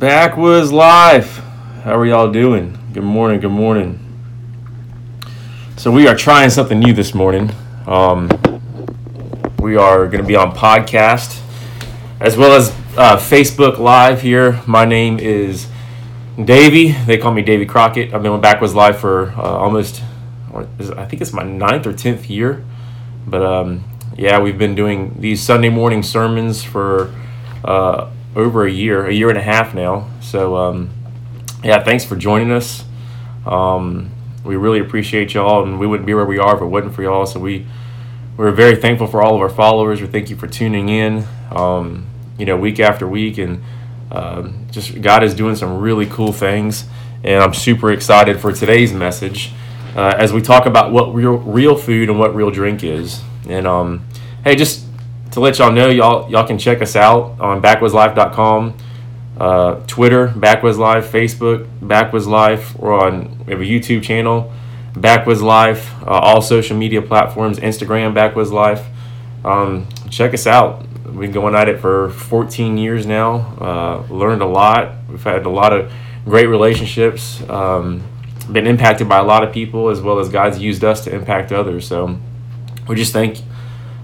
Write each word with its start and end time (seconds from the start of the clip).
Backwoods 0.00 0.72
Life. 0.72 1.40
How 1.84 1.98
are 1.98 2.06
y'all 2.06 2.32
doing? 2.32 2.78
Good 2.94 3.02
morning. 3.02 3.38
Good 3.38 3.50
morning. 3.50 3.98
So 5.76 5.90
we 5.90 6.08
are 6.08 6.16
trying 6.16 6.48
something 6.48 6.80
new 6.80 6.94
this 6.94 7.12
morning. 7.12 7.50
Um, 7.86 8.30
we 9.58 9.76
are 9.76 10.06
going 10.06 10.22
to 10.22 10.26
be 10.26 10.36
on 10.36 10.56
podcast 10.56 11.42
as 12.18 12.34
well 12.34 12.52
as 12.54 12.70
uh, 12.96 13.18
Facebook 13.18 13.76
Live 13.76 14.22
here. 14.22 14.62
My 14.66 14.86
name 14.86 15.18
is 15.18 15.68
Davey. 16.42 16.92
They 16.92 17.18
call 17.18 17.34
me 17.34 17.42
Davey 17.42 17.66
Crockett. 17.66 18.14
I've 18.14 18.22
been 18.22 18.32
with 18.32 18.40
Backwoods 18.40 18.74
Life 18.74 19.00
for 19.00 19.32
uh, 19.32 19.42
almost, 19.42 20.02
I 20.54 21.04
think 21.04 21.20
it's 21.20 21.34
my 21.34 21.42
ninth 21.42 21.86
or 21.86 21.92
tenth 21.92 22.30
year. 22.30 22.64
But 23.26 23.42
um, 23.42 23.84
yeah, 24.16 24.40
we've 24.40 24.56
been 24.56 24.74
doing 24.74 25.20
these 25.20 25.42
Sunday 25.42 25.68
morning 25.68 26.02
sermons 26.02 26.64
for 26.64 27.14
uh, 27.62 28.10
over 28.36 28.64
a 28.64 28.70
year, 28.70 29.06
a 29.06 29.12
year 29.12 29.28
and 29.28 29.38
a 29.38 29.42
half 29.42 29.74
now. 29.74 30.08
So 30.20 30.56
um, 30.56 30.90
yeah, 31.62 31.82
thanks 31.82 32.04
for 32.04 32.16
joining 32.16 32.50
us. 32.52 32.84
Um, 33.46 34.10
we 34.44 34.56
really 34.56 34.80
appreciate 34.80 35.34
y'all, 35.34 35.62
and 35.62 35.78
we 35.78 35.86
wouldn't 35.86 36.06
be 36.06 36.14
where 36.14 36.24
we 36.24 36.38
are 36.38 36.56
if 36.56 36.62
it 36.62 36.66
wasn't 36.66 36.94
for 36.94 37.02
y'all. 37.02 37.26
So 37.26 37.40
we 37.40 37.66
we're 38.36 38.52
very 38.52 38.76
thankful 38.76 39.06
for 39.06 39.22
all 39.22 39.34
of 39.34 39.40
our 39.40 39.50
followers. 39.50 40.00
We 40.00 40.06
thank 40.06 40.30
you 40.30 40.36
for 40.36 40.46
tuning 40.46 40.88
in, 40.88 41.26
um, 41.50 42.06
you 42.38 42.46
know, 42.46 42.56
week 42.56 42.80
after 42.80 43.06
week, 43.06 43.36
and 43.38 43.62
uh, 44.10 44.48
just 44.70 45.00
God 45.02 45.22
is 45.22 45.34
doing 45.34 45.56
some 45.56 45.78
really 45.78 46.06
cool 46.06 46.32
things. 46.32 46.84
And 47.22 47.42
I'm 47.42 47.52
super 47.52 47.92
excited 47.92 48.40
for 48.40 48.50
today's 48.50 48.94
message 48.94 49.52
uh, 49.94 50.14
as 50.16 50.32
we 50.32 50.40
talk 50.40 50.64
about 50.64 50.90
what 50.90 51.14
real 51.14 51.36
real 51.36 51.76
food 51.76 52.08
and 52.08 52.18
what 52.18 52.34
real 52.34 52.50
drink 52.50 52.82
is. 52.82 53.20
And 53.48 53.66
um, 53.66 54.06
hey, 54.42 54.56
just 54.56 54.86
to 55.32 55.40
let 55.40 55.58
y'all 55.58 55.72
know, 55.72 55.88
y'all 55.88 56.30
y'all 56.30 56.46
can 56.46 56.58
check 56.58 56.82
us 56.82 56.96
out 56.96 57.38
on 57.40 57.62
backwoodslife.com 57.62 58.74
uh, 59.40 59.80
Twitter, 59.86 60.28
Backwoods 60.28 60.76
Life, 60.76 61.10
Facebook, 61.10 61.66
Backwoods 61.80 62.26
Life. 62.26 62.78
We're 62.78 62.92
on, 62.92 63.38
we 63.46 63.52
have 63.52 63.62
a 63.62 63.64
YouTube 63.64 64.02
channel, 64.02 64.52
Backwoods 64.94 65.40
Life, 65.40 65.90
uh, 66.02 66.10
all 66.10 66.42
social 66.42 66.76
media 66.76 67.00
platforms, 67.00 67.58
Instagram, 67.58 68.12
Backwoods 68.12 68.52
Life. 68.52 68.86
Um, 69.42 69.88
check 70.10 70.34
us 70.34 70.46
out. 70.46 70.86
We've 71.06 71.20
been 71.20 71.32
going 71.32 71.54
at 71.54 71.70
it 71.70 71.80
for 71.80 72.10
14 72.10 72.76
years 72.76 73.06
now. 73.06 73.56
Uh, 73.58 74.14
learned 74.14 74.42
a 74.42 74.46
lot. 74.46 74.92
We've 75.08 75.22
had 75.22 75.46
a 75.46 75.50
lot 75.50 75.72
of 75.72 75.90
great 76.26 76.46
relationships. 76.46 77.42
Um, 77.48 78.02
been 78.52 78.66
impacted 78.66 79.08
by 79.08 79.18
a 79.18 79.24
lot 79.24 79.42
of 79.42 79.54
people 79.54 79.88
as 79.88 80.02
well 80.02 80.18
as 80.18 80.28
God's 80.28 80.58
used 80.58 80.84
us 80.84 81.04
to 81.04 81.14
impact 81.14 81.50
others. 81.50 81.86
So 81.86 82.18
we 82.86 82.94
just 82.94 83.14
thank. 83.14 83.38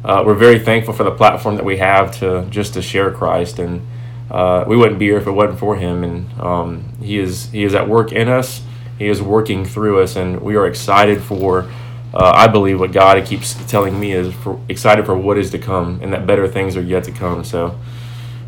Uh, 0.07 0.23
we're 0.25 0.35
very 0.35 0.61
thankful 0.61 0.95
for 0.95 1.03
the 1.03 1.11
platform 1.11 1.57
that 1.57 1.65
we 1.65 1.79
have 1.79 2.17
to 2.21 2.47
just 2.49 2.75
to 2.75 2.81
share 2.81 3.11
Christ 3.11 3.59
and 3.59 3.85
uh, 4.31 4.65
we 4.67 4.77
wouldn't 4.77 4.99
be 4.99 5.07
here 5.07 5.19
if 5.19 5.27
it 5.27 5.31
wasn't 5.31 5.59
for 5.59 5.77
him. 5.77 6.05
And 6.05 6.41
um, 6.41 6.93
he 7.01 7.19
is 7.19 7.51
he 7.51 7.65
is 7.65 7.75
at 7.75 7.89
work 7.89 8.12
in 8.12 8.29
us. 8.29 8.62
He 8.99 9.09
is 9.09 9.21
working 9.21 9.65
through 9.65 10.01
us, 10.01 10.17
and 10.17 10.41
we 10.41 10.57
are 10.57 10.67
excited 10.67 11.23
for. 11.23 11.71
Uh, 12.15 12.33
I 12.34 12.47
believe 12.47 12.81
what 12.81 12.93
God 12.93 13.23
keeps 13.27 13.55
telling 13.67 14.01
me 14.01 14.12
is 14.12 14.33
for, 14.33 14.59
excited 14.71 15.05
for 15.05 15.15
what 15.19 15.37
is 15.37 15.51
to 15.51 15.59
come, 15.59 16.01
and 16.03 16.12
that 16.15 16.27
better 16.27 16.49
things 16.49 16.75
are 16.75 16.83
yet 16.83 17.05
to 17.05 17.12
come. 17.12 17.45
So, 17.45 17.79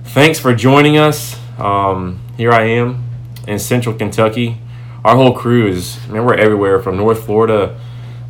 thanks 0.05 0.39
for 0.39 0.55
joining 0.55 0.97
us. 0.97 1.39
Um, 1.59 2.21
here 2.39 2.51
I 2.51 2.63
am 2.63 3.05
in 3.47 3.59
Central 3.59 3.95
Kentucky. 3.95 4.59
Our 5.05 5.17
whole 5.17 5.35
crew 5.35 5.67
is. 5.69 5.99
I 6.09 6.13
mean, 6.13 6.25
we're 6.25 6.35
everywhere 6.35 6.81
from 6.81 6.97
North 6.97 7.25
Florida, 7.27 7.79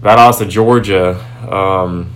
Valdosta, 0.03 0.49
Georgia. 0.49 1.15
Um, 1.49 2.13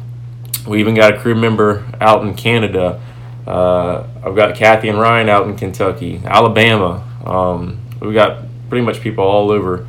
we 0.66 0.80
even 0.80 0.94
got 0.94 1.14
a 1.14 1.18
crew 1.18 1.34
member 1.34 1.84
out 2.00 2.22
in 2.22 2.34
Canada. 2.34 3.00
Uh, 3.46 4.06
I've 4.24 4.36
got 4.36 4.54
Kathy 4.54 4.88
and 4.88 4.98
Ryan 4.98 5.28
out 5.28 5.46
in 5.46 5.56
Kentucky, 5.56 6.20
Alabama. 6.24 7.02
Um, 7.24 7.80
we 8.00 8.12
got 8.12 8.44
pretty 8.68 8.84
much 8.84 9.00
people 9.00 9.24
all 9.24 9.50
over. 9.50 9.86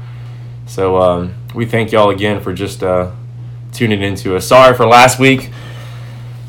So 0.66 0.98
um, 1.02 1.34
we 1.54 1.66
thank 1.66 1.92
y'all 1.92 2.10
again 2.10 2.42
for 2.42 2.54
just 2.54 2.84
uh, 2.84 3.12
tuning 3.72 4.02
into 4.02 4.36
us. 4.36 4.48
Sorry 4.48 4.76
for 4.76 4.86
last 4.86 5.20
week. 5.20 5.52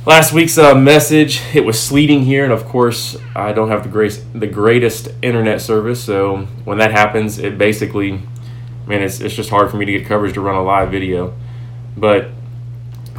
Last 0.07 0.33
week's 0.33 0.59
uh, 0.59 0.75
message. 0.75 1.41
It 1.55 1.65
was 1.65 1.83
sleeting 1.83 2.25
here, 2.25 2.45
and 2.45 2.53
of 2.53 2.67
course, 2.67 3.17
I 3.35 3.53
don't 3.53 3.69
have 3.69 3.85
the 3.85 3.89
great, 3.89 4.23
the 4.35 4.47
greatest 4.47 5.09
internet 5.23 5.63
service. 5.63 6.05
So 6.05 6.43
when 6.65 6.79
that 6.79 6.91
happens, 6.91 7.39
it 7.39 7.57
basically, 7.57 8.21
man, 8.87 9.03
it's 9.03 9.21
it's 9.21 9.35
just 9.35 9.49
hard 9.49 9.71
for 9.71 9.79
me 9.79 9.87
to 9.87 9.93
get 9.93 10.07
coverage 10.07 10.35
to 10.35 10.43
run 10.43 10.57
a 10.57 10.63
live 10.63 10.91
video. 10.91 11.35
But 11.97 12.29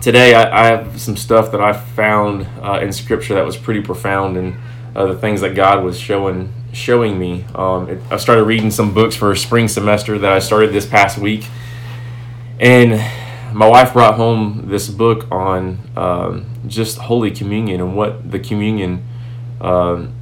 today 0.05 0.35
I, 0.35 0.65
I, 0.65 0.65
have 0.67 1.01
some 1.01 1.17
stuff 1.17 1.51
that 1.51 1.61
I 1.61 1.73
found 1.73 2.45
uh, 2.61 2.79
in 2.79 2.93
Scripture 2.93 3.33
that 3.33 3.43
was 3.43 3.57
pretty 3.57 3.81
profound, 3.81 4.37
and 4.37 4.55
uh, 4.95 5.07
the 5.07 5.17
things 5.17 5.41
that 5.41 5.55
God 5.55 5.83
was 5.83 5.99
showing 5.99 6.53
showing 6.73 7.17
me. 7.17 7.43
Um, 7.55 7.89
it, 7.89 7.99
I 8.11 8.17
started 8.17 8.43
reading 8.43 8.69
some 8.69 8.93
books 8.93 9.15
for 9.15 9.31
a 9.31 9.35
spring 9.35 9.67
semester 9.67 10.19
that 10.19 10.31
I 10.31 10.37
started 10.37 10.71
this 10.73 10.85
past 10.85 11.17
week, 11.17 11.47
and 12.59 13.01
my 13.51 13.67
wife 13.67 13.93
brought 13.93 14.13
home 14.13 14.65
this 14.67 14.89
book 14.89 15.25
on 15.31 15.79
um, 15.97 16.45
just 16.67 16.99
Holy 16.99 17.31
Communion 17.31 17.81
and 17.81 17.95
what 17.95 18.29
the 18.29 18.37
communion 18.37 19.03
um, 19.59 20.13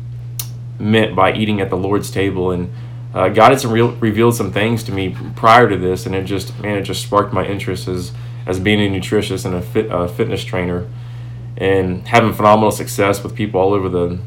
meant 0.80 1.14
by 1.14 1.34
eating 1.34 1.60
at 1.60 1.70
the 1.70 1.78
Lord's 1.78 2.10
table, 2.10 2.52
and 2.52 2.74
uh, 3.14 3.28
God 3.28 3.52
had 3.52 3.60
some 3.60 3.74
real, 3.74 3.92
revealed 3.98 4.38
some 4.38 4.50
things 4.50 4.82
to 4.86 4.94
me 4.94 5.14
prior 5.36 5.68
to 5.68 5.76
this, 5.76 6.06
and 6.06 6.16
it 6.16 6.24
just 6.24 6.58
man, 6.62 6.78
it 6.78 6.84
just 6.84 7.04
sparked 7.04 7.34
my 7.34 7.46
interest 7.46 7.90
as 7.90 8.14
as 8.46 8.60
being 8.60 8.80
a 8.80 9.00
nutritionist 9.00 9.46
and 9.46 9.56
a 9.56 9.62
fit, 9.62 9.92
uh, 9.92 10.08
fitness 10.08 10.44
trainer 10.44 10.88
and 11.58 12.08
having 12.08 12.34
phenomenal 12.34 12.72
success 12.72 13.24
with 13.24 13.36
people 13.36 13.60
all 13.60 13.74
over 13.74 13.90
the 13.90 14.20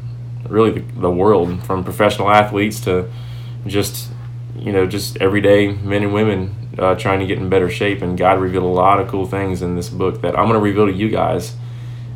really 0.47 0.71
the, 0.71 1.01
the 1.01 1.09
world 1.09 1.63
from 1.63 1.83
professional 1.83 2.29
athletes 2.29 2.79
to 2.79 3.09
just 3.65 4.09
you 4.55 4.71
know 4.71 4.85
just 4.85 5.17
everyday 5.17 5.71
men 5.71 6.03
and 6.03 6.13
women 6.13 6.55
uh, 6.79 6.95
trying 6.95 7.19
to 7.19 7.25
get 7.25 7.37
in 7.37 7.49
better 7.49 7.69
shape. 7.69 8.01
And 8.01 8.17
god 8.17 8.39
revealed 8.39 8.63
a 8.63 8.67
lot 8.67 8.99
of 8.99 9.07
cool 9.07 9.25
things 9.25 9.61
in 9.61 9.75
this 9.75 9.89
book 9.89 10.21
that 10.21 10.37
i'm 10.37 10.45
going 10.45 10.53
to 10.53 10.59
reveal 10.59 10.85
to 10.85 10.93
you 10.93 11.09
guys. 11.09 11.55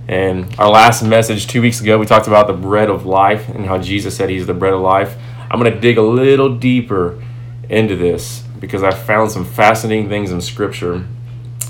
And 0.07 0.53
our 0.59 0.69
last 0.69 1.03
message 1.03 1.47
two 1.47 1.61
weeks 1.61 1.79
ago 1.81 1.97
we 1.97 2.05
talked 2.05 2.27
about 2.27 2.47
the 2.47 2.53
bread 2.53 2.89
of 2.89 3.05
life 3.05 3.49
and 3.49 3.65
how 3.65 3.77
jesus 3.77 4.15
said 4.15 4.29
he's 4.29 4.47
the 4.47 4.53
bread 4.53 4.73
of 4.73 4.81
life. 4.81 5.17
I'm 5.49 5.59
going 5.59 5.71
to 5.73 5.79
dig 5.79 5.97
a 5.97 6.01
little 6.01 6.55
deeper 6.55 7.21
into 7.69 7.95
this 7.95 8.43
because 8.59 8.83
i 8.83 8.91
found 8.91 9.31
some 9.31 9.43
fascinating 9.43 10.07
things 10.07 10.31
in 10.31 10.39
scripture 10.39 11.05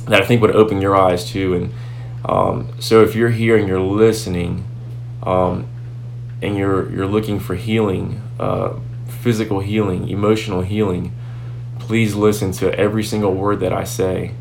that 0.06 0.22
I 0.22 0.26
think 0.26 0.42
would 0.42 0.56
open 0.56 0.82
your 0.82 0.96
eyes 0.96 1.30
too. 1.30 1.54
And 1.54 1.74
um, 2.26 2.70
so 2.80 3.04
if 3.04 3.16
you're 3.16 3.30
here 3.30 3.58
and 3.58 3.68
you're 3.68 3.80
listening, 3.80 4.66
um, 5.24 5.68
and 6.42 6.58
you're 6.58 6.92
you're 6.92 7.08
looking 7.08 7.40
for 7.40 7.56
healing, 7.56 8.22
uh, 8.40 8.74
physical 9.08 9.60
healing, 9.60 10.10
emotional 10.10 10.62
healing, 10.62 11.14
please 11.80 12.16
listen 12.16 12.52
to 12.54 12.74
every 12.78 13.04
single 13.04 13.34
word 13.34 13.60
that 13.60 13.74
I 13.74 13.84
say 13.84 14.32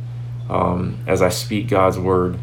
um, 0.48 0.98
as 1.06 1.22
I 1.22 1.28
speak 1.28 1.69
God's 1.69 1.98
word. 1.98 2.38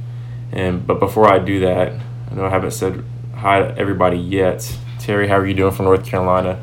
And 0.51 0.85
but 0.85 0.99
before 0.99 1.27
I 1.27 1.39
do 1.39 1.59
that, 1.61 1.93
I 2.31 2.35
know 2.35 2.45
I 2.45 2.49
haven't 2.49 2.71
said 2.71 3.03
hi 3.35 3.59
to 3.59 3.77
everybody 3.77 4.17
yet. 4.17 4.77
Terry, 4.99 5.27
how 5.27 5.37
are 5.37 5.45
you 5.45 5.53
doing 5.53 5.73
from 5.73 5.85
North 5.85 6.05
Carolina? 6.05 6.61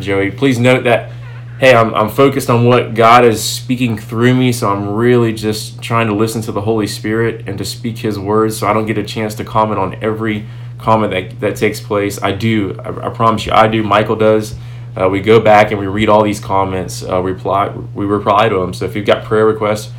Joey, 0.00 0.30
please 0.30 0.58
note 0.58 0.84
that 0.84 1.12
hey, 1.58 1.74
I'm, 1.74 1.94
I'm 1.94 2.08
focused 2.08 2.50
on 2.50 2.66
what 2.66 2.94
God 2.94 3.24
is 3.24 3.42
speaking 3.42 3.96
through 3.96 4.34
me, 4.34 4.52
so 4.52 4.70
I'm 4.70 4.88
really 4.94 5.32
just 5.32 5.80
trying 5.80 6.08
to 6.08 6.14
listen 6.14 6.42
to 6.42 6.52
the 6.52 6.62
Holy 6.62 6.86
Spirit 6.86 7.48
and 7.48 7.56
to 7.58 7.64
speak 7.64 7.98
His 7.98 8.18
words 8.18 8.58
so 8.58 8.66
I 8.66 8.72
don't 8.72 8.86
get 8.86 8.98
a 8.98 9.04
chance 9.04 9.34
to 9.36 9.44
comment 9.44 9.78
on 9.78 10.02
every 10.02 10.46
comment 10.78 11.12
that, 11.12 11.40
that 11.40 11.56
takes 11.56 11.80
place. 11.80 12.20
I 12.22 12.32
do, 12.32 12.78
I, 12.84 13.06
I 13.06 13.08
promise 13.10 13.46
you, 13.46 13.52
I 13.52 13.68
do. 13.68 13.82
Michael 13.82 14.16
does. 14.16 14.56
Uh, 14.96 15.08
we 15.08 15.20
go 15.20 15.40
back 15.40 15.70
and 15.70 15.80
we 15.80 15.86
read 15.86 16.08
all 16.08 16.22
these 16.22 16.40
comments, 16.40 17.02
uh, 17.02 17.20
reply, 17.20 17.68
we 17.68 18.04
reply 18.04 18.48
to 18.48 18.58
them. 18.58 18.74
So 18.74 18.84
if 18.84 18.94
you've 18.94 19.06
got 19.06 19.24
prayer 19.24 19.46
requests, 19.46 19.92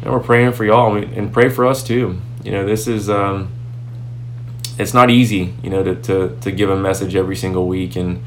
you 0.00 0.06
know, 0.06 0.12
we're 0.12 0.20
praying 0.20 0.52
for 0.52 0.64
y'all 0.64 0.94
and, 0.96 1.32
pray 1.32 1.48
for 1.48 1.66
us 1.66 1.82
too. 1.82 2.20
You 2.42 2.52
know, 2.52 2.66
this 2.66 2.86
is, 2.86 3.08
um, 3.08 3.50
it's 4.78 4.92
not 4.92 5.08
easy, 5.10 5.54
you 5.62 5.70
know, 5.70 5.82
to, 5.82 5.94
to, 5.94 6.36
to 6.40 6.50
give 6.50 6.68
a 6.68 6.76
message 6.76 7.14
every 7.16 7.36
single 7.36 7.66
week 7.66 7.96
and, 7.96 8.22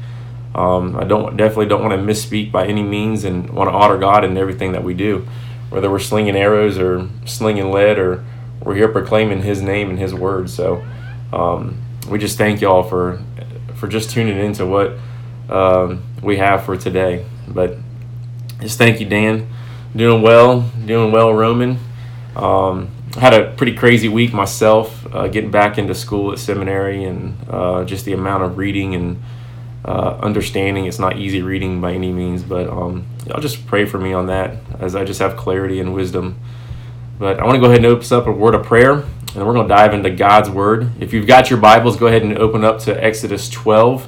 um, 0.54 0.96
I 0.96 1.04
don't 1.04 1.36
definitely 1.36 1.66
don't 1.66 1.82
want 1.82 2.00
to 2.00 2.06
misspeak 2.06 2.50
by 2.50 2.66
any 2.66 2.82
means, 2.82 3.24
and 3.24 3.50
want 3.50 3.70
to 3.70 3.74
honor 3.74 3.98
God 3.98 4.24
in 4.24 4.36
everything 4.36 4.72
that 4.72 4.82
we 4.82 4.94
do, 4.94 5.26
whether 5.70 5.90
we're 5.90 5.98
slinging 5.98 6.36
arrows 6.36 6.78
or 6.78 7.08
slinging 7.26 7.70
lead, 7.70 7.98
or 7.98 8.24
we're 8.62 8.74
here 8.74 8.88
proclaiming 8.88 9.42
His 9.42 9.62
name 9.62 9.90
and 9.90 9.98
His 9.98 10.14
word. 10.14 10.50
So 10.50 10.84
um, 11.32 11.80
we 12.08 12.18
just 12.18 12.38
thank 12.38 12.60
y'all 12.60 12.82
for 12.82 13.22
for 13.76 13.86
just 13.88 14.10
tuning 14.10 14.38
into 14.38 14.66
what 14.66 14.98
um, 15.48 16.02
we 16.22 16.38
have 16.38 16.64
for 16.64 16.76
today. 16.76 17.24
But 17.46 17.76
just 18.60 18.78
thank 18.78 19.00
you, 19.00 19.08
Dan. 19.08 19.48
Doing 19.94 20.22
well, 20.22 20.70
doing 20.84 21.12
well, 21.12 21.32
Roman. 21.32 21.78
Um, 22.36 22.90
had 23.14 23.34
a 23.34 23.52
pretty 23.54 23.74
crazy 23.74 24.08
week 24.08 24.32
myself, 24.32 25.06
uh, 25.12 25.28
getting 25.28 25.50
back 25.50 25.78
into 25.78 25.94
school 25.94 26.32
at 26.32 26.38
seminary, 26.38 27.04
and 27.04 27.36
uh, 27.48 27.84
just 27.84 28.04
the 28.04 28.12
amount 28.12 28.42
of 28.42 28.58
reading 28.58 28.94
and 28.94 29.22
uh, 29.88 30.18
understanding. 30.22 30.84
It's 30.84 30.98
not 30.98 31.16
easy 31.16 31.40
reading 31.40 31.80
by 31.80 31.94
any 31.94 32.12
means, 32.12 32.42
but 32.42 32.68
um, 32.68 33.06
y'all 33.26 33.40
just 33.40 33.66
pray 33.66 33.86
for 33.86 33.96
me 33.98 34.12
on 34.12 34.26
that 34.26 34.56
as 34.80 34.94
I 34.94 35.02
just 35.02 35.18
have 35.20 35.34
clarity 35.36 35.80
and 35.80 35.94
wisdom. 35.94 36.38
But 37.18 37.40
I 37.40 37.44
want 37.44 37.56
to 37.56 37.60
go 37.60 37.66
ahead 37.66 37.78
and 37.78 37.86
open 37.86 38.12
up 38.12 38.26
a 38.26 38.30
word 38.32 38.54
of 38.54 38.66
prayer, 38.66 38.92
and 38.92 39.46
we're 39.46 39.54
going 39.54 39.66
to 39.66 39.74
dive 39.74 39.94
into 39.94 40.10
God's 40.10 40.50
word. 40.50 40.90
If 41.00 41.14
you've 41.14 41.26
got 41.26 41.48
your 41.48 41.58
Bibles, 41.58 41.96
go 41.96 42.06
ahead 42.06 42.22
and 42.22 42.36
open 42.36 42.64
up 42.64 42.80
to 42.80 43.02
Exodus 43.02 43.48
12. 43.48 44.06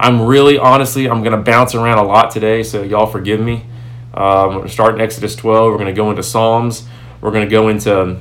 I'm 0.00 0.22
really 0.22 0.56
honestly, 0.56 1.10
I'm 1.10 1.22
going 1.22 1.36
to 1.36 1.42
bounce 1.42 1.74
around 1.74 1.98
a 1.98 2.04
lot 2.04 2.30
today, 2.30 2.62
so 2.62 2.82
y'all 2.82 3.06
forgive 3.06 3.38
me. 3.38 3.66
Um, 4.14 4.56
we're 4.56 4.68
starting 4.68 5.02
Exodus 5.02 5.36
12. 5.36 5.70
We're 5.70 5.78
going 5.78 5.86
to 5.86 5.92
go 5.92 6.08
into 6.08 6.22
Psalms. 6.22 6.88
We're 7.20 7.32
going 7.32 7.46
to 7.46 7.50
go 7.50 7.68
into 7.68 8.18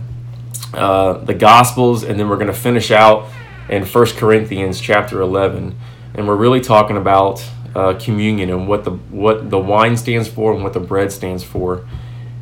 uh, 0.73 1.13
the 1.19 1.33
Gospels, 1.33 2.03
and 2.03 2.19
then 2.19 2.27
we're 2.27 2.35
going 2.35 2.47
to 2.47 2.53
finish 2.53 2.91
out 2.91 3.29
in 3.69 3.85
First 3.85 4.17
Corinthians 4.17 4.81
chapter 4.81 5.21
11. 5.21 5.77
And 6.13 6.27
we're 6.27 6.35
really 6.35 6.61
talking 6.61 6.97
about 6.97 7.43
uh, 7.75 7.93
communion 7.99 8.49
and 8.49 8.67
what 8.67 8.83
the 8.83 8.91
what 8.91 9.49
the 9.49 9.59
wine 9.59 9.97
stands 9.97 10.27
for 10.27 10.53
and 10.53 10.63
what 10.63 10.73
the 10.73 10.79
bread 10.79 11.11
stands 11.11 11.43
for, 11.43 11.87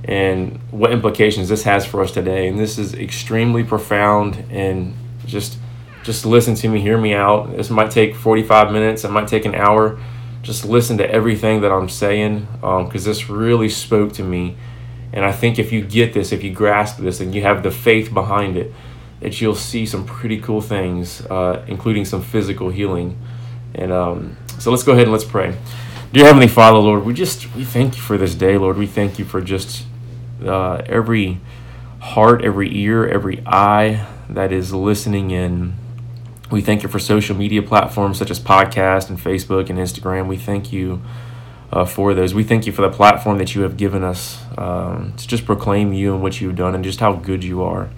and 0.03 0.59
what 0.71 0.91
implications 0.91 1.49
this 1.49 1.63
has 1.63 1.85
for 1.85 2.01
us 2.01 2.11
today. 2.11 2.47
And 2.47 2.57
this 2.57 2.77
is 2.77 2.93
extremely 2.93 3.63
profound 3.63 4.45
and 4.49 4.95
just 5.25 5.57
just 6.03 6.25
listen 6.25 6.53
to 6.55 6.69
me, 6.69 6.79
hear 6.81 6.99
me 6.99 7.15
out. 7.15 7.57
This 7.57 7.71
might 7.71 7.89
take 7.89 8.15
45 8.15 8.71
minutes, 8.71 9.03
it 9.03 9.09
might 9.09 9.27
take 9.27 9.45
an 9.45 9.55
hour. 9.55 9.99
Just 10.43 10.63
listen 10.63 10.99
to 10.99 11.11
everything 11.11 11.61
that 11.61 11.71
I'm 11.71 11.89
saying 11.89 12.47
because 12.61 13.07
um, 13.07 13.11
this 13.11 13.27
really 13.27 13.67
spoke 13.67 14.13
to 14.13 14.23
me. 14.23 14.55
And 15.11 15.25
I 15.25 15.31
think 15.31 15.57
if 15.57 15.71
you 15.71 15.81
get 15.81 16.13
this, 16.13 16.31
if 16.31 16.43
you 16.43 16.53
grasp 16.53 16.99
this, 16.99 17.19
and 17.19 17.33
you 17.33 17.41
have 17.41 17.63
the 17.63 17.71
faith 17.71 18.13
behind 18.13 18.55
it, 18.55 18.71
that 19.21 19.41
you'll 19.41 19.55
see 19.55 19.87
some 19.87 20.05
pretty 20.05 20.39
cool 20.39 20.61
things, 20.61 21.25
uh, 21.25 21.65
including 21.67 22.05
some 22.05 22.21
physical 22.21 22.69
healing. 22.69 23.17
And 23.75 23.91
um, 23.91 24.37
so 24.57 24.71
let's 24.71 24.83
go 24.83 24.93
ahead 24.93 25.03
and 25.03 25.11
let's 25.11 25.25
pray. 25.25 25.55
Dear 26.13 26.25
Heavenly 26.25 26.47
Father, 26.47 26.77
Lord, 26.77 27.03
we 27.03 27.13
just 27.13 27.53
we 27.55 27.65
thank 27.65 27.95
you 27.95 28.01
for 28.01 28.17
this 28.17 28.35
day, 28.35 28.57
Lord. 28.57 28.77
We 28.77 28.87
thank 28.87 29.19
you 29.19 29.25
for 29.25 29.41
just 29.41 29.85
uh, 30.43 30.81
every 30.85 31.41
heart, 31.99 32.43
every 32.43 32.73
ear, 32.75 33.05
every 33.05 33.43
eye 33.45 34.07
that 34.29 34.51
is 34.51 34.73
listening 34.73 35.31
in. 35.31 35.75
We 36.49 36.61
thank 36.61 36.83
you 36.83 36.89
for 36.89 36.99
social 36.99 37.35
media 37.35 37.61
platforms 37.61 38.17
such 38.17 38.31
as 38.31 38.39
podcast 38.39 39.09
and 39.09 39.19
Facebook 39.19 39.69
and 39.69 39.77
Instagram. 39.77 40.27
We 40.27 40.37
thank 40.37 40.71
you 40.71 41.01
uh, 41.73 41.83
for 41.83 42.13
those. 42.13 42.33
We 42.33 42.43
thank 42.43 42.65
you 42.65 42.71
for 42.71 42.81
the 42.81 42.91
platform 42.91 43.37
that 43.39 43.55
you 43.55 43.63
have 43.63 43.75
given 43.75 44.03
us 44.03 44.41
um, 44.57 45.13
to 45.17 45.27
just 45.27 45.45
proclaim 45.45 45.91
you 45.91 46.13
and 46.13 46.23
what 46.23 46.39
you've 46.39 46.55
done 46.55 46.75
and 46.75 46.83
just 46.83 47.01
how 47.01 47.13
good 47.13 47.43
you 47.43 47.61
are. 47.63 47.89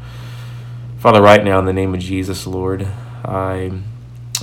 Father, 0.97 1.21
right 1.21 1.43
now 1.43 1.59
in 1.59 1.65
the 1.65 1.73
name 1.73 1.93
of 1.93 1.99
Jesus, 1.99 2.47
Lord, 2.47 2.87
I 3.23 3.71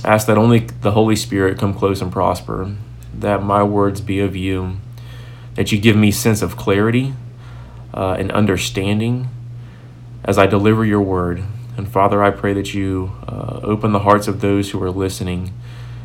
ask 0.03 0.27
that 0.27 0.37
only 0.37 0.59
the 0.59 0.91
Holy 0.91 1.15
Spirit 1.15 1.57
come 1.57 1.73
close 1.73 2.01
and 2.01 2.11
prosper, 2.11 2.75
that 3.13 3.43
my 3.43 3.63
words 3.63 4.01
be 4.01 4.19
of 4.19 4.35
you, 4.35 4.77
that 5.55 5.71
you 5.71 5.79
give 5.79 5.95
me 5.95 6.11
sense 6.11 6.41
of 6.41 6.57
clarity 6.57 7.13
uh, 7.93 8.15
and 8.19 8.31
understanding 8.31 9.29
as 10.23 10.37
I 10.37 10.47
deliver 10.47 10.83
your 10.85 11.01
word. 11.01 11.43
And 11.77 11.87
Father, 11.87 12.23
I 12.23 12.31
pray 12.31 12.53
that 12.53 12.73
you 12.73 13.13
uh, 13.27 13.59
open 13.63 13.91
the 13.91 13.99
hearts 13.99 14.27
of 14.27 14.41
those 14.41 14.71
who 14.71 14.81
are 14.83 14.91
listening, 14.91 15.53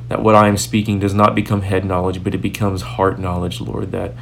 that 0.08 0.22
what 0.22 0.34
I 0.34 0.48
am 0.48 0.56
speaking 0.56 0.98
does 0.98 1.14
not 1.14 1.34
become 1.34 1.62
head 1.62 1.84
knowledge, 1.84 2.22
but 2.22 2.34
it 2.34 2.42
becomes 2.42 2.82
heart 2.82 3.18
knowledge, 3.18 3.60
Lord, 3.60 3.92
that 3.92 4.12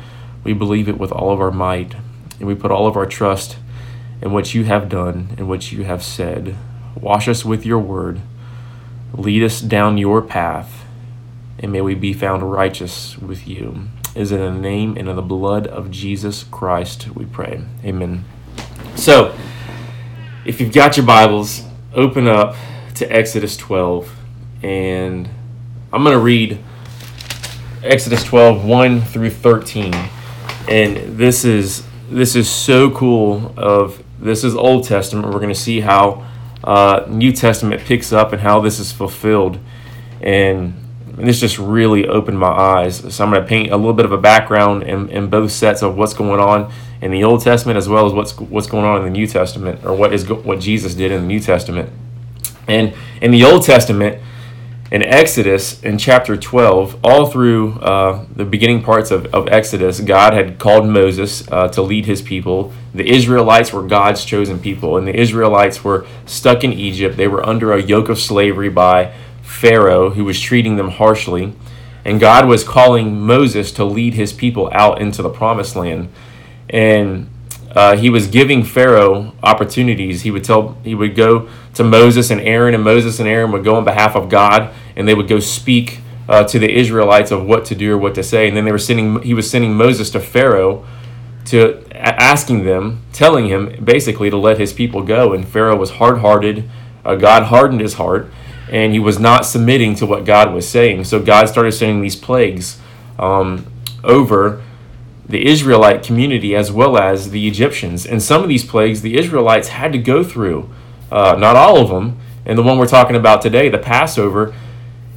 we 0.45 0.53
believe 0.53 0.89
it 0.89 0.99
with 0.99 1.13
all 1.13 1.33
of 1.33 1.41
our 1.41 1.51
might, 1.51 1.95
and 2.39 2.47
we 2.47 2.55
put 2.55 2.71
all 2.71 2.87
of 2.87 2.97
our 2.97 3.07
trust 3.07 3.57
in 4.21 4.33
what 4.33 4.55
you 4.55 4.65
have 4.65 4.89
done 4.89 5.35
and 5.37 5.49
what 5.49 5.73
you 5.73 5.85
have 5.85 6.03
said. 6.03 6.57
Wash 7.01 7.29
us 7.29 7.45
with 7.45 7.65
your 7.65 7.79
word, 7.79 8.21
lead 9.13 9.43
us 9.43 9.61
down 9.61 9.99
your 9.99 10.23
path, 10.23 10.85
and 11.59 11.73
may 11.73 11.81
we 11.81 11.95
be 11.95 12.13
found 12.13 12.51
righteous 12.51 13.19
with 13.19 13.47
you. 13.47 13.89
Is 14.15 14.33
in 14.33 14.41
the 14.41 14.51
name 14.51 14.97
and 14.97 15.09
in 15.09 15.17
the 15.17 15.23
blood 15.23 15.67
of 15.67 15.91
Jesus 15.91 16.43
Christ 16.45 17.15
we 17.15 17.25
pray. 17.25 17.63
Amen. 17.85 18.25
So, 18.97 19.37
if 20.45 20.61
you've 20.61 20.73
got 20.73 20.97
your 20.97 21.07
Bibles, 21.07 21.63
open 21.95 22.27
up 22.27 22.57
to 22.95 23.07
Exodus 23.07 23.57
12, 23.57 24.13
and 24.63 25.29
I'm 25.93 26.03
going 26.03 26.15
to 26.15 26.21
read 26.21 26.59
Exodus 27.83 28.25
12, 28.25 28.65
1 28.65 29.01
through 29.03 29.31
13. 29.31 29.95
And 30.69 31.17
this 31.17 31.45
is 31.45 31.87
this 32.11 32.35
is 32.35 32.49
so 32.49 32.91
cool 32.91 33.53
of 33.57 34.03
this 34.19 34.43
is 34.43 34.55
Old 34.55 34.85
Testament. 34.85 35.27
We're 35.27 35.41
going 35.41 35.49
to 35.49 35.55
see 35.55 35.81
how 35.81 36.27
uh, 36.65 37.05
New 37.09 37.33
Testament 37.33 37.83
picks 37.83 38.13
up 38.13 38.33
and 38.33 38.43
how 38.43 38.61
this 38.61 38.79
is 38.79 38.93
fulfilled. 38.93 39.59
And 40.21 40.75
this 41.07 41.41
just 41.41 41.59
really 41.59 42.07
opened 42.07 42.39
my 42.39 42.49
eyes. 42.49 43.15
So 43.15 43.25
I'm 43.25 43.31
going 43.31 43.43
to 43.43 43.49
paint 43.49 43.73
a 43.73 43.77
little 43.77 43.93
bit 43.93 44.05
of 44.05 44.13
a 44.13 44.19
background 44.19 44.85
in, 44.85 45.09
in 45.09 45.29
both 45.29 45.51
sets 45.51 45.83
of 45.83 45.97
what's 45.97 46.15
going 46.15 46.41
on 46.41 46.73
in 47.01 47.11
the 47.11 47.25
Old 47.25 47.43
Testament 47.43 47.77
as 47.77 47.89
well 47.89 48.07
as 48.07 48.13
what's 48.13 48.37
what's 48.39 48.67
going 48.67 48.85
on 48.85 48.99
in 48.99 49.05
the 49.05 49.11
New 49.11 49.27
Testament 49.27 49.85
or 49.85 49.95
what 49.95 50.13
is 50.13 50.29
what 50.29 50.61
Jesus 50.61 50.95
did 50.95 51.13
in 51.13 51.23
the 51.23 51.27
New 51.27 51.41
Testament. 51.41 51.91
And 52.67 52.95
in 53.23 53.31
the 53.31 53.45
Old 53.45 53.65
Testament, 53.65 54.23
in 54.91 55.03
Exodus, 55.03 55.83
in 55.83 55.99
chapter 55.99 56.37
12, 56.37 57.01
all 57.05 57.27
through 57.27 57.75
uh, 57.81 58.25
the 58.35 58.45
beginning 58.45 58.83
parts 58.83 59.11
of, 59.11 59.27
of 59.35 59.47
Exodus, 59.49 60.01
God 60.01 60.33
had 60.33 60.59
called 60.59 60.89
Moses 60.89 61.47
uh, 61.51 61.69
to 61.69 61.83
lead 61.83 62.07
his 62.07 62.23
people. 62.23 62.73
The 62.95 63.09
Israelites 63.09 63.73
were 63.73 63.83
God's 63.83 64.25
chosen 64.25 64.59
people, 64.59 64.97
and 64.97 65.07
the 65.07 65.15
Israelites 65.15 65.85
were 65.85 66.07
stuck 66.25 66.65
in 66.65 66.73
Egypt. 66.73 67.17
They 67.17 67.29
were 67.29 67.47
under 67.47 67.73
a 67.73 67.83
yoke 67.83 68.09
of 68.09 68.19
slavery 68.19 68.71
by 68.71 69.13
Pharaoh, 69.43 70.11
who 70.11 70.25
was 70.25 70.41
treating 70.41 70.77
them 70.77 70.91
harshly. 70.91 71.53
And 72.05 72.19
God 72.19 72.49
was 72.49 72.65
calling 72.65 73.21
Moses 73.21 73.71
to 73.73 73.85
lead 73.85 74.15
his 74.15 74.33
people 74.33 74.71
out 74.73 75.01
into 75.03 75.21
the 75.21 75.29
promised 75.29 75.77
land 75.77 76.09
and 76.71 77.29
uh, 77.79 77.97
he 77.97 78.11
was 78.11 78.27
giving 78.27 78.65
Pharaoh 78.65 79.33
opportunities. 79.41 80.23
He 80.23 80.33
would 80.33 80.43
tell 80.43 80.77
he 80.83 80.97
would 80.97 81.15
go 81.15 81.49
to 81.75 81.85
Moses 81.85 82.29
and 82.29 82.41
Aaron, 82.41 82.75
and 82.75 82.83
Moses 82.83 83.21
and 83.21 83.29
Aaron 83.29 83.53
would 83.53 83.63
go 83.63 83.77
on 83.77 83.85
behalf 83.85 84.17
of 84.17 84.29
God, 84.29 84.75
and 84.97 85.07
they 85.07 85.15
would 85.15 85.29
go 85.29 85.39
speak 85.39 86.01
uh, 86.29 86.43
to 86.43 86.59
the 86.59 86.69
Israelites 86.69 87.31
of 87.31 87.47
what 87.47 87.65
to 87.67 87.77
do 87.77 87.95
or 87.95 87.99
what 87.99 88.17
to 88.17 88.25
say. 88.25 88.49
And 88.49 88.57
then 88.57 88.65
they 88.65 88.73
were 88.73 88.81
sending 88.81 89.23
he 89.23 89.33
was 89.33 89.49
sending 89.49 89.75
Moses 89.75 90.11
to 90.11 90.19
Pharaoh 90.19 90.85
to 91.45 91.85
asking 91.95 92.65
them, 92.65 93.05
telling 93.13 93.47
him 93.47 93.85
basically 93.85 94.29
to 94.29 94.37
let 94.37 94.59
his 94.59 94.73
people 94.73 95.05
go. 95.05 95.33
And 95.33 95.47
Pharaoh 95.47 95.77
was 95.77 95.91
hard 95.91 96.19
hearted. 96.19 96.69
Uh, 97.05 97.15
God 97.15 97.45
hardened 97.45 97.81
his 97.81 97.95
heart, 97.95 98.29
and 98.73 98.93
he 98.93 98.99
was 98.99 99.21
not 99.21 99.47
submitting 99.47 99.95
to 99.95 100.05
what 100.05 100.25
God 100.25 100.53
was 100.53 100.69
saying. 100.69 101.05
So 101.05 101.23
God 101.23 101.49
started 101.49 101.71
sending 101.71 102.03
these 102.03 102.17
plagues 102.17 102.81
um, 103.21 103.67
over 104.03 104.65
the 105.29 105.47
Israelite 105.47 106.03
community 106.03 106.57
as 106.57 106.73
well 106.73 106.97
as 106.97 107.31
the 107.31 107.47
Egyptians. 107.47 108.07
And 108.07 108.23
some 108.23 108.43
of 108.43 108.49
these 108.49 108.65
plagues 108.65 109.03
the 109.03 109.19
Israelites 109.19 109.69
had 109.69 109.93
to 109.93 109.99
go 109.99 110.25
through, 110.25 110.71
uh, 111.13 111.37
not 111.39 111.57
all 111.57 111.79
of 111.79 111.91
them. 111.91 112.19
And 112.47 112.57
the 112.57 112.63
one 112.63 112.79
we're 112.79 112.87
talking 112.87 113.17
about 113.17 113.43
today, 113.43 113.69
the 113.69 113.79
Passover, 113.79 114.55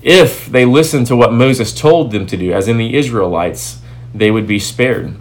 if 0.02 0.48
they 0.48 0.66
listened 0.66 1.08
to 1.08 1.16
what 1.16 1.32
Moses 1.32 1.74
told 1.74 2.12
them 2.12 2.26
to 2.28 2.36
do, 2.36 2.52
as 2.52 2.68
in 2.68 2.78
the 2.78 2.96
Israelites, 2.96 3.80
they 4.14 4.32
would 4.32 4.48
be 4.48 4.60
spared. 4.60 5.16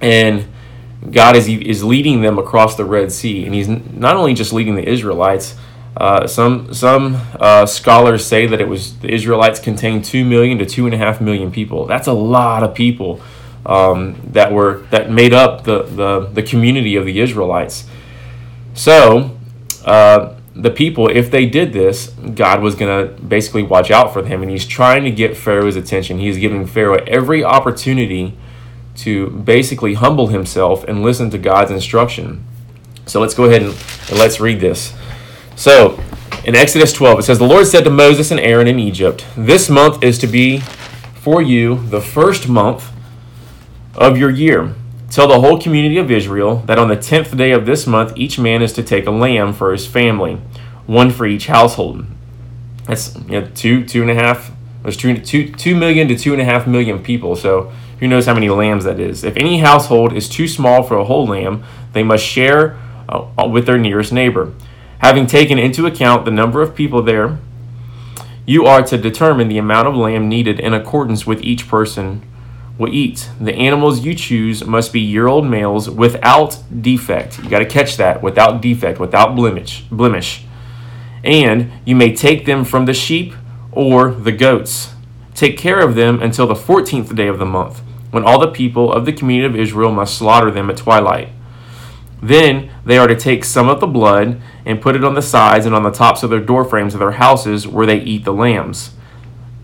And 0.00 0.46
God 1.10 1.36
is, 1.36 1.48
is 1.48 1.82
leading 1.82 2.20
them 2.20 2.38
across 2.38 2.76
the 2.76 2.84
Red 2.84 3.12
Sea. 3.12 3.46
And 3.46 3.54
He's 3.54 3.68
not 3.68 4.16
only 4.16 4.34
just 4.34 4.52
leading 4.52 4.74
the 4.74 4.86
Israelites, 4.86 5.56
uh, 5.96 6.26
some 6.26 6.72
some 6.72 7.20
uh, 7.40 7.66
scholars 7.66 8.24
say 8.24 8.46
that 8.46 8.60
it 8.60 8.68
was 8.68 8.98
the 8.98 9.12
Israelites 9.12 9.58
contained 9.58 10.04
two 10.04 10.24
million 10.24 10.58
to 10.58 10.66
two 10.66 10.84
and 10.86 10.94
a 10.94 10.98
half 10.98 11.20
million 11.20 11.50
people. 11.50 11.86
That's 11.86 12.06
a 12.06 12.12
lot 12.12 12.62
of 12.62 12.74
people 12.74 13.20
um, 13.66 14.20
that 14.32 14.52
were 14.52 14.86
that 14.90 15.10
made 15.10 15.32
up 15.32 15.64
the, 15.64 15.82
the, 15.82 16.20
the 16.32 16.42
community 16.42 16.96
of 16.96 17.04
the 17.04 17.20
Israelites. 17.20 17.86
So 18.74 19.36
uh, 19.84 20.36
the 20.54 20.70
people, 20.70 21.08
if 21.08 21.30
they 21.30 21.46
did 21.46 21.72
this, 21.72 22.08
God 22.08 22.62
was 22.62 22.74
going 22.74 23.08
to 23.08 23.22
basically 23.22 23.62
watch 23.62 23.90
out 23.90 24.12
for 24.12 24.22
them, 24.22 24.42
and 24.42 24.50
He's 24.50 24.66
trying 24.66 25.04
to 25.04 25.10
get 25.10 25.36
Pharaoh's 25.36 25.76
attention. 25.76 26.18
He's 26.18 26.38
giving 26.38 26.66
Pharaoh 26.66 27.02
every 27.06 27.44
opportunity 27.44 28.36
to 28.98 29.30
basically 29.30 29.94
humble 29.94 30.26
himself 30.26 30.82
and 30.84 31.02
listen 31.02 31.30
to 31.30 31.38
God's 31.38 31.70
instruction. 31.70 32.44
So 33.06 33.20
let's 33.20 33.34
go 33.34 33.44
ahead 33.44 33.62
and, 33.62 33.70
and 34.10 34.18
let's 34.18 34.40
read 34.40 34.58
this. 34.58 34.92
So 35.54 36.00
in 36.44 36.54
Exodus 36.56 36.92
12, 36.92 37.20
it 37.20 37.22
says, 37.22 37.38
The 37.38 37.46
Lord 37.46 37.66
said 37.66 37.84
to 37.84 37.90
Moses 37.90 38.30
and 38.32 38.40
Aaron 38.40 38.66
in 38.66 38.78
Egypt, 38.78 39.24
This 39.36 39.70
month 39.70 40.02
is 40.02 40.18
to 40.18 40.26
be 40.26 40.58
for 41.14 41.40
you 41.40 41.76
the 41.88 42.00
first 42.00 42.48
month 42.48 42.90
of 43.98 44.16
your 44.16 44.30
year. 44.30 44.74
Tell 45.10 45.28
the 45.28 45.40
whole 45.40 45.60
community 45.60 45.98
of 45.98 46.10
Israel 46.10 46.56
that 46.66 46.78
on 46.78 46.88
the 46.88 46.96
tenth 46.96 47.36
day 47.36 47.50
of 47.50 47.66
this 47.66 47.86
month, 47.86 48.12
each 48.16 48.38
man 48.38 48.62
is 48.62 48.72
to 48.74 48.82
take 48.82 49.06
a 49.06 49.10
lamb 49.10 49.52
for 49.52 49.72
his 49.72 49.86
family, 49.86 50.36
one 50.86 51.10
for 51.10 51.26
each 51.26 51.48
household. 51.48 52.06
That's 52.86 53.16
you 53.16 53.40
know, 53.40 53.48
two, 53.54 53.84
two 53.84 54.02
and 54.02 54.10
a 54.10 54.14
half. 54.14 54.52
There's 54.82 54.96
two, 54.96 55.18
two, 55.18 55.52
two 55.52 55.74
million 55.74 56.08
to 56.08 56.16
two 56.16 56.32
and 56.32 56.40
a 56.40 56.44
half 56.44 56.66
million 56.66 57.02
people. 57.02 57.36
So 57.36 57.72
who 57.98 58.06
knows 58.06 58.26
how 58.26 58.34
many 58.34 58.48
lambs 58.48 58.84
that 58.84 59.00
is? 59.00 59.24
If 59.24 59.36
any 59.36 59.58
household 59.58 60.12
is 60.12 60.28
too 60.28 60.46
small 60.46 60.82
for 60.82 60.96
a 60.96 61.04
whole 61.04 61.26
lamb, 61.26 61.64
they 61.92 62.02
must 62.02 62.24
share 62.24 62.78
uh, 63.08 63.48
with 63.50 63.66
their 63.66 63.78
nearest 63.78 64.12
neighbor. 64.12 64.54
Having 65.00 65.26
taken 65.26 65.58
into 65.58 65.86
account 65.86 66.24
the 66.24 66.30
number 66.30 66.62
of 66.62 66.74
people 66.74 67.02
there, 67.02 67.38
you 68.46 68.66
are 68.66 68.82
to 68.82 68.96
determine 68.96 69.48
the 69.48 69.58
amount 69.58 69.88
of 69.88 69.94
lamb 69.94 70.28
needed 70.28 70.60
in 70.60 70.74
accordance 70.74 71.26
with 71.26 71.42
each 71.42 71.68
person 71.68 72.22
will 72.78 72.94
eat. 72.94 73.28
The 73.40 73.54
animals 73.54 74.04
you 74.04 74.14
choose 74.14 74.64
must 74.64 74.92
be 74.92 75.00
year 75.00 75.26
old 75.26 75.44
males 75.44 75.90
without 75.90 76.62
defect. 76.80 77.42
You 77.42 77.50
got 77.50 77.58
to 77.58 77.66
catch 77.66 77.96
that 77.96 78.22
without 78.22 78.62
defect, 78.62 79.00
without 79.00 79.34
blemish. 79.34 79.82
blemish. 79.90 80.44
And 81.24 81.72
you 81.84 81.96
may 81.96 82.14
take 82.14 82.46
them 82.46 82.64
from 82.64 82.86
the 82.86 82.94
sheep 82.94 83.34
or 83.72 84.12
the 84.12 84.32
goats. 84.32 84.94
Take 85.34 85.58
care 85.58 85.80
of 85.80 85.96
them 85.96 86.22
until 86.22 86.46
the 86.46 86.56
fourteenth 86.56 87.14
day 87.14 87.26
of 87.26 87.38
the 87.38 87.44
month, 87.44 87.80
when 88.10 88.24
all 88.24 88.38
the 88.38 88.48
people 88.48 88.92
of 88.92 89.04
the 89.04 89.12
community 89.12 89.46
of 89.52 89.60
Israel 89.60 89.92
must 89.92 90.16
slaughter 90.16 90.50
them 90.50 90.70
at 90.70 90.76
twilight. 90.76 91.30
Then 92.22 92.70
they 92.84 92.98
are 92.98 93.06
to 93.06 93.14
take 93.14 93.44
some 93.44 93.68
of 93.68 93.80
the 93.80 93.86
blood 93.86 94.40
and 94.64 94.80
put 94.80 94.96
it 94.96 95.04
on 95.04 95.14
the 95.14 95.22
sides 95.22 95.66
and 95.66 95.74
on 95.74 95.84
the 95.84 95.90
tops 95.90 96.22
of 96.22 96.30
their 96.30 96.40
door 96.40 96.64
frames 96.64 96.94
of 96.94 97.00
their 97.00 97.12
houses 97.12 97.66
where 97.66 97.86
they 97.86 97.98
eat 97.98 98.24
the 98.24 98.32
lambs. 98.32 98.90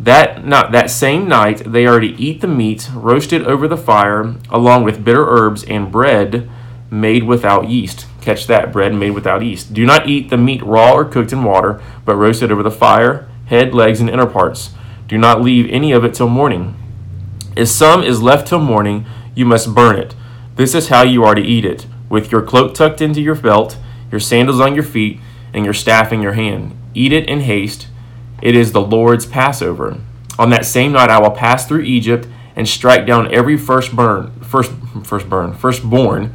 That 0.01 0.45
not 0.45 0.73
that 0.73 0.91
same 0.91 1.29
night 1.29 1.63
they 1.65 1.87
are 1.87 2.01
to 2.01 2.07
eat 2.07 2.41
the 2.41 2.49
meat 2.49 2.91
roasted 2.93 3.47
over 3.47 3.69
the 3.69 3.77
fire, 3.77 4.35
along 4.51 4.85
with 4.85 5.05
bitter 5.05 5.25
herbs 5.27 5.65
and 5.65 5.91
bread 5.91 6.51
made 6.91 7.25
without 7.25 7.69
yeast. 7.69 8.07
Catch 8.21 8.47
that 8.47 8.73
bread 8.73 8.95
made 8.95 9.11
without 9.11 9.45
yeast. 9.45 9.73
Do 9.73 9.85
not 9.85 10.09
eat 10.09 10.31
the 10.31 10.37
meat 10.37 10.63
raw 10.63 10.93
or 10.93 11.05
cooked 11.05 11.33
in 11.33 11.45
water, 11.45 11.83
but 12.05 12.17
roasted 12.17 12.51
over 12.51 12.63
the 12.63 12.71
fire, 12.71 13.29
head, 13.47 13.75
legs, 13.75 14.01
and 14.01 14.09
inner 14.09 14.27
parts. 14.27 14.71
Do 15.09 15.19
not 15.19 15.43
leave 15.43 15.71
any 15.71 15.93
of 15.93 16.05
it 16.05 16.15
till 16.15 16.29
morning. 16.29 16.77
If 17.57 17.69
some 17.69 18.03
is 18.03 18.23
left 18.23 18.49
till 18.49 18.61
morning, 18.61 19.07
you 19.35 19.45
must 19.45 19.75
burn 19.75 19.97
it. 19.97 20.15
This 20.57 20.75
is 20.75 20.89
how 20.89 21.03
you 21.03 21.25
are 21.25 21.35
to 21.35 21.43
eat 21.43 21.65
it 21.65 21.87
with 22.09 22.31
your 22.31 22.43
cloak 22.43 22.75
tucked 22.75 23.01
into 23.01 23.21
your 23.21 23.35
belt, 23.35 23.77
your 24.11 24.21
sandals 24.21 24.61
on 24.61 24.75
your 24.75 24.85
feet, 24.85 25.19
and 25.53 25.65
your 25.65 25.75
staff 25.75 26.13
in 26.13 26.23
your 26.23 26.35
hand. 26.35 26.77
Eat 26.95 27.13
it 27.13 27.29
in 27.29 27.41
haste. 27.41 27.89
It 28.45 28.55
is 28.55 28.73
the 28.73 28.81
Lord's 28.83 29.25
Passover. 29.25 29.99
On 30.39 30.51
that 30.51 30.67
same 30.67 30.93
night 30.93 31.09
I 31.09 31.19
will 31.19 31.31
pass 31.31 31.67
through 31.67 31.81
Egypt 31.81 32.29
and 32.55 32.69
strike 32.69 33.07
down 33.07 33.33
every 33.33 33.57
firstborn, 33.57 34.39
first, 34.41 34.71
firstborn, 35.03 35.55
firstborn, 35.55 36.35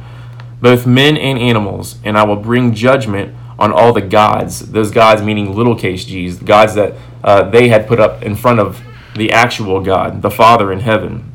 both 0.60 0.88
men 0.88 1.16
and 1.16 1.38
animals, 1.38 1.98
and 2.02 2.18
I 2.18 2.24
will 2.24 2.34
bring 2.34 2.74
judgment 2.74 3.32
on 3.60 3.72
all 3.72 3.92
the 3.92 4.00
gods. 4.00 4.72
Those 4.72 4.90
gods 4.90 5.22
meaning 5.22 5.54
little 5.54 5.76
case 5.76 6.04
G's, 6.04 6.40
the 6.40 6.44
gods 6.44 6.74
that 6.74 6.94
uh, 7.22 7.48
they 7.48 7.68
had 7.68 7.86
put 7.86 8.00
up 8.00 8.24
in 8.24 8.34
front 8.34 8.58
of 8.58 8.82
the 9.14 9.30
actual 9.30 9.80
God, 9.80 10.20
the 10.20 10.30
Father 10.30 10.72
in 10.72 10.80
heaven. 10.80 11.30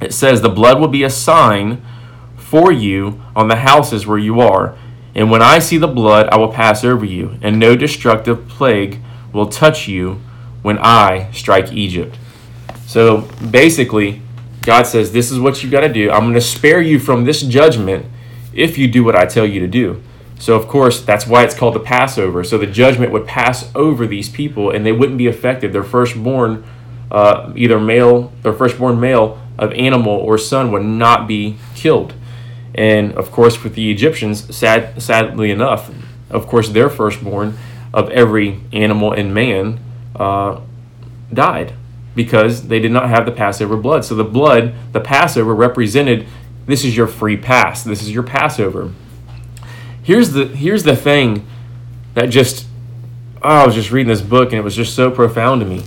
It 0.00 0.14
says, 0.14 0.42
The 0.42 0.48
blood 0.48 0.78
will 0.78 0.88
be 0.88 1.02
a 1.02 1.10
sign 1.10 1.82
for 2.36 2.70
you 2.70 3.20
on 3.34 3.48
the 3.48 3.56
houses 3.56 4.06
where 4.06 4.16
you 4.16 4.40
are. 4.40 4.78
And 5.16 5.28
when 5.28 5.42
I 5.42 5.58
see 5.58 5.76
the 5.76 5.88
blood, 5.88 6.28
I 6.28 6.36
will 6.36 6.52
pass 6.52 6.84
over 6.84 7.04
you, 7.04 7.36
and 7.42 7.58
no 7.58 7.74
destructive 7.74 8.46
plague 8.46 9.00
will 9.38 9.48
touch 9.48 9.88
you 9.88 10.20
when 10.62 10.78
I 10.78 11.30
strike 11.32 11.72
Egypt. 11.72 12.18
So 12.86 13.22
basically, 13.50 14.20
God 14.62 14.82
says, 14.82 15.12
This 15.12 15.30
is 15.30 15.38
what 15.38 15.62
you 15.62 15.70
got 15.70 15.80
to 15.80 15.92
do. 15.92 16.10
I'm 16.10 16.22
going 16.22 16.34
to 16.34 16.40
spare 16.40 16.82
you 16.82 16.98
from 16.98 17.24
this 17.24 17.40
judgment 17.42 18.06
if 18.52 18.76
you 18.76 18.88
do 18.88 19.04
what 19.04 19.14
I 19.14 19.24
tell 19.24 19.46
you 19.46 19.60
to 19.60 19.68
do. 19.68 20.02
So, 20.40 20.54
of 20.56 20.68
course, 20.68 21.02
that's 21.02 21.26
why 21.26 21.44
it's 21.44 21.54
called 21.54 21.74
the 21.74 21.80
Passover. 21.80 22.44
So 22.44 22.58
the 22.58 22.66
judgment 22.66 23.12
would 23.12 23.26
pass 23.26 23.70
over 23.74 24.06
these 24.06 24.28
people 24.28 24.70
and 24.70 24.86
they 24.86 24.92
wouldn't 24.92 25.18
be 25.18 25.26
affected. 25.26 25.72
Their 25.72 25.82
firstborn, 25.82 26.64
uh, 27.10 27.52
either 27.56 27.80
male, 27.80 28.32
their 28.42 28.52
firstborn 28.52 29.00
male 29.00 29.40
of 29.58 29.72
animal 29.72 30.12
or 30.12 30.38
son 30.38 30.70
would 30.72 30.84
not 30.84 31.26
be 31.26 31.56
killed. 31.74 32.14
And 32.74 33.12
of 33.14 33.32
course, 33.32 33.64
with 33.64 33.74
the 33.74 33.90
Egyptians, 33.90 34.54
sad, 34.56 35.02
sadly 35.02 35.50
enough, 35.50 35.90
of 36.30 36.46
course, 36.46 36.68
their 36.68 36.88
firstborn 36.88 37.58
of 37.92 38.10
every 38.10 38.60
animal 38.72 39.12
and 39.12 39.34
man 39.34 39.80
uh, 40.16 40.60
died 41.32 41.74
because 42.14 42.68
they 42.68 42.78
did 42.78 42.90
not 42.90 43.08
have 43.08 43.26
the 43.26 43.32
Passover 43.32 43.76
blood. 43.76 44.04
So 44.04 44.14
the 44.14 44.24
blood, 44.24 44.74
the 44.92 45.00
Passover, 45.00 45.54
represented 45.54 46.26
this 46.66 46.84
is 46.84 46.96
your 46.96 47.06
free 47.06 47.36
pass. 47.36 47.82
This 47.82 48.02
is 48.02 48.10
your 48.12 48.22
Passover. 48.22 48.92
Here's 50.02 50.32
the 50.32 50.46
here's 50.46 50.82
the 50.84 50.96
thing 50.96 51.46
that 52.14 52.26
just 52.26 52.66
oh, 53.42 53.48
I 53.48 53.66
was 53.66 53.74
just 53.74 53.90
reading 53.90 54.08
this 54.08 54.20
book 54.20 54.50
and 54.50 54.58
it 54.58 54.62
was 54.62 54.76
just 54.76 54.94
so 54.94 55.10
profound 55.10 55.60
to 55.60 55.66
me. 55.66 55.84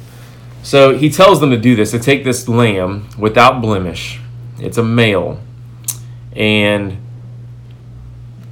So 0.64 0.96
he 0.96 1.10
tells 1.10 1.40
them 1.40 1.50
to 1.52 1.58
do 1.58 1.76
this 1.76 1.92
to 1.92 2.00
take 2.00 2.24
this 2.24 2.48
lamb 2.48 3.10
without 3.18 3.62
blemish. 3.62 4.20
It's 4.60 4.78
a 4.78 4.84
male 4.84 5.40
and 6.34 6.98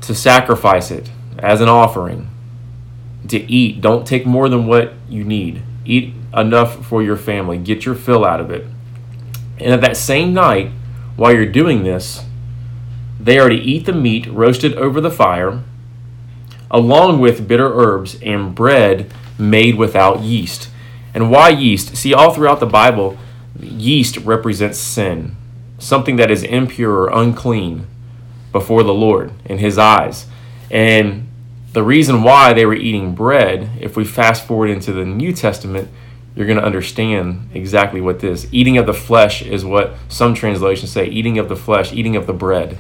to 0.02 0.16
sacrifice 0.16 0.92
it 0.92 1.10
as 1.38 1.62
an 1.62 1.70
offering, 1.70 2.30
to 3.30 3.52
eat. 3.52 3.82
Don't 3.82 4.06
take 4.06 4.26
more 4.26 4.50
than 4.50 4.68
what 4.68 4.94
you 5.08 5.24
need. 5.24 5.62
Eat 5.86 6.14
enough 6.36 6.86
for 6.86 7.02
your 7.02 7.18
family. 7.18 7.58
Get 7.58 7.86
your 7.86 7.96
fill 7.96 8.26
out 8.26 8.40
of 8.40 8.52
it. 8.52 8.66
And 9.58 9.74
at 9.74 9.82
that 9.82 9.98
same 9.98 10.34
night, 10.34 10.72
while 11.16 11.34
you're 11.34 11.46
doing 11.46 11.84
this, 11.84 12.24
they 13.20 13.38
are 13.38 13.50
to 13.50 13.56
eat 13.56 13.86
the 13.86 13.94
meat 13.94 14.28
roasted 14.28 14.76
over 14.76 15.02
the 15.02 15.12
fire, 15.12 15.62
along 16.72 17.20
with 17.20 17.48
bitter 17.48 17.74
herbs 17.74 18.18
and 18.22 18.56
bread 18.56 19.12
made 19.38 19.76
without 19.76 20.22
yeast. 20.22 20.70
And 21.14 21.32
why 21.32 21.50
yeast? 21.50 21.98
See, 21.98 22.14
all 22.14 22.34
throughout 22.34 22.60
the 22.60 22.66
Bible, 22.66 23.18
yeast 23.60 24.18
represents 24.18 24.78
sin 24.78 25.36
something 25.80 26.18
that 26.18 26.30
is 26.30 26.44
impure 26.44 26.92
or 26.92 27.10
unclean 27.10 27.88
before 28.52 28.84
the 28.84 28.94
Lord 28.94 29.32
in 29.46 29.58
his 29.58 29.78
eyes. 29.78 30.28
And 30.70 31.29
the 31.74 31.84
reason 31.84 32.24
why 32.24 32.54
they 32.54 32.66
were 32.66 32.76
eating 32.76 33.14
bread, 33.14 33.70
if 33.80 33.96
we 33.96 34.04
fast 34.04 34.46
forward 34.46 34.70
into 34.70 34.92
the 34.92 35.06
New 35.06 35.34
Testament, 35.34 35.90
you're 36.36 36.48
going 36.48 36.58
to 36.58 36.66
understand 36.66 37.50
exactly 37.54 38.02
what 38.02 38.20
this 38.20 38.48
eating 38.52 38.78
of 38.78 38.86
the 38.86 38.94
flesh 38.94 39.42
is 39.42 39.66
what 39.66 39.96
some 40.08 40.34
translations 40.34 40.92
say 40.92 41.06
eating 41.06 41.38
of 41.38 41.50
the 41.50 41.56
flesh 41.56 41.92
eating 41.92 42.16
of 42.16 42.28
the 42.28 42.34
bread. 42.34 42.78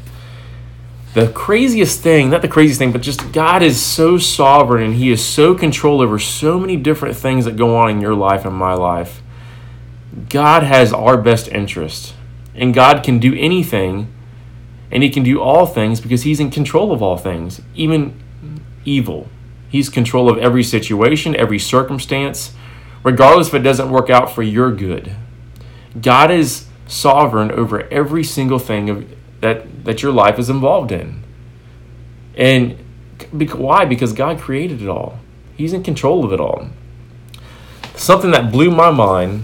The 1.13 1.29
craziest 1.29 2.01
thing 2.01 2.29
not 2.29 2.43
the 2.43 2.47
craziest 2.47 2.77
thing 2.77 2.91
but 2.91 3.01
just 3.01 3.33
god 3.33 3.63
is 3.63 3.81
so 3.81 4.19
sovereign 4.19 4.83
and 4.83 4.95
he 4.95 5.11
is 5.11 5.25
so 5.25 5.55
control 5.55 6.01
over 6.01 6.19
so 6.19 6.59
many 6.59 6.77
different 6.77 7.17
things 7.17 7.45
that 7.45 7.57
go 7.57 7.75
on 7.75 7.89
in 7.89 7.99
your 7.99 8.13
life 8.13 8.45
and 8.45 8.55
my 8.55 8.73
life. 8.73 9.21
God 10.29 10.61
has 10.63 10.93
our 10.93 11.17
best 11.17 11.47
interest 11.47 12.13
and 12.59 12.73
God 12.73 13.03
can 13.03 13.19
do 13.19 13.33
anything, 13.35 14.13
and 14.91 15.01
He 15.01 15.09
can 15.09 15.23
do 15.23 15.41
all 15.41 15.65
things 15.65 16.01
because 16.01 16.23
He's 16.23 16.39
in 16.39 16.51
control 16.51 16.91
of 16.91 17.01
all 17.01 17.17
things, 17.17 17.61
even 17.73 18.21
evil. 18.89 19.27
He's 19.69 19.89
control 19.89 20.29
of 20.29 20.37
every 20.37 20.63
situation, 20.63 21.35
every 21.35 21.59
circumstance, 21.59 22.53
regardless 23.03 23.49
if 23.49 23.53
it 23.53 23.59
doesn't 23.59 23.91
work 23.91 24.09
out 24.09 24.33
for 24.33 24.41
your 24.41 24.71
good. 24.71 25.15
God 26.01 26.31
is 26.31 26.65
sovereign 26.87 27.51
over 27.51 27.87
every 27.89 28.23
single 28.23 28.59
thing 28.59 28.89
of, 28.89 29.15
that, 29.41 29.85
that 29.85 30.01
your 30.01 30.11
life 30.11 30.39
is 30.39 30.49
involved 30.49 30.91
in. 30.91 31.23
And 32.35 32.77
why? 33.31 33.85
Because 33.85 34.13
God 34.13 34.39
created 34.39 34.81
it 34.81 34.89
all. 34.89 35.19
He's 35.55 35.73
in 35.73 35.83
control 35.83 36.25
of 36.25 36.33
it 36.33 36.39
all. 36.39 36.69
Something 37.95 38.31
that 38.31 38.51
blew 38.51 38.71
my 38.71 38.91
mind 38.91 39.43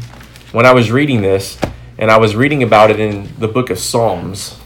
when 0.52 0.66
I 0.66 0.72
was 0.72 0.92
reading 0.92 1.22
this 1.22 1.60
and 1.98 2.10
I 2.10 2.18
was 2.18 2.36
reading 2.36 2.64
about 2.64 2.90
it 2.90 3.00
in 3.00 3.34
the 3.38 3.48
book 3.48 3.70
of 3.70 3.78
Psalms, 3.78 4.60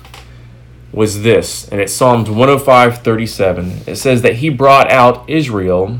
was 0.91 1.22
this, 1.24 1.67
and 1.69 1.79
it's 1.79 1.93
Psalms 1.93 2.29
105 2.29 3.00
37. 3.03 3.81
It 3.86 3.96
says 3.96 4.22
that 4.22 4.36
he 4.36 4.50
brought 4.50 4.91
out 4.91 5.29
Israel 5.29 6.00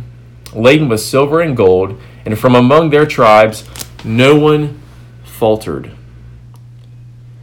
laden 0.54 0.90
with 0.90 1.02
silver 1.02 1.42
and 1.42 1.56
gold, 1.56 2.00
and 2.26 2.38
from 2.38 2.56
among 2.56 2.90
their 2.90 3.06
tribes 3.06 3.68
no 4.04 4.36
one 4.36 4.82
faltered. 5.24 5.92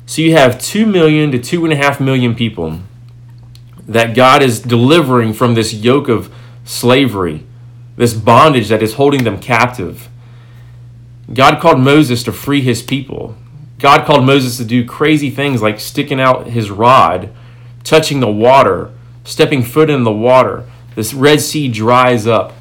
So 0.07 0.23
you 0.23 0.33
have 0.33 0.61
2 0.61 0.87
million 0.87 1.33
to 1.33 1.39
2.5 1.39 2.01
million 2.01 2.35
people 2.35 2.81
that 3.87 4.15
God 4.15 4.43
is 4.43 4.61
delivering 4.61 5.33
from 5.33 5.55
this 5.55 5.73
yoke 5.73 6.09
of 6.09 6.33
slavery, 6.65 7.45
this 7.97 8.15
bondage 8.15 8.69
that 8.69 8.83
is 8.83 8.95
holding 8.95 9.25
them 9.25 9.41
captive. 9.41 10.09
God 11.33 11.61
called 11.61 11.81
Moses 11.81 12.23
to 12.25 12.33
free 12.33 12.61
his 12.61 12.83
people. 12.83 13.37
God 13.79 14.07
called 14.07 14.25
Moses 14.25 14.57
to 14.59 14.65
do 14.65 14.85
crazy 14.85 15.31
things 15.31 15.61
like 15.61 15.81
sticking 15.81 16.21
out 16.21 16.47
his 16.47 16.71
rod, 16.71 17.31
touching 17.87 18.21
the 18.21 18.31
water, 18.31 18.93
stepping 19.25 19.63
foot 19.63 19.89
in 19.89 20.05
the 20.05 20.13
water. 20.13 20.65
This 20.95 21.15
Red 21.15 21.41
Sea 21.41 21.69
dries 21.69 22.27
up. 22.27 22.53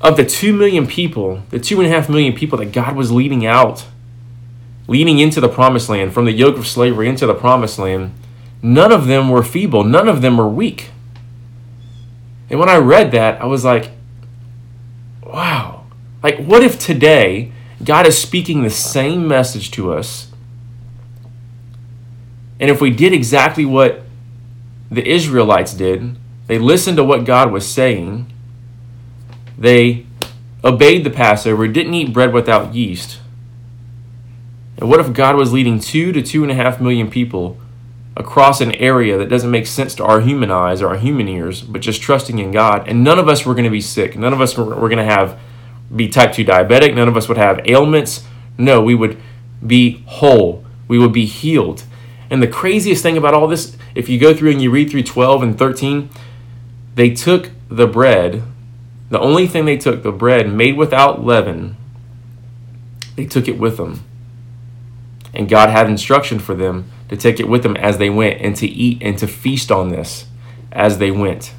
Of 0.00 0.16
the 0.16 0.24
two 0.24 0.52
million 0.52 0.86
people, 0.86 1.42
the 1.50 1.58
two 1.58 1.80
and 1.80 1.90
a 1.90 1.90
half 1.90 2.08
million 2.08 2.34
people 2.34 2.58
that 2.58 2.72
God 2.72 2.94
was 2.94 3.10
leading 3.10 3.46
out, 3.46 3.86
leading 4.86 5.18
into 5.18 5.40
the 5.40 5.48
promised 5.48 5.88
land, 5.88 6.12
from 6.12 6.26
the 6.26 6.32
yoke 6.32 6.58
of 6.58 6.66
slavery 6.66 7.08
into 7.08 7.26
the 7.26 7.34
promised 7.34 7.78
land, 7.78 8.12
none 8.62 8.92
of 8.92 9.06
them 9.06 9.30
were 9.30 9.42
feeble, 9.42 9.82
none 9.82 10.08
of 10.08 10.20
them 10.20 10.36
were 10.36 10.48
weak. 10.48 10.90
And 12.50 12.60
when 12.60 12.68
I 12.68 12.76
read 12.76 13.12
that, 13.12 13.40
I 13.40 13.46
was 13.46 13.64
like, 13.64 13.90
wow. 15.22 15.86
Like, 16.22 16.44
what 16.44 16.62
if 16.62 16.78
today 16.78 17.52
God 17.84 18.06
is 18.06 18.16
speaking 18.16 18.62
the 18.62 18.70
same 18.70 19.26
message 19.26 19.70
to 19.72 19.92
us. 19.92 20.28
And 22.60 22.70
if 22.70 22.80
we 22.80 22.90
did 22.90 23.12
exactly 23.12 23.64
what 23.64 24.03
the 24.94 25.08
Israelites 25.08 25.74
did, 25.74 26.16
they 26.46 26.58
listened 26.58 26.96
to 26.96 27.04
what 27.04 27.24
God 27.24 27.50
was 27.50 27.66
saying, 27.66 28.32
they 29.58 30.06
obeyed 30.62 31.04
the 31.04 31.10
Passover, 31.10 31.68
didn't 31.68 31.94
eat 31.94 32.12
bread 32.12 32.32
without 32.32 32.74
yeast. 32.74 33.18
And 34.78 34.88
what 34.90 35.00
if 35.00 35.12
God 35.12 35.36
was 35.36 35.52
leading 35.52 35.78
two 35.78 36.12
to 36.12 36.22
two 36.22 36.42
and 36.42 36.50
a 36.50 36.54
half 36.54 36.80
million 36.80 37.10
people 37.10 37.58
across 38.16 38.60
an 38.60 38.72
area 38.72 39.18
that 39.18 39.28
doesn't 39.28 39.50
make 39.50 39.66
sense 39.66 39.94
to 39.96 40.04
our 40.04 40.20
human 40.20 40.50
eyes 40.50 40.82
or 40.82 40.88
our 40.88 40.96
human 40.96 41.28
ears, 41.28 41.62
but 41.62 41.80
just 41.80 42.02
trusting 42.02 42.38
in 42.38 42.50
God? 42.50 42.88
And 42.88 43.04
none 43.04 43.18
of 43.18 43.28
us 43.28 43.46
were 43.46 43.54
going 43.54 43.64
to 43.64 43.70
be 43.70 43.80
sick. 43.80 44.16
None 44.16 44.32
of 44.32 44.40
us 44.40 44.56
were, 44.56 44.64
were 44.64 44.88
going 44.88 44.98
to 44.98 45.04
have 45.04 45.38
be 45.94 46.08
type 46.08 46.32
2 46.32 46.44
diabetic. 46.44 46.94
None 46.94 47.08
of 47.08 47.16
us 47.16 47.28
would 47.28 47.36
have 47.36 47.60
ailments. 47.66 48.24
No, 48.58 48.82
we 48.82 48.94
would 48.94 49.20
be 49.64 50.02
whole. 50.06 50.64
We 50.88 50.98
would 50.98 51.12
be 51.12 51.26
healed. 51.26 51.84
And 52.30 52.42
the 52.42 52.48
craziest 52.48 53.02
thing 53.02 53.16
about 53.16 53.34
all 53.34 53.46
this, 53.46 53.76
if 53.94 54.08
you 54.08 54.18
go 54.18 54.34
through 54.34 54.50
and 54.50 54.62
you 54.62 54.70
read 54.70 54.90
through 54.90 55.04
12 55.04 55.42
and 55.42 55.58
13, 55.58 56.10
they 56.94 57.10
took 57.10 57.50
the 57.68 57.86
bread, 57.86 58.42
the 59.10 59.20
only 59.20 59.46
thing 59.46 59.64
they 59.64 59.76
took, 59.76 60.02
the 60.02 60.12
bread 60.12 60.52
made 60.52 60.76
without 60.76 61.24
leaven, 61.24 61.76
they 63.16 63.26
took 63.26 63.48
it 63.48 63.58
with 63.58 63.76
them. 63.76 64.04
And 65.32 65.48
God 65.48 65.70
had 65.70 65.88
instruction 65.88 66.38
for 66.38 66.54
them 66.54 66.90
to 67.08 67.16
take 67.16 67.40
it 67.40 67.48
with 67.48 67.62
them 67.62 67.76
as 67.76 67.98
they 67.98 68.10
went 68.10 68.40
and 68.40 68.56
to 68.56 68.66
eat 68.66 68.98
and 69.00 69.18
to 69.18 69.26
feast 69.26 69.70
on 69.70 69.90
this 69.90 70.26
as 70.72 70.98
they 70.98 71.10
went. 71.10 71.52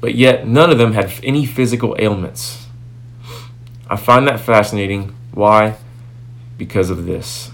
But 0.00 0.14
yet, 0.14 0.46
none 0.46 0.70
of 0.70 0.78
them 0.78 0.94
had 0.94 1.12
any 1.22 1.46
physical 1.46 1.94
ailments. 1.98 2.66
I 3.88 3.96
find 3.96 4.26
that 4.26 4.40
fascinating. 4.40 5.14
Why? 5.32 5.76
Because 6.58 6.90
of 6.90 7.06
this. 7.06 7.50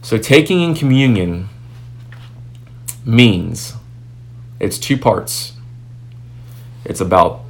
So, 0.00 0.16
taking 0.16 0.62
in 0.62 0.74
communion 0.74 1.48
means 3.04 3.74
it's 4.60 4.78
two 4.78 4.96
parts. 4.96 5.52
It's 6.84 7.00
about 7.00 7.42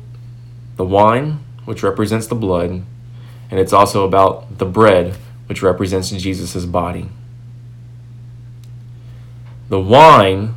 the 0.77 0.85
wine, 0.85 1.41
which 1.65 1.83
represents 1.83 2.27
the 2.27 2.35
blood, 2.35 2.83
and 3.51 3.61
it's 3.61 3.73
also 3.73 4.05
about 4.05 4.59
the 4.59 4.65
bread, 4.65 5.17
which 5.47 5.63
represents 5.63 6.11
Jesus' 6.11 6.65
body. 6.65 7.09
The 9.69 9.81
wine 9.81 10.55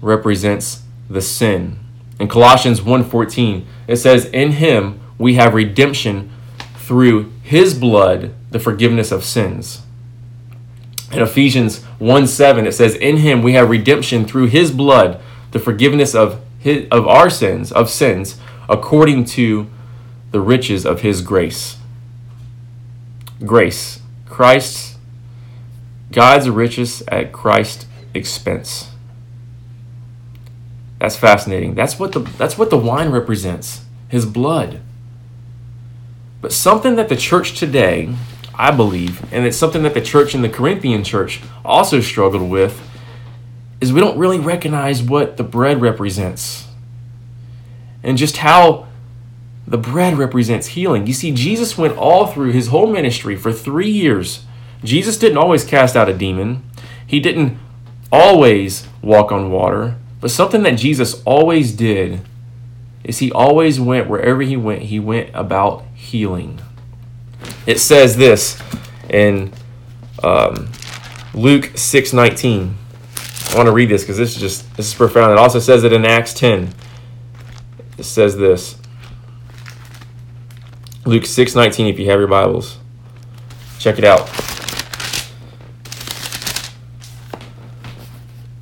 represents 0.00 0.82
the 1.08 1.20
sin. 1.20 1.78
In 2.18 2.28
Colossians 2.28 2.82
1:14, 2.82 3.66
it 3.86 3.96
says, 3.96 4.26
"In 4.26 4.52
him 4.52 5.00
we 5.18 5.34
have 5.34 5.54
redemption 5.54 6.30
through 6.76 7.30
his 7.42 7.74
blood, 7.74 8.32
the 8.50 8.60
forgiveness 8.60 9.10
of 9.10 9.24
sins." 9.24 9.82
In 11.12 11.20
Ephesians 11.20 11.82
1 11.98 12.26
7, 12.26 12.66
it 12.66 12.72
says, 12.72 12.94
In 12.94 13.18
him 13.18 13.42
we 13.42 13.54
have 13.54 13.68
redemption 13.68 14.24
through 14.24 14.46
his 14.46 14.70
blood, 14.70 15.20
the 15.50 15.58
forgiveness 15.58 16.14
of 16.14 16.40
his, 16.58 16.86
of 16.90 17.06
our 17.08 17.28
sins, 17.28 17.72
of 17.72 17.90
sins, 17.90 18.38
according 18.68 19.24
to 19.24 19.68
the 20.30 20.40
riches 20.40 20.86
of 20.86 21.00
his 21.00 21.22
grace. 21.22 21.76
Grace. 23.44 24.00
Christ's 24.26 24.90
God's 26.12 26.48
riches 26.48 27.02
at 27.08 27.32
Christ's 27.32 27.86
expense. 28.14 28.90
That's 30.98 31.16
fascinating. 31.16 31.74
That's 31.74 31.98
what 31.98 32.12
the 32.12 32.20
that's 32.20 32.58
what 32.58 32.70
the 32.70 32.76
wine 32.76 33.10
represents. 33.10 33.84
His 34.08 34.26
blood. 34.26 34.80
But 36.40 36.52
something 36.52 36.96
that 36.96 37.08
the 37.08 37.16
church 37.16 37.58
today, 37.58 38.14
I 38.60 38.70
believe, 38.70 39.24
and 39.32 39.46
it's 39.46 39.56
something 39.56 39.84
that 39.84 39.94
the 39.94 40.02
church 40.02 40.34
in 40.34 40.42
the 40.42 40.48
Corinthian 40.50 41.02
church 41.02 41.40
also 41.64 42.02
struggled 42.02 42.50
with 42.50 42.78
is 43.80 43.90
we 43.90 44.02
don't 44.02 44.18
really 44.18 44.38
recognize 44.38 45.02
what 45.02 45.38
the 45.38 45.42
bread 45.42 45.80
represents 45.80 46.68
and 48.02 48.18
just 48.18 48.36
how 48.36 48.86
the 49.66 49.78
bread 49.78 50.18
represents 50.18 50.66
healing. 50.66 51.06
You 51.06 51.14
see, 51.14 51.32
Jesus 51.32 51.78
went 51.78 51.96
all 51.96 52.26
through 52.26 52.52
his 52.52 52.66
whole 52.66 52.86
ministry 52.86 53.34
for 53.34 53.50
three 53.50 53.88
years. 53.88 54.44
Jesus 54.84 55.16
didn't 55.16 55.38
always 55.38 55.64
cast 55.64 55.96
out 55.96 56.10
a 56.10 56.14
demon, 56.14 56.62
he 57.06 57.18
didn't 57.18 57.56
always 58.12 58.86
walk 59.00 59.32
on 59.32 59.50
water, 59.50 59.96
but 60.20 60.30
something 60.30 60.64
that 60.64 60.76
Jesus 60.76 61.22
always 61.24 61.72
did 61.72 62.20
is 63.04 63.20
he 63.20 63.32
always 63.32 63.80
went 63.80 64.10
wherever 64.10 64.42
he 64.42 64.58
went, 64.58 64.82
he 64.82 65.00
went 65.00 65.30
about 65.32 65.82
healing. 65.94 66.60
It 67.66 67.78
says 67.78 68.16
this 68.16 68.60
in 69.08 69.52
um, 70.22 70.70
Luke 71.34 71.70
6 71.74 72.12
19. 72.12 72.76
I 73.50 73.56
want 73.56 73.66
to 73.66 73.72
read 73.72 73.88
this 73.88 74.02
because 74.02 74.16
this 74.16 74.34
is 74.34 74.40
just 74.40 74.76
this 74.76 74.88
is 74.88 74.94
profound. 74.94 75.32
It 75.32 75.38
also 75.38 75.58
says 75.58 75.84
it 75.84 75.92
in 75.92 76.04
Acts 76.04 76.34
10. 76.34 76.72
It 77.98 78.04
says 78.04 78.36
this. 78.36 78.76
Luke 81.04 81.26
6 81.26 81.54
19, 81.54 81.86
if 81.86 81.98
you 81.98 82.06
have 82.10 82.18
your 82.18 82.28
Bibles. 82.28 82.78
Check 83.78 83.98
it 83.98 84.04
out. 84.04 84.28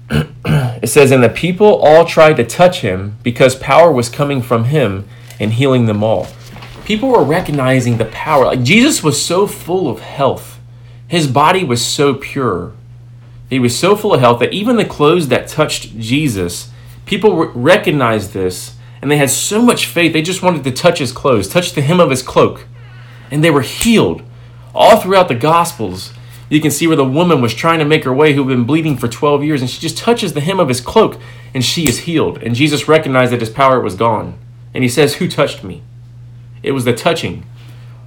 it 0.83 0.87
says, 0.87 1.11
And 1.11 1.23
the 1.23 1.29
people 1.29 1.77
all 1.77 2.05
tried 2.05 2.37
to 2.37 2.45
touch 2.45 2.81
him 2.81 3.19
because 3.23 3.57
power 3.57 3.91
was 3.91 4.09
coming 4.09 4.41
from 4.41 4.65
him 4.65 5.09
and 5.41 5.53
healing 5.53 5.87
them 5.87 6.05
all. 6.05 6.29
People 6.89 7.11
were 7.11 7.23
recognizing 7.23 7.99
the 7.99 8.07
power. 8.07 8.47
Like 8.47 8.63
Jesus 8.63 9.03
was 9.03 9.23
so 9.23 9.47
full 9.47 9.91
of 9.91 10.01
health, 10.01 10.59
his 11.07 11.27
body 11.27 11.63
was 11.63 11.85
so 11.85 12.15
pure. 12.15 12.73
He 13.51 13.59
was 13.59 13.79
so 13.79 13.95
full 13.95 14.15
of 14.15 14.21
health 14.21 14.41
that 14.41 14.55
even 14.55 14.77
the 14.77 14.87
clothes 14.87 15.29
that 15.29 15.49
touched 15.49 15.99
Jesus, 15.99 16.71
people 17.05 17.49
recognized 17.49 18.33
this 18.33 18.77
and 19.03 19.11
they 19.11 19.19
had 19.19 19.29
so 19.29 19.61
much 19.61 19.85
faith, 19.85 20.15
they 20.15 20.23
just 20.23 20.43
wanted 20.43 20.65
to 20.65 20.71
touch 20.71 20.99
his 20.99 21.13
clothes, 21.13 21.47
touch 21.47 21.75
the 21.75 21.83
hem 21.83 22.01
of 22.01 22.09
his 22.09 22.23
cloak, 22.23 22.65
and 23.31 23.45
they 23.45 23.51
were 23.51 23.61
healed. 23.61 24.23
All 24.75 24.99
throughout 24.99 25.29
the 25.29 25.35
Gospels, 25.35 26.15
you 26.49 26.59
can 26.59 26.71
see 26.71 26.87
where 26.87 26.97
the 26.97 27.05
woman 27.05 27.43
was 27.43 27.53
trying 27.53 27.81
to 27.81 27.85
make 27.85 28.05
her 28.05 28.15
way 28.15 28.33
who 28.33 28.49
had 28.49 28.57
been 28.57 28.65
bleeding 28.65 28.97
for 28.97 29.09
12 29.09 29.45
years, 29.45 29.61
and 29.61 29.69
she 29.69 29.79
just 29.79 29.99
touches 29.99 30.33
the 30.33 30.41
hem 30.41 30.59
of 30.59 30.69
his 30.69 30.81
cloak, 30.81 31.21
and 31.53 31.63
she 31.63 31.87
is 31.87 32.01
healed. 32.01 32.43
And 32.43 32.55
Jesus 32.55 32.89
recognized 32.89 33.33
that 33.33 33.41
his 33.41 33.51
power 33.51 33.79
was 33.79 33.95
gone. 33.95 34.39
And 34.73 34.83
he 34.83 34.89
says, 34.89 35.17
Who 35.17 35.29
touched 35.29 35.63
me? 35.63 35.83
It 36.63 36.73
was 36.73 36.85
the 36.85 36.95
touching. 36.95 37.47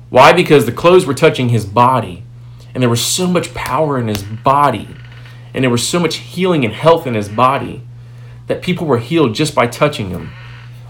Why? 0.09 0.33
Because 0.33 0.65
the 0.65 0.71
clothes 0.71 1.05
were 1.05 1.13
touching 1.13 1.49
his 1.49 1.65
body, 1.65 2.23
and 2.73 2.81
there 2.81 2.89
was 2.89 3.03
so 3.03 3.27
much 3.27 3.53
power 3.53 3.97
in 3.97 4.07
his 4.07 4.23
body 4.23 4.87
and 5.53 5.63
there 5.63 5.71
was 5.71 5.87
so 5.87 5.99
much 5.99 6.17
healing 6.17 6.63
and 6.63 6.73
health 6.73 7.05
in 7.05 7.13
his 7.13 7.29
body 7.29 7.81
that 8.47 8.61
people 8.61 8.87
were 8.87 8.99
healed 8.99 9.35
just 9.35 9.53
by 9.53 9.67
touching 9.67 10.09
him. 10.09 10.31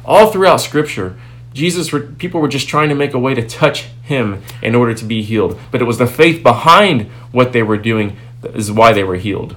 All 0.05 0.31
throughout 0.31 0.61
Scripture, 0.61 1.17
Jesus, 1.53 1.93
people 2.17 2.41
were 2.41 2.47
just 2.47 2.67
trying 2.67 2.89
to 2.89 2.95
make 2.95 3.13
a 3.13 3.19
way 3.19 3.33
to 3.33 3.47
touch 3.47 3.83
him 4.03 4.41
in 4.61 4.75
order 4.75 4.93
to 4.93 5.05
be 5.05 5.21
healed. 5.21 5.59
But 5.69 5.81
it 5.81 5.85
was 5.85 5.97
the 5.97 6.07
faith 6.07 6.43
behind 6.43 7.03
what 7.31 7.53
they 7.53 7.63
were 7.63 7.77
doing 7.77 8.17
that 8.41 8.55
is 8.55 8.71
why 8.71 8.93
they 8.93 9.03
were 9.03 9.15
healed. 9.15 9.55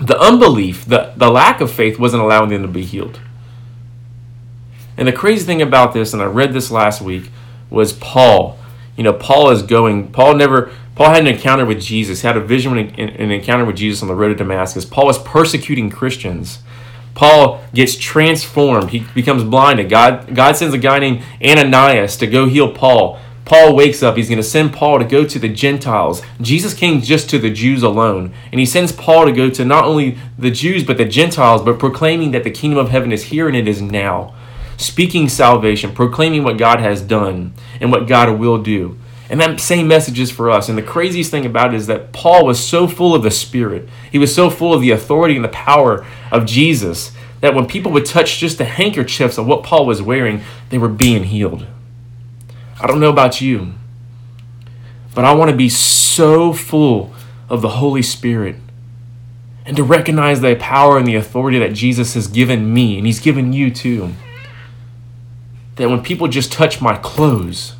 The 0.00 0.18
unbelief, 0.18 0.84
the, 0.84 1.12
the 1.16 1.30
lack 1.30 1.60
of 1.60 1.70
faith, 1.70 1.98
wasn't 1.98 2.22
allowing 2.22 2.48
them 2.48 2.62
to 2.62 2.68
be 2.68 2.84
healed. 2.84 3.20
And 4.96 5.08
the 5.08 5.12
crazy 5.12 5.44
thing 5.44 5.62
about 5.62 5.92
this, 5.94 6.12
and 6.12 6.22
I 6.22 6.26
read 6.26 6.52
this 6.52 6.70
last 6.70 7.00
week, 7.00 7.30
was 7.70 7.92
Paul. 7.92 8.58
You 8.96 9.04
know, 9.04 9.12
Paul 9.12 9.50
is 9.50 9.62
going, 9.62 10.12
Paul 10.12 10.34
never, 10.34 10.70
Paul 10.94 11.10
had 11.10 11.26
an 11.26 11.34
encounter 11.34 11.64
with 11.64 11.80
Jesus, 11.80 12.20
he 12.20 12.26
had 12.26 12.36
a 12.36 12.40
vision, 12.40 12.76
and 12.76 12.98
an 12.98 13.30
encounter 13.30 13.64
with 13.64 13.76
Jesus 13.76 14.02
on 14.02 14.08
the 14.08 14.14
road 14.14 14.28
to 14.28 14.34
Damascus. 14.34 14.84
Paul 14.84 15.06
was 15.06 15.18
persecuting 15.18 15.90
Christians. 15.90 16.58
Paul 17.14 17.62
gets 17.74 17.96
transformed. 17.96 18.90
He 18.90 19.00
becomes 19.14 19.44
blinded. 19.44 19.90
God, 19.90 20.34
God 20.34 20.56
sends 20.56 20.74
a 20.74 20.78
guy 20.78 20.98
named 20.98 21.22
Ananias 21.44 22.16
to 22.18 22.26
go 22.26 22.48
heal 22.48 22.72
Paul. 22.72 23.18
Paul 23.44 23.74
wakes 23.74 24.02
up. 24.02 24.16
He's 24.16 24.28
going 24.28 24.38
to 24.38 24.42
send 24.42 24.72
Paul 24.72 24.98
to 24.98 25.04
go 25.04 25.24
to 25.26 25.38
the 25.38 25.48
Gentiles. 25.48 26.22
Jesus 26.40 26.74
came 26.74 27.02
just 27.02 27.28
to 27.30 27.38
the 27.38 27.50
Jews 27.50 27.82
alone. 27.82 28.32
And 28.50 28.60
he 28.60 28.66
sends 28.66 28.92
Paul 28.92 29.26
to 29.26 29.32
go 29.32 29.50
to 29.50 29.64
not 29.64 29.84
only 29.84 30.16
the 30.38 30.50
Jews, 30.50 30.84
but 30.84 30.96
the 30.96 31.04
Gentiles, 31.04 31.62
but 31.62 31.78
proclaiming 31.78 32.30
that 32.30 32.44
the 32.44 32.50
kingdom 32.50 32.78
of 32.78 32.90
heaven 32.90 33.12
is 33.12 33.24
here 33.24 33.48
and 33.48 33.56
it 33.56 33.68
is 33.68 33.82
now. 33.82 34.34
Speaking 34.82 35.28
salvation, 35.28 35.94
proclaiming 35.94 36.44
what 36.44 36.58
God 36.58 36.80
has 36.80 37.00
done 37.00 37.54
and 37.80 37.92
what 37.92 38.08
God 38.08 38.38
will 38.38 38.62
do. 38.62 38.98
And 39.30 39.40
that 39.40 39.60
same 39.60 39.88
message 39.88 40.18
is 40.18 40.30
for 40.30 40.50
us. 40.50 40.68
And 40.68 40.76
the 40.76 40.82
craziest 40.82 41.30
thing 41.30 41.46
about 41.46 41.72
it 41.72 41.76
is 41.76 41.86
that 41.86 42.12
Paul 42.12 42.44
was 42.44 42.62
so 42.62 42.86
full 42.86 43.14
of 43.14 43.22
the 43.22 43.30
Spirit. 43.30 43.88
He 44.10 44.18
was 44.18 44.34
so 44.34 44.50
full 44.50 44.74
of 44.74 44.82
the 44.82 44.90
authority 44.90 45.36
and 45.36 45.44
the 45.44 45.48
power 45.48 46.04
of 46.30 46.44
Jesus 46.44 47.12
that 47.40 47.54
when 47.54 47.66
people 47.66 47.92
would 47.92 48.04
touch 48.04 48.38
just 48.38 48.58
the 48.58 48.64
handkerchiefs 48.64 49.38
of 49.38 49.46
what 49.46 49.62
Paul 49.62 49.86
was 49.86 50.02
wearing, 50.02 50.42
they 50.70 50.78
were 50.78 50.88
being 50.88 51.24
healed. 51.24 51.66
I 52.80 52.86
don't 52.86 53.00
know 53.00 53.10
about 53.10 53.40
you, 53.40 53.72
but 55.14 55.24
I 55.24 55.32
want 55.34 55.50
to 55.50 55.56
be 55.56 55.68
so 55.68 56.52
full 56.52 57.12
of 57.48 57.62
the 57.62 57.68
Holy 57.70 58.02
Spirit 58.02 58.56
and 59.64 59.76
to 59.76 59.82
recognize 59.82 60.40
the 60.40 60.56
power 60.56 60.98
and 60.98 61.06
the 61.06 61.14
authority 61.14 61.58
that 61.58 61.72
Jesus 61.72 62.14
has 62.14 62.26
given 62.26 62.72
me 62.72 62.98
and 62.98 63.06
He's 63.06 63.20
given 63.20 63.52
you 63.52 63.70
too. 63.70 64.12
That 65.76 65.88
when 65.88 66.02
people 66.02 66.28
just 66.28 66.52
touch 66.52 66.80
my 66.80 66.96
clothes, 66.96 67.74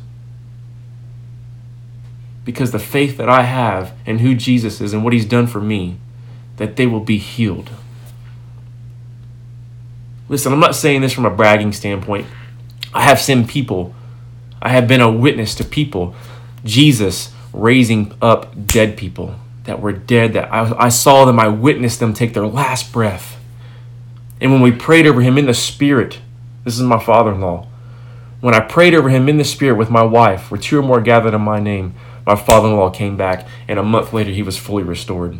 because 2.45 2.71
the 2.71 2.79
faith 2.79 3.17
that 3.17 3.29
I 3.29 3.43
have 3.43 3.93
in 4.05 4.19
who 4.19 4.35
Jesus 4.35 4.81
is 4.81 4.93
and 4.93 5.03
what 5.03 5.13
he's 5.13 5.25
done 5.25 5.47
for 5.47 5.61
me, 5.61 5.97
that 6.57 6.75
they 6.75 6.85
will 6.85 6.99
be 6.99 7.17
healed. 7.17 7.69
Listen, 10.29 10.53
I'm 10.53 10.59
not 10.59 10.75
saying 10.75 11.01
this 11.01 11.13
from 11.13 11.25
a 11.25 11.29
bragging 11.29 11.73
standpoint. 11.73 12.27
I 12.93 13.01
have 13.03 13.19
seen 13.19 13.47
people, 13.47 13.93
I 14.61 14.69
have 14.69 14.87
been 14.87 15.01
a 15.01 15.11
witness 15.11 15.55
to 15.55 15.63
people, 15.63 16.15
Jesus 16.63 17.33
raising 17.51 18.13
up 18.21 18.67
dead 18.67 18.97
people 18.97 19.35
that 19.65 19.79
were 19.79 19.93
dead, 19.93 20.33
that 20.33 20.51
I, 20.51 20.85
I 20.85 20.89
saw 20.89 21.25
them, 21.25 21.39
I 21.39 21.47
witnessed 21.47 21.99
them 21.99 22.13
take 22.13 22.33
their 22.33 22.47
last 22.47 22.91
breath. 22.91 23.39
And 24.41 24.51
when 24.51 24.61
we 24.61 24.71
prayed 24.71 25.05
over 25.05 25.21
him 25.21 25.37
in 25.37 25.45
the 25.45 25.53
spirit, 25.53 26.19
this 26.65 26.75
is 26.75 26.81
my 26.81 27.01
father 27.01 27.31
in 27.31 27.41
law, 27.41 27.67
When 28.43 28.53
I 28.53 28.59
prayed 28.59 28.93
over 28.93 29.07
him 29.07 29.29
in 29.29 29.37
the 29.37 29.45
spirit 29.45 29.77
with 29.77 29.89
my 29.89 30.03
wife, 30.03 30.51
where 30.51 30.59
two 30.59 30.77
or 30.77 30.81
more 30.81 30.99
gathered 30.99 31.33
in 31.33 31.39
my 31.39 31.61
name, 31.61 31.95
my 32.25 32.35
father 32.35 32.67
in 32.67 32.75
law 32.75 32.89
came 32.89 33.15
back, 33.15 33.47
and 33.69 33.79
a 33.79 33.83
month 33.83 34.11
later 34.11 34.31
he 34.31 34.43
was 34.43 34.57
fully 34.57 34.83
restored. 34.83 35.37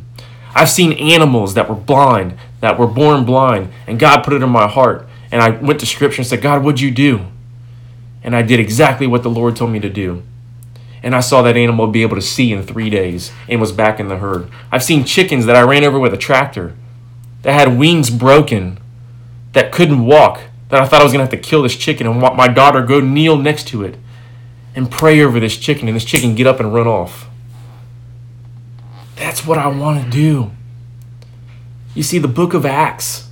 I've 0.56 0.70
seen 0.70 0.94
animals 0.94 1.54
that 1.56 1.68
were 1.68 1.76
blind, 1.76 2.38
that 2.62 2.80
were 2.80 2.88
born 2.88 3.26
blind, 3.26 3.74
and 3.88 4.00
God 4.00 4.22
put 4.22 4.32
it 4.32 4.42
in 4.42 4.50
my 4.50 4.70
heart. 4.70 5.06
And 5.34 5.42
I 5.42 5.50
went 5.50 5.82
to 5.82 5.86
scripture 5.86 6.22
and 6.22 6.28
said, 6.28 6.42
God, 6.42 6.63
what'd 6.63 6.80
you 6.80 6.92
do? 6.92 7.26
And 8.24 8.34
I 8.34 8.42
did 8.42 8.62
exactly 8.62 9.06
what 9.06 9.22
the 9.22 9.30
Lord 9.30 9.58
told 9.58 9.72
me 9.72 9.82
to 9.82 9.89
do. 9.89 10.24
And 11.04 11.13
I 11.13 11.20
saw 11.20 11.42
that 11.42 11.58
animal 11.58 11.88
be 11.88 12.04
able 12.04 12.16
to 12.16 12.22
see 12.22 12.54
in 12.54 12.63
three 12.63 12.89
days 12.89 13.34
and 13.50 13.60
was 13.60 13.74
back 13.74 14.00
in 14.00 14.08
the 14.08 14.20
herd. 14.20 14.50
I've 14.72 14.82
seen 14.82 15.04
chickens 15.04 15.46
that 15.46 15.58
I 15.58 15.62
ran 15.63 15.84
over 15.84 16.00
with 16.00 16.13
a 16.13 16.18
tractor 16.18 16.74
that 17.42 17.52
had 17.52 17.78
wings 17.78 18.10
broken, 18.10 18.80
that 19.52 19.74
couldn't 19.74 20.06
walk, 20.06 20.44
that 20.74 20.82
I 20.82 20.88
thought 20.88 21.02
I 21.02 21.04
was 21.04 21.14
going 21.14 21.24
to 21.24 21.32
have 21.32 21.44
to 21.44 21.50
kill 21.50 21.62
this 21.62 21.76
chicken 21.76 22.08
and 22.08 22.20
want 22.20 22.36
my 22.36 22.48
daughter 22.48 22.82
go 22.82 23.00
kneel 23.00 23.38
next 23.38 23.68
to 23.68 23.84
it 23.84 23.96
and 24.74 24.90
pray 24.90 25.22
over 25.22 25.40
this 25.40 25.56
chicken 25.56 25.88
and 25.88 25.96
this 25.96 26.04
chicken 26.04 26.34
get 26.34 26.48
up 26.48 26.60
and 26.60 26.74
run 26.74 26.88
off. 26.88 27.30
That's 29.16 29.46
what 29.46 29.60
I 29.60 29.68
want 29.68 30.04
to 30.04 30.10
do. 30.10 30.50
You 31.94 32.02
see, 32.02 32.18
the 32.18 32.28
book 32.28 32.56
of 32.56 32.66
Acts 32.66 33.30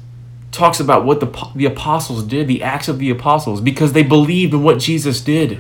talks 0.52 0.80
about 0.80 1.04
what 1.04 1.20
the, 1.20 1.52
the 1.56 1.66
apostles 1.66 2.24
did, 2.26 2.48
the 2.48 2.62
acts 2.62 2.88
of 2.88 3.00
the 3.00 3.10
apostles, 3.10 3.60
because 3.60 3.94
they 3.94 4.04
believed 4.04 4.54
in 4.54 4.62
what 4.62 4.78
Jesus 4.78 5.20
did. 5.20 5.60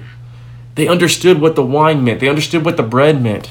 They 0.75 0.87
understood 0.87 1.41
what 1.41 1.55
the 1.55 1.65
wine 1.65 2.03
meant, 2.03 2.19
they 2.19 2.29
understood 2.29 2.63
what 2.63 2.77
the 2.77 2.83
bread 2.83 3.23
meant, 3.23 3.49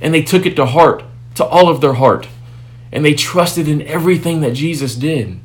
and 0.00 0.14
they 0.14 0.22
took 0.22 0.46
it 0.46 0.56
to 0.56 0.64
heart, 0.64 1.04
to 1.34 1.44
all 1.44 1.68
of 1.68 1.82
their 1.82 1.92
heart, 1.92 2.28
and 2.90 3.04
they 3.04 3.12
trusted 3.12 3.68
in 3.68 3.82
everything 3.82 4.40
that 4.40 4.54
Jesus 4.54 4.94
did. 4.94 5.38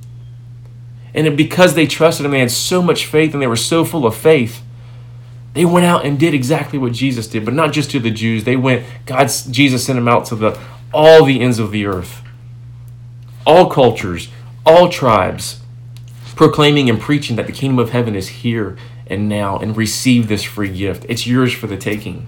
And 1.14 1.36
because 1.36 1.74
they 1.74 1.88
trusted 1.88 2.26
him, 2.26 2.32
they 2.32 2.40
had 2.40 2.52
so 2.52 2.82
much 2.82 3.06
faith 3.06 3.34
and 3.34 3.42
they 3.42 3.48
were 3.48 3.56
so 3.56 3.84
full 3.84 4.06
of 4.06 4.16
faith 4.16 4.62
they 5.58 5.66
went 5.66 5.88
out 5.88 6.06
and 6.06 6.20
did 6.20 6.36
exactly 6.36 6.78
what 6.78 6.94
Jesus 6.94 7.26
did, 7.26 7.44
but 7.44 7.56
not 7.56 7.74
just 7.74 7.90
to 7.90 8.00
the 8.00 8.12
Jews. 8.12 8.44
They 8.44 8.56
went, 8.56 8.86
God's 9.08 9.44
Jesus 9.44 9.84
sent 9.84 9.98
them 9.98 10.08
out 10.08 10.28
to 10.28 10.36
the 10.36 10.60
all 10.94 11.26
the 11.26 11.42
ends 11.42 11.58
of 11.58 11.72
the 11.72 11.88
earth. 11.88 12.22
All 13.44 13.68
cultures, 13.68 14.30
all 14.68 14.88
tribes, 14.88 15.62
proclaiming 16.36 16.92
and 16.92 17.02
preaching 17.02 17.38
that 17.38 17.48
the 17.48 17.52
kingdom 17.54 17.80
of 17.80 17.90
heaven 17.90 18.16
is 18.16 18.28
here 18.28 18.78
and 19.08 19.28
now 19.28 19.58
and 19.58 19.76
receive 19.76 20.28
this 20.28 20.44
free 20.44 20.70
gift. 20.70 21.08
It's 21.10 21.26
yours 21.26 21.54
for 21.54 21.66
the 21.66 21.76
taking. 21.76 22.28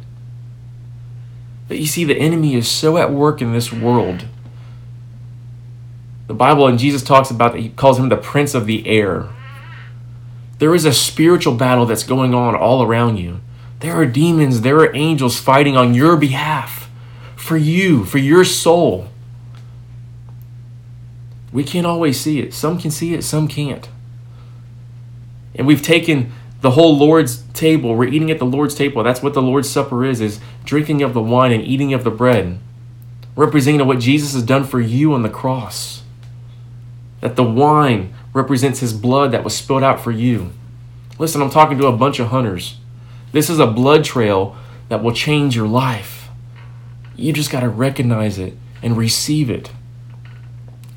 But 1.67 1.77
you 1.77 1.85
see, 1.85 2.05
the 2.05 2.17
enemy 2.17 2.55
is 2.55 2.67
so 2.67 2.97
at 2.97 3.11
work 3.11 3.43
in 3.43 3.53
this 3.53 3.71
world. 3.71 4.25
The 6.29 6.35
Bible 6.35 6.67
and 6.67 6.77
Jesus 6.77 7.01
talks 7.01 7.31
about 7.31 7.53
that 7.53 7.59
he 7.59 7.69
calls 7.69 7.97
him 7.97 8.09
the 8.09 8.15
prince 8.15 8.53
of 8.53 8.67
the 8.67 8.87
air. 8.87 9.29
There 10.59 10.75
is 10.75 10.85
a 10.85 10.93
spiritual 10.93 11.55
battle 11.55 11.87
that's 11.87 12.03
going 12.03 12.35
on 12.35 12.55
all 12.55 12.83
around 12.83 13.17
you. 13.17 13.39
There 13.79 13.95
are 13.95 14.05
demons, 14.05 14.61
there 14.61 14.77
are 14.77 14.95
angels 14.95 15.39
fighting 15.39 15.75
on 15.75 15.95
your 15.95 16.15
behalf, 16.17 16.87
for 17.35 17.57
you, 17.57 18.05
for 18.05 18.19
your 18.19 18.45
soul. 18.45 19.07
We 21.51 21.63
can't 21.63 21.87
always 21.87 22.19
see 22.19 22.39
it. 22.39 22.53
Some 22.53 22.77
can 22.77 22.91
see 22.91 23.15
it, 23.15 23.23
some 23.23 23.47
can't. 23.47 23.89
And 25.55 25.65
we've 25.65 25.81
taken 25.81 26.31
the 26.61 26.71
whole 26.71 26.95
Lord's 26.95 27.41
table. 27.53 27.95
We're 27.95 28.05
eating 28.05 28.29
at 28.29 28.37
the 28.37 28.45
Lord's 28.45 28.75
table. 28.75 29.01
That's 29.01 29.23
what 29.23 29.33
the 29.33 29.41
Lord's 29.41 29.67
Supper 29.67 30.05
is, 30.05 30.21
is 30.21 30.39
drinking 30.63 31.01
of 31.01 31.15
the 31.15 31.23
wine 31.23 31.51
and 31.51 31.63
eating 31.63 31.91
of 31.91 32.03
the 32.03 32.11
bread. 32.11 32.59
Representing 33.35 33.87
what 33.87 33.97
Jesus 33.97 34.33
has 34.33 34.43
done 34.43 34.63
for 34.63 34.79
you 34.79 35.11
on 35.15 35.23
the 35.23 35.29
cross. 35.29 36.03
That 37.21 37.35
the 37.35 37.43
wine 37.43 38.13
represents 38.33 38.79
his 38.79 38.93
blood 38.93 39.31
that 39.31 39.43
was 39.43 39.55
spilled 39.55 39.83
out 39.83 39.99
for 39.99 40.11
you. 40.11 40.51
Listen, 41.17 41.41
I'm 41.41 41.49
talking 41.49 41.77
to 41.77 41.87
a 41.87 41.97
bunch 41.97 42.19
of 42.19 42.27
hunters. 42.27 42.77
This 43.31 43.49
is 43.49 43.59
a 43.59 43.67
blood 43.67 44.03
trail 44.03 44.55
that 44.87 45.03
will 45.03 45.13
change 45.13 45.55
your 45.55 45.67
life. 45.67 46.29
You 47.15 47.33
just 47.33 47.51
got 47.51 47.59
to 47.59 47.69
recognize 47.69 48.39
it 48.39 48.55
and 48.81 48.97
receive 48.97 49.49
it. 49.49 49.71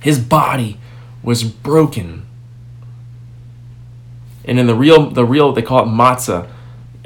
His 0.00 0.18
body 0.18 0.78
was 1.22 1.44
broken. 1.44 2.26
And 4.44 4.58
in 4.58 4.66
the 4.66 4.74
real, 4.74 5.10
the 5.10 5.24
real, 5.24 5.52
they 5.52 5.62
call 5.62 5.82
it 5.82 5.88
matzah. 5.88 6.48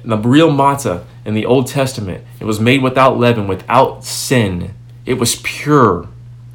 The 0.04 0.16
real 0.18 0.50
matzah 0.50 1.04
in 1.24 1.34
the 1.34 1.46
Old 1.46 1.66
Testament, 1.66 2.24
it 2.38 2.44
was 2.44 2.60
made 2.60 2.82
without 2.82 3.18
leaven, 3.18 3.48
without 3.48 4.04
sin. 4.04 4.74
It 5.04 5.14
was 5.14 5.36
pure 5.36 6.08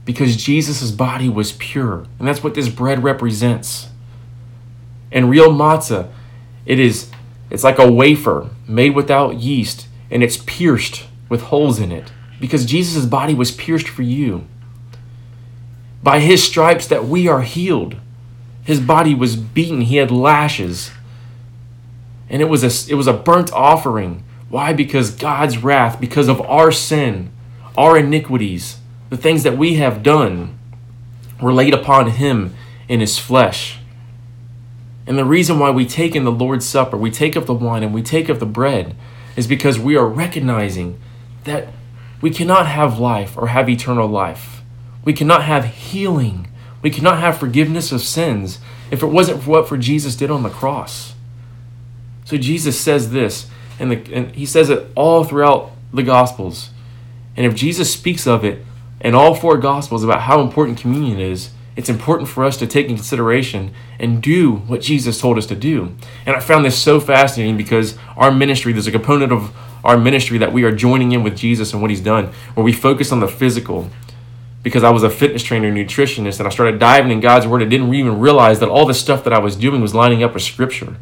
because 0.06 0.36
Jesus' 0.36 0.92
body 0.92 1.30
was 1.30 1.52
pure. 1.54 2.06
And 2.20 2.28
that's 2.28 2.44
what 2.44 2.54
this 2.54 2.70
bread 2.70 3.04
represents. 3.04 3.90
And 5.12 5.30
real 5.30 5.52
matzah, 5.52 6.10
it 6.66 6.80
is 6.80 7.10
it's 7.50 7.64
like 7.64 7.80
a 7.80 7.92
wafer 7.92 8.50
made 8.68 8.96
without 8.96 9.36
yeast 9.36 9.88
and 10.10 10.24
it's 10.24 10.38
pierced 10.38 11.06
with 11.28 11.44
holes 11.44 11.80
in 11.80 11.92
it 11.92 12.12
because 12.40 12.66
Jesus' 12.66 13.06
body 13.06 13.34
was 13.34 13.52
pierced 13.52 13.88
for 13.88 14.04
you. 14.04 14.48
By 16.02 16.20
his 16.20 16.44
stripes 16.44 16.88
that 16.88 17.06
we 17.06 17.28
are 17.28 17.42
healed. 17.42 17.96
His 18.64 18.80
body 18.80 19.14
was 19.14 19.36
beaten, 19.36 19.82
he 19.82 19.98
had 19.98 20.12
lashes. 20.12 20.92
And 22.30 22.42
it 22.42 22.46
was 22.46 22.64
a 22.64 22.92
it 22.92 22.96
was 22.96 23.08
a 23.08 23.14
burnt 23.14 23.52
offering. 23.54 24.24
Why? 24.50 24.74
Because 24.74 25.12
God's 25.12 25.58
wrath, 25.58 26.00
because 26.00 26.28
of 26.28 26.42
our 26.42 26.72
sin, 26.72 27.32
our 27.78 27.98
iniquities, 27.98 28.78
the 29.12 29.18
things 29.18 29.44
that 29.44 29.58
we 29.58 29.76
have 29.76 30.02
done 30.02 30.58
were 31.42 31.54
laid 31.54 31.74
upon 31.74 32.12
him 32.12 32.56
in 32.88 33.02
his 33.02 33.20
flesh. 33.20 33.78
And 35.06 35.18
the 35.18 35.26
reason 35.26 35.60
why 35.60 35.70
we 35.70 35.86
take 35.86 36.16
in 36.16 36.24
the 36.24 36.32
Lord's 36.32 36.66
Supper, 36.66 36.96
we 36.96 37.12
take 37.12 37.36
of 37.36 37.46
the 37.46 37.54
wine 37.54 37.84
and 37.84 37.94
we 37.94 38.02
take 38.02 38.30
of 38.30 38.40
the 38.40 38.46
bread, 38.46 38.96
is 39.36 39.48
because 39.48 39.78
we 39.78 39.98
are 39.98 40.08
recognizing 40.08 40.98
that 41.44 41.68
we 42.22 42.30
cannot 42.30 42.68
have 42.68 43.00
life 43.00 43.38
or 43.38 43.48
have 43.48 43.70
eternal 43.70 44.08
life. 44.08 44.62
We 45.04 45.12
cannot 45.12 45.44
have 45.44 45.66
healing. 45.66 46.48
We 46.82 46.90
cannot 46.90 47.20
have 47.20 47.38
forgiveness 47.38 47.92
of 47.92 48.02
sins 48.02 48.60
if 48.92 49.04
it 49.04 49.08
wasn't 49.08 49.44
for 49.44 49.50
what 49.50 49.68
for 49.68 49.78
Jesus 49.78 50.16
did 50.16 50.32
on 50.32 50.44
the 50.44 50.50
cross. 50.50 51.16
So 52.24 52.38
Jesus 52.38 52.80
says 52.80 53.12
this, 53.12 53.50
and, 53.78 53.92
the, 53.92 54.14
and 54.14 54.34
he 54.36 54.46
says 54.46 54.70
it 54.70 54.90
all 54.96 55.26
throughout 55.26 55.74
the 55.94 56.04
Gospels. 56.04 56.70
And 57.36 57.46
if 57.46 57.56
Jesus 57.56 57.92
speaks 57.92 58.26
of 58.26 58.46
it, 58.46 58.64
in 59.04 59.16
all 59.16 59.36
four 59.36 59.58
Gospels 59.58 60.04
about 60.04 60.22
how 60.22 60.42
important 60.42 60.78
communion 60.78 61.20
is, 61.20 61.52
it's 61.76 61.90
important 61.90 62.30
for 62.30 62.44
us 62.44 62.58
to 62.58 62.68
take 62.68 62.88
in 62.90 62.96
consideration 62.96 63.74
and 63.98 64.22
do 64.22 64.56
what 64.56 64.82
Jesus 64.82 65.20
told 65.20 65.38
us 65.38 65.46
to 65.48 65.56
do. 65.56 65.96
And 66.26 66.36
I 66.36 66.40
found 66.40 66.66
this 66.66 66.78
so 66.78 67.00
fascinating 67.00 67.58
because 67.58 67.98
our 68.18 68.32
ministry, 68.32 68.74
there's 68.74 68.88
a 68.88 68.92
component 68.92 69.32
of 69.32 69.56
our 69.84 69.98
ministry 69.98 70.38
that 70.38 70.54
we 70.54 70.64
are 70.64 70.72
joining 70.72 71.12
in 71.14 71.24
with 71.24 71.36
Jesus 71.36 71.74
and 71.74 71.82
what 71.82 71.90
he's 71.90 72.02
done, 72.02 72.28
where 72.54 72.64
we 72.64 72.74
focus 72.74 73.12
on 73.12 73.20
the 73.20 73.28
physical. 73.28 73.90
Because 74.64 74.84
I 74.84 74.92
was 74.92 75.02
a 75.02 75.10
fitness 75.10 75.42
trainer, 75.42 75.72
nutritionist, 75.72 76.40
and 76.40 76.48
I 76.48 76.52
started 76.52 76.78
diving 76.78 77.12
in 77.12 77.20
God's 77.20 77.48
word, 77.48 77.64
I 77.64 77.66
didn't 77.66 77.92
even 77.96 78.20
realize 78.20 78.60
that 78.60 78.70
all 78.70 78.86
the 78.86 78.94
stuff 78.94 79.24
that 79.24 79.34
I 79.34 79.40
was 79.40 79.56
doing 79.56 79.82
was 79.82 79.96
lining 79.96 80.24
up 80.24 80.36
with 80.36 80.44
Scripture. 80.44 80.98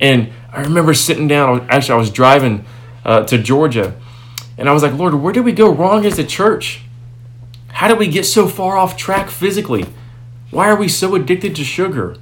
And 0.00 0.32
I 0.52 0.60
remember 0.60 0.94
sitting 0.94 1.26
down, 1.26 1.66
actually, 1.68 1.94
I 1.94 1.98
was 1.98 2.10
driving 2.10 2.64
uh, 3.04 3.24
to 3.24 3.38
Georgia, 3.38 3.94
and 4.56 4.68
I 4.68 4.72
was 4.72 4.82
like, 4.84 4.92
Lord, 4.92 5.14
where 5.14 5.32
did 5.32 5.44
we 5.44 5.52
go 5.52 5.70
wrong 5.70 6.06
as 6.06 6.20
a 6.20 6.24
church? 6.24 6.82
How 7.72 7.88
do 7.88 7.96
we 7.96 8.06
get 8.06 8.24
so 8.24 8.46
far 8.46 8.76
off 8.76 8.96
track 8.96 9.28
physically? 9.28 9.86
Why 10.50 10.68
are 10.68 10.76
we 10.76 10.88
so 10.88 11.14
addicted 11.14 11.56
to 11.56 11.64
sugar? 11.64 12.16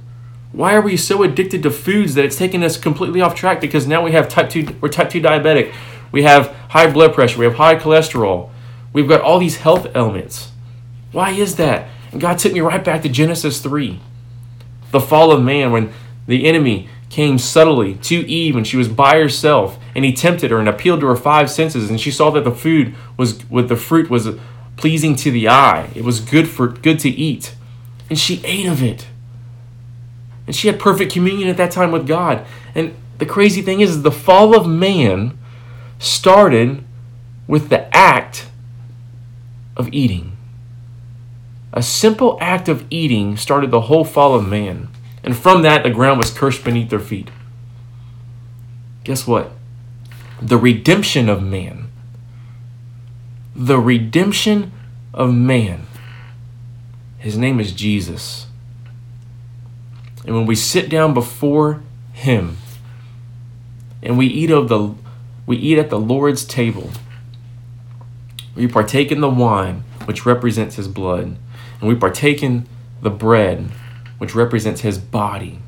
Why 0.51 0.73
are 0.73 0.81
we 0.81 0.97
so 0.97 1.23
addicted 1.23 1.63
to 1.63 1.71
foods 1.71 2.15
that 2.15 2.25
it's 2.25 2.37
taken 2.37 2.63
us 2.63 2.77
completely 2.77 3.21
off 3.21 3.35
track 3.35 3.61
because 3.61 3.87
now 3.87 4.03
we 4.03 4.11
have 4.11 4.27
type 4.27 4.49
2 4.49 4.77
we're 4.81 4.89
type 4.89 5.09
2 5.09 5.21
diabetic. 5.21 5.73
We 6.11 6.23
have 6.23 6.47
high 6.69 6.91
blood 6.91 7.13
pressure, 7.13 7.39
we 7.39 7.45
have 7.45 7.55
high 7.55 7.75
cholesterol. 7.75 8.49
We've 8.93 9.07
got 9.07 9.21
all 9.21 9.39
these 9.39 9.57
health 9.57 9.87
elements. 9.93 10.51
Why 11.11 11.31
is 11.31 11.55
that? 11.57 11.89
And 12.11 12.19
God 12.19 12.39
took 12.39 12.53
me 12.53 12.59
right 12.59 12.83
back 12.83 13.01
to 13.03 13.09
Genesis 13.09 13.61
3. 13.61 13.99
The 14.91 14.99
fall 14.99 15.31
of 15.31 15.41
man 15.41 15.71
when 15.71 15.93
the 16.27 16.45
enemy 16.45 16.89
came 17.09 17.37
subtly 17.37 17.95
to 17.95 18.15
Eve 18.27 18.55
when 18.55 18.63
she 18.63 18.77
was 18.77 18.87
by 18.87 19.17
herself 19.17 19.77
and 19.95 20.05
he 20.05 20.13
tempted 20.13 20.49
her 20.51 20.59
and 20.59 20.69
appealed 20.69 21.01
to 21.01 21.07
her 21.07 21.15
five 21.15 21.51
senses 21.51 21.89
and 21.89 21.99
she 21.99 22.09
saw 22.11 22.29
that 22.31 22.45
the 22.45 22.51
food 22.51 22.95
was 23.17 23.49
with 23.49 23.67
the 23.67 23.75
fruit 23.75 24.09
was 24.09 24.29
pleasing 24.81 25.15
to 25.15 25.29
the 25.29 25.47
eye. 25.47 25.91
It 25.93 26.03
was 26.03 26.19
good 26.19 26.49
for 26.49 26.67
good 26.67 26.97
to 27.01 27.09
eat. 27.09 27.53
And 28.09 28.17
she 28.17 28.41
ate 28.43 28.65
of 28.65 28.81
it. 28.81 29.05
And 30.47 30.55
she 30.55 30.67
had 30.67 30.79
perfect 30.79 31.13
communion 31.13 31.49
at 31.49 31.57
that 31.57 31.69
time 31.69 31.91
with 31.91 32.07
God. 32.07 32.47
And 32.73 32.95
the 33.19 33.27
crazy 33.27 33.61
thing 33.61 33.79
is 33.79 34.01
the 34.01 34.11
fall 34.11 34.55
of 34.57 34.67
man 34.67 35.37
started 35.99 36.83
with 37.47 37.69
the 37.69 37.95
act 37.95 38.47
of 39.77 39.87
eating. 39.93 40.35
A 41.71 41.83
simple 41.83 42.39
act 42.41 42.67
of 42.67 42.85
eating 42.89 43.37
started 43.37 43.69
the 43.69 43.81
whole 43.81 44.03
fall 44.03 44.33
of 44.33 44.47
man. 44.47 44.89
And 45.23 45.37
from 45.37 45.61
that, 45.61 45.83
the 45.83 45.91
ground 45.91 46.17
was 46.17 46.31
cursed 46.31 46.63
beneath 46.63 46.89
their 46.89 46.99
feet. 46.99 47.29
Guess 49.03 49.27
what? 49.27 49.51
The 50.41 50.57
redemption 50.57 51.29
of 51.29 51.43
man 51.43 51.80
the 53.55 53.79
redemption 53.79 54.71
of 55.13 55.33
man. 55.33 55.87
His 57.17 57.37
name 57.37 57.59
is 57.59 57.71
Jesus. 57.71 58.47
And 60.25 60.35
when 60.35 60.45
we 60.45 60.55
sit 60.55 60.89
down 60.89 61.13
before 61.13 61.81
Him, 62.13 62.57
and 64.03 64.17
we 64.17 64.25
eat 64.25 64.49
of 64.49 64.67
the 64.67 64.95
we 65.45 65.57
eat 65.57 65.77
at 65.77 65.89
the 65.89 65.99
Lord's 65.99 66.45
table. 66.45 66.91
We 68.55 68.67
partake 68.67 69.11
in 69.11 69.21
the 69.21 69.29
wine, 69.29 69.83
which 70.05 70.25
represents 70.25 70.75
his 70.75 70.87
blood, 70.87 71.37
and 71.79 71.89
we 71.89 71.95
partake 71.95 72.43
in 72.43 72.67
the 73.01 73.09
bread, 73.09 73.69
which 74.17 74.35
represents 74.35 74.81
his 74.81 74.97
body 74.97 75.59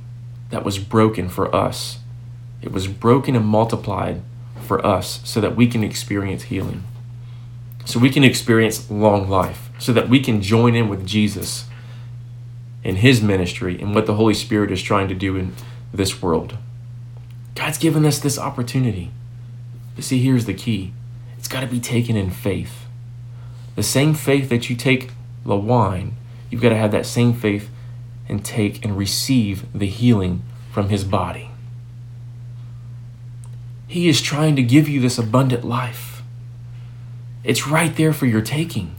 that 0.52 0.63
was 0.63 0.80
broken 0.80 1.28
for 1.28 1.54
us. 1.54 2.00
It 2.62 2.72
was 2.72 2.88
broken 2.88 3.36
and 3.36 3.46
multiplied 3.46 4.22
for 4.62 4.86
us 4.86 5.22
so 5.24 5.41
that 5.41 5.56
we 5.56 5.67
can 5.67 5.84
experience 5.84 6.43
healing, 6.43 6.84
so 7.86 8.00
we 8.00 8.10
can 8.10 8.24
experience 8.24 8.89
long 8.89 9.30
life, 9.30 9.69
so 9.80 9.93
that 9.93 10.10
we 10.10 10.19
can 10.19 10.41
join 10.41 10.76
in 10.76 10.89
with 10.89 11.06
Jesus 11.06 11.65
in 12.84 12.98
his 12.98 13.22
ministry 13.22 13.80
and 13.80 13.96
what 13.96 14.06
the 14.06 14.15
Holy 14.15 14.34
Spirit 14.34 14.72
is 14.72 14.82
trying 14.82 15.08
to 15.08 15.15
do 15.15 15.36
in 15.36 15.54
this 15.93 16.22
world. 16.22 16.58
God's 17.56 17.78
given 17.78 18.06
us 18.06 18.19
this 18.19 18.38
opportunity. 18.38 19.12
But 19.96 20.04
see, 20.04 20.19
here's 20.19 20.46
the 20.46 20.54
key 20.54 20.93
it's 21.38 21.48
got 21.48 21.62
to 21.62 21.67
be 21.67 21.80
taken 21.80 22.15
in 22.15 22.30
faith. 22.32 22.86
The 23.76 23.84
same 23.84 24.13
faith 24.13 24.50
that 24.50 24.69
you 24.69 24.76
take 24.76 25.12
the 25.46 25.56
wine, 25.56 26.15
you've 26.50 26.62
got 26.62 26.69
to 26.69 26.78
have 26.78 26.91
that 26.91 27.06
same 27.06 27.34
faith 27.34 27.69
and 28.30 28.43
take 28.43 28.84
and 28.84 28.98
receive 28.98 29.65
the 29.78 29.88
healing 29.88 30.43
from 30.72 30.89
his 30.89 31.04
body. 31.04 31.50
He 33.88 34.08
is 34.08 34.22
trying 34.22 34.56
to 34.56 34.63
give 34.63 34.88
you 34.88 35.00
this 35.00 35.17
abundant 35.17 35.63
life. 35.63 36.12
It's 37.43 37.67
right 37.67 37.95
there 37.95 38.13
for 38.13 38.25
your 38.25 38.41
taking. 38.41 38.95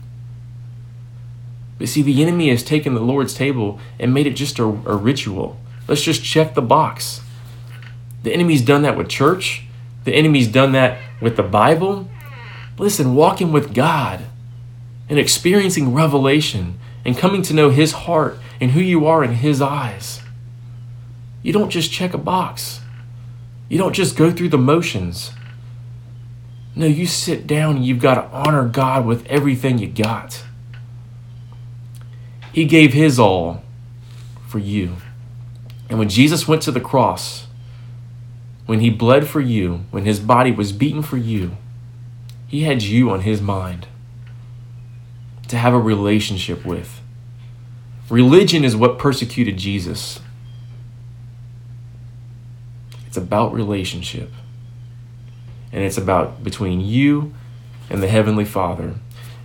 But 1.77 1.89
see, 1.89 2.01
the 2.01 2.21
enemy 2.21 2.49
has 2.49 2.63
taken 2.63 2.93
the 2.93 3.01
Lord's 3.01 3.33
table 3.33 3.79
and 3.99 4.13
made 4.13 4.27
it 4.27 4.35
just 4.35 4.59
a, 4.59 4.63
a 4.63 4.95
ritual. 4.95 5.57
Let's 5.87 6.01
just 6.01 6.23
check 6.23 6.53
the 6.53 6.61
box. 6.61 7.21
The 8.23 8.33
enemy's 8.33 8.61
done 8.61 8.83
that 8.83 8.97
with 8.97 9.09
church. 9.09 9.63
The 10.03 10.13
enemy's 10.13 10.47
done 10.47 10.71
that 10.71 10.99
with 11.21 11.35
the 11.35 11.43
Bible. 11.43 12.07
Listen, 12.77 13.15
walking 13.15 13.51
with 13.51 13.73
God 13.73 14.21
and 15.09 15.19
experiencing 15.19 15.93
revelation 15.93 16.79
and 17.03 17.17
coming 17.17 17.41
to 17.43 17.53
know 17.53 17.69
His 17.69 17.91
heart 17.91 18.37
and 18.59 18.71
who 18.71 18.79
you 18.79 19.05
are 19.05 19.23
in 19.23 19.35
His 19.35 19.61
eyes. 19.61 20.21
You 21.43 21.53
don't 21.53 21.69
just 21.69 21.91
check 21.91 22.13
a 22.13 22.17
box, 22.17 22.81
you 23.69 23.77
don't 23.77 23.93
just 23.93 24.15
go 24.15 24.31
through 24.31 24.49
the 24.49 24.57
motions. 24.57 25.31
No, 26.75 26.85
you 26.85 27.05
sit 27.05 27.47
down 27.47 27.77
and 27.77 27.85
you've 27.85 28.01
got 28.01 28.15
to 28.15 28.35
honor 28.35 28.67
God 28.67 29.05
with 29.05 29.25
everything 29.27 29.77
you 29.77 29.87
got. 29.87 30.43
He 32.51 32.65
gave 32.65 32.93
His 32.93 33.17
all 33.17 33.63
for 34.47 34.59
you. 34.59 34.97
And 35.89 35.99
when 35.99 36.09
Jesus 36.09 36.47
went 36.47 36.61
to 36.63 36.71
the 36.71 36.81
cross, 36.81 37.47
when 38.65 38.81
He 38.81 38.89
bled 38.89 39.27
for 39.27 39.39
you, 39.39 39.85
when 39.91 40.05
His 40.05 40.19
body 40.19 40.51
was 40.51 40.73
beaten 40.73 41.01
for 41.01 41.17
you, 41.17 41.55
He 42.47 42.63
had 42.63 42.83
you 42.83 43.09
on 43.09 43.21
His 43.21 43.41
mind 43.41 43.87
to 45.47 45.57
have 45.57 45.73
a 45.73 45.79
relationship 45.79 46.65
with. 46.65 47.01
Religion 48.09 48.63
is 48.63 48.75
what 48.75 48.99
persecuted 48.99 49.57
Jesus. 49.57 50.19
It's 53.07 53.17
about 53.17 53.53
relationship. 53.53 54.31
And 55.71 55.83
it's 55.83 55.97
about 55.97 56.43
between 56.43 56.81
you 56.81 57.33
and 57.89 58.01
the 58.01 58.07
Heavenly 58.07 58.45
Father. 58.45 58.95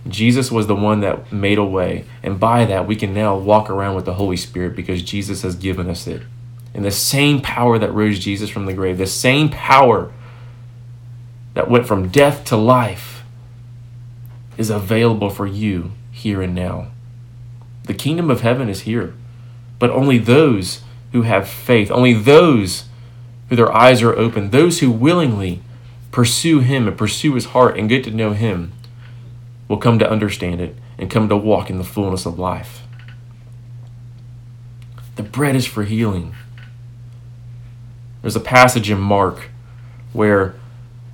Jesus 0.07 0.51
was 0.51 0.67
the 0.67 0.75
one 0.75 1.01
that 1.01 1.31
made 1.31 1.57
a 1.57 1.63
way. 1.63 2.05
And 2.23 2.39
by 2.39 2.65
that, 2.65 2.87
we 2.87 2.95
can 2.95 3.13
now 3.13 3.37
walk 3.37 3.69
around 3.69 3.95
with 3.95 4.05
the 4.05 4.15
Holy 4.15 4.37
Spirit 4.37 4.75
because 4.75 5.03
Jesus 5.03 5.43
has 5.43 5.55
given 5.55 5.89
us 5.89 6.07
it. 6.07 6.23
And 6.73 6.85
the 6.85 6.91
same 6.91 7.41
power 7.41 7.77
that 7.77 7.93
rose 7.93 8.17
Jesus 8.17 8.49
from 8.49 8.65
the 8.65 8.73
grave, 8.73 8.97
the 8.97 9.05
same 9.05 9.49
power 9.49 10.11
that 11.53 11.69
went 11.69 11.85
from 11.85 12.09
death 12.09 12.45
to 12.45 12.55
life, 12.55 13.23
is 14.57 14.69
available 14.69 15.29
for 15.29 15.45
you 15.45 15.91
here 16.11 16.41
and 16.41 16.55
now. 16.55 16.87
The 17.85 17.93
kingdom 17.93 18.29
of 18.29 18.41
heaven 18.41 18.69
is 18.69 18.81
here, 18.81 19.13
but 19.79 19.89
only 19.89 20.17
those 20.17 20.81
who 21.11 21.23
have 21.23 21.47
faith, 21.47 21.91
only 21.91 22.13
those 22.13 22.85
who 23.49 23.55
their 23.55 23.71
eyes 23.75 24.01
are 24.01 24.15
open, 24.15 24.51
those 24.51 24.79
who 24.79 24.91
willingly 24.91 25.61
pursue 26.11 26.59
Him 26.59 26.87
and 26.87 26.97
pursue 26.97 27.33
His 27.33 27.45
heart 27.45 27.77
and 27.77 27.89
get 27.89 28.03
to 28.03 28.11
know 28.11 28.33
Him 28.33 28.73
will 29.67 29.77
come 29.77 29.99
to 29.99 30.09
understand 30.09 30.61
it 30.61 30.75
and 30.97 31.09
come 31.09 31.29
to 31.29 31.37
walk 31.37 31.69
in 31.69 31.77
the 31.77 31.83
fullness 31.83 32.25
of 32.25 32.37
life. 32.37 32.81
The 35.15 35.23
bread 35.23 35.55
is 35.55 35.65
for 35.65 35.83
healing. 35.83 36.35
There's 38.21 38.35
a 38.35 38.41
passage 38.41 38.89
in 38.89 38.99
Mark 38.99 39.49
where 40.13 40.55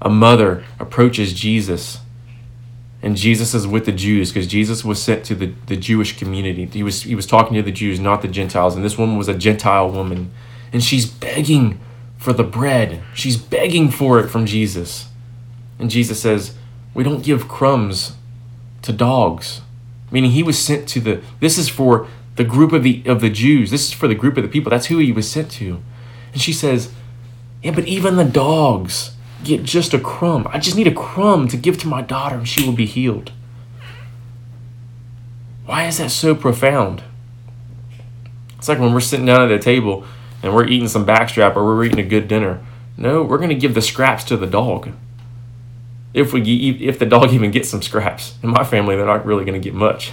a 0.01 0.09
mother 0.09 0.63
approaches 0.79 1.33
Jesus 1.33 1.99
and 3.01 3.15
Jesus 3.15 3.53
is 3.53 3.67
with 3.67 3.85
the 3.85 3.91
Jews 3.91 4.31
because 4.31 4.47
Jesus 4.47 4.83
was 4.83 5.01
sent 5.01 5.23
to 5.25 5.35
the, 5.35 5.53
the 5.67 5.77
Jewish 5.77 6.17
community. 6.17 6.65
He 6.65 6.83
was 6.83 7.03
he 7.03 7.15
was 7.15 7.27
talking 7.27 7.53
to 7.55 7.61
the 7.61 7.71
Jews, 7.71 7.99
not 7.99 8.21
the 8.21 8.27
Gentiles. 8.27 8.75
And 8.75 8.83
this 8.83 8.97
woman 8.97 9.17
was 9.17 9.27
a 9.27 9.37
Gentile 9.37 9.89
woman, 9.89 10.31
and 10.73 10.83
she's 10.83 11.05
begging 11.05 11.79
for 12.17 12.33
the 12.33 12.43
bread. 12.43 13.01
She's 13.13 13.37
begging 13.37 13.89
for 13.91 14.19
it 14.19 14.29
from 14.29 14.45
Jesus. 14.45 15.07
And 15.79 15.89
Jesus 15.89 16.19
says, 16.21 16.55
"We 16.93 17.03
don't 17.03 17.23
give 17.23 17.47
crumbs 17.47 18.13
to 18.81 18.91
dogs." 18.91 19.61
Meaning 20.11 20.31
he 20.31 20.43
was 20.43 20.57
sent 20.57 20.87
to 20.89 20.99
the 20.99 21.21
this 21.39 21.57
is 21.57 21.69
for 21.69 22.07
the 22.35 22.43
group 22.43 22.71
of 22.73 22.83
the 22.83 23.03
of 23.05 23.21
the 23.21 23.29
Jews. 23.29 23.71
This 23.71 23.87
is 23.87 23.93
for 23.93 24.07
the 24.07 24.15
group 24.15 24.37
of 24.37 24.43
the 24.43 24.49
people. 24.49 24.69
That's 24.69 24.87
who 24.87 24.97
he 24.97 25.11
was 25.11 25.29
sent 25.29 25.51
to. 25.51 25.79
And 26.33 26.41
she 26.41 26.53
says, 26.53 26.89
"Yeah, 27.61 27.71
but 27.71 27.87
even 27.87 28.15
the 28.15 28.23
dogs 28.23 29.11
get 29.43 29.63
just 29.63 29.93
a 29.93 29.99
crumb. 29.99 30.47
I 30.51 30.59
just 30.59 30.75
need 30.75 30.87
a 30.87 30.91
crumb 30.91 31.47
to 31.49 31.57
give 31.57 31.77
to 31.79 31.87
my 31.87 32.01
daughter 32.01 32.37
and 32.37 32.47
she 32.47 32.65
will 32.65 32.73
be 32.73 32.85
healed. 32.85 33.31
Why 35.65 35.85
is 35.85 35.97
that 35.97 36.11
so 36.11 36.33
profound? 36.33 37.03
It's 38.57 38.67
like 38.67 38.79
when 38.79 38.93
we're 38.93 38.99
sitting 38.99 39.25
down 39.25 39.41
at 39.41 39.51
a 39.51 39.59
table 39.59 40.05
and 40.43 40.53
we're 40.53 40.65
eating 40.65 40.87
some 40.87 41.05
backstrap 41.05 41.55
or 41.55 41.63
we're 41.63 41.85
eating 41.85 41.99
a 41.99 42.07
good 42.07 42.27
dinner. 42.27 42.63
No, 42.97 43.23
we're 43.23 43.37
going 43.37 43.49
to 43.49 43.55
give 43.55 43.73
the 43.73 43.81
scraps 43.81 44.23
to 44.25 44.37
the 44.37 44.47
dog. 44.47 44.91
If 46.13 46.33
we 46.33 46.41
if 46.81 46.99
the 46.99 47.05
dog 47.05 47.31
even 47.33 47.51
gets 47.51 47.69
some 47.69 47.81
scraps. 47.81 48.35
In 48.41 48.49
my 48.49 48.63
family, 48.63 48.95
they're 48.95 49.05
not 49.05 49.25
really 49.25 49.45
going 49.45 49.59
to 49.59 49.63
get 49.63 49.73
much. 49.73 50.11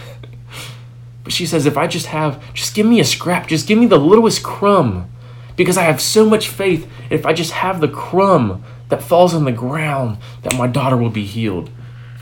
but 1.25 1.33
she 1.33 1.47
says, 1.47 1.67
if 1.67 1.77
I 1.77 1.87
just 1.87 2.07
have, 2.07 2.43
just 2.53 2.75
give 2.75 2.87
me 2.87 3.01
a 3.01 3.05
scrap, 3.05 3.49
just 3.49 3.67
give 3.67 3.79
me 3.79 3.87
the 3.87 3.99
littlest 3.99 4.43
crumb, 4.43 5.11
because 5.57 5.77
I 5.77 5.83
have 5.85 6.01
so 6.01 6.29
much 6.29 6.49
faith. 6.49 6.91
If 7.11 7.25
I 7.25 7.33
just 7.33 7.53
have 7.53 7.81
the 7.81 7.89
crumb 7.89 8.65
that 8.89 9.03
falls 9.03 9.35
on 9.35 9.45
the 9.45 9.53
ground 9.53 10.19
that 10.43 10.57
my 10.57 10.67
daughter 10.67 10.97
will 10.97 11.11
be 11.11 11.25
healed. 11.25 11.71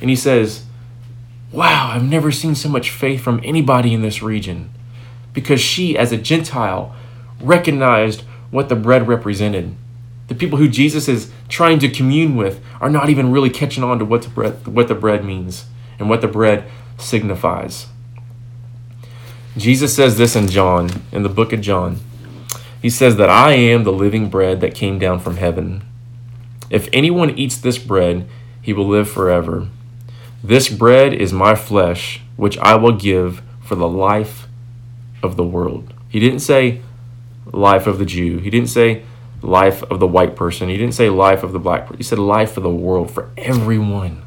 And 0.00 0.10
he 0.10 0.16
says, 0.16 0.64
Wow, 1.50 1.90
I've 1.92 2.04
never 2.04 2.32
seen 2.32 2.54
so 2.54 2.68
much 2.68 2.90
faith 2.90 3.20
from 3.20 3.40
anybody 3.44 3.92
in 3.92 4.02
this 4.02 4.22
region. 4.22 4.70
Because 5.34 5.60
she, 5.60 5.98
as 5.98 6.12
a 6.12 6.16
Gentile, 6.16 6.94
recognized 7.42 8.22
what 8.50 8.68
the 8.68 8.76
bread 8.76 9.08
represented. 9.08 9.74
The 10.28 10.34
people 10.34 10.58
who 10.58 10.68
Jesus 10.68 11.08
is 11.08 11.30
trying 11.48 11.78
to 11.80 11.88
commune 11.88 12.36
with 12.36 12.62
are 12.80 12.90
not 12.90 13.10
even 13.10 13.32
really 13.32 13.50
catching 13.50 13.84
on 13.84 13.98
to 13.98 14.04
what 14.04 14.22
the 14.22 14.30
bread, 14.30 14.66
what 14.66 14.88
the 14.88 14.94
bread 14.94 15.24
means 15.24 15.66
and 15.98 16.08
what 16.08 16.20
the 16.20 16.28
bread 16.28 16.64
signifies. 16.98 17.86
Jesus 19.56 19.94
says 19.94 20.16
this 20.16 20.34
in 20.34 20.48
John, 20.48 20.90
in 21.12 21.22
the 21.22 21.28
book 21.28 21.52
of 21.52 21.60
John. 21.60 21.98
He 22.80 22.88
says 22.88 23.16
that 23.16 23.28
I 23.28 23.52
am 23.52 23.84
the 23.84 23.92
living 23.92 24.30
bread 24.30 24.60
that 24.60 24.74
came 24.74 24.98
down 24.98 25.20
from 25.20 25.36
heaven. 25.36 25.82
If 26.70 26.88
anyone 26.92 27.38
eats 27.38 27.58
this 27.58 27.78
bread, 27.78 28.26
he 28.62 28.72
will 28.72 28.88
live 28.88 29.10
forever. 29.10 29.68
This 30.42 30.68
bread 30.68 31.12
is 31.12 31.32
my 31.32 31.54
flesh, 31.54 32.22
which 32.36 32.56
I 32.58 32.76
will 32.76 32.92
give 32.92 33.42
for 33.60 33.74
the 33.74 33.88
life 33.88 34.48
of 35.22 35.36
the 35.36 35.44
world. 35.44 35.92
He 36.08 36.18
didn't 36.18 36.40
say 36.40 36.80
life 37.52 37.86
of 37.86 37.98
the 37.98 38.04
Jew. 38.04 38.38
He 38.38 38.50
didn't 38.50 38.70
say 38.70 39.04
life 39.42 39.82
of 39.84 40.00
the 40.00 40.06
white 40.06 40.36
person. 40.36 40.68
He 40.68 40.76
didn't 40.76 40.94
say 40.94 41.10
life 41.10 41.42
of 41.42 41.52
the 41.52 41.58
black 41.58 41.82
person. 41.82 41.98
He 41.98 42.02
said 42.02 42.18
life 42.18 42.56
of 42.56 42.62
the 42.62 42.70
world 42.70 43.10
for 43.10 43.30
everyone. 43.36 44.22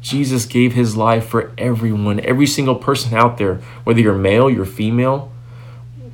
Jesus 0.00 0.46
gave 0.46 0.74
his 0.74 0.96
life 0.96 1.26
for 1.26 1.52
everyone, 1.58 2.20
every 2.20 2.46
single 2.46 2.76
person 2.76 3.14
out 3.14 3.38
there, 3.38 3.56
whether 3.84 4.00
you're 4.00 4.14
male, 4.14 4.48
you're 4.48 4.64
female, 4.64 5.32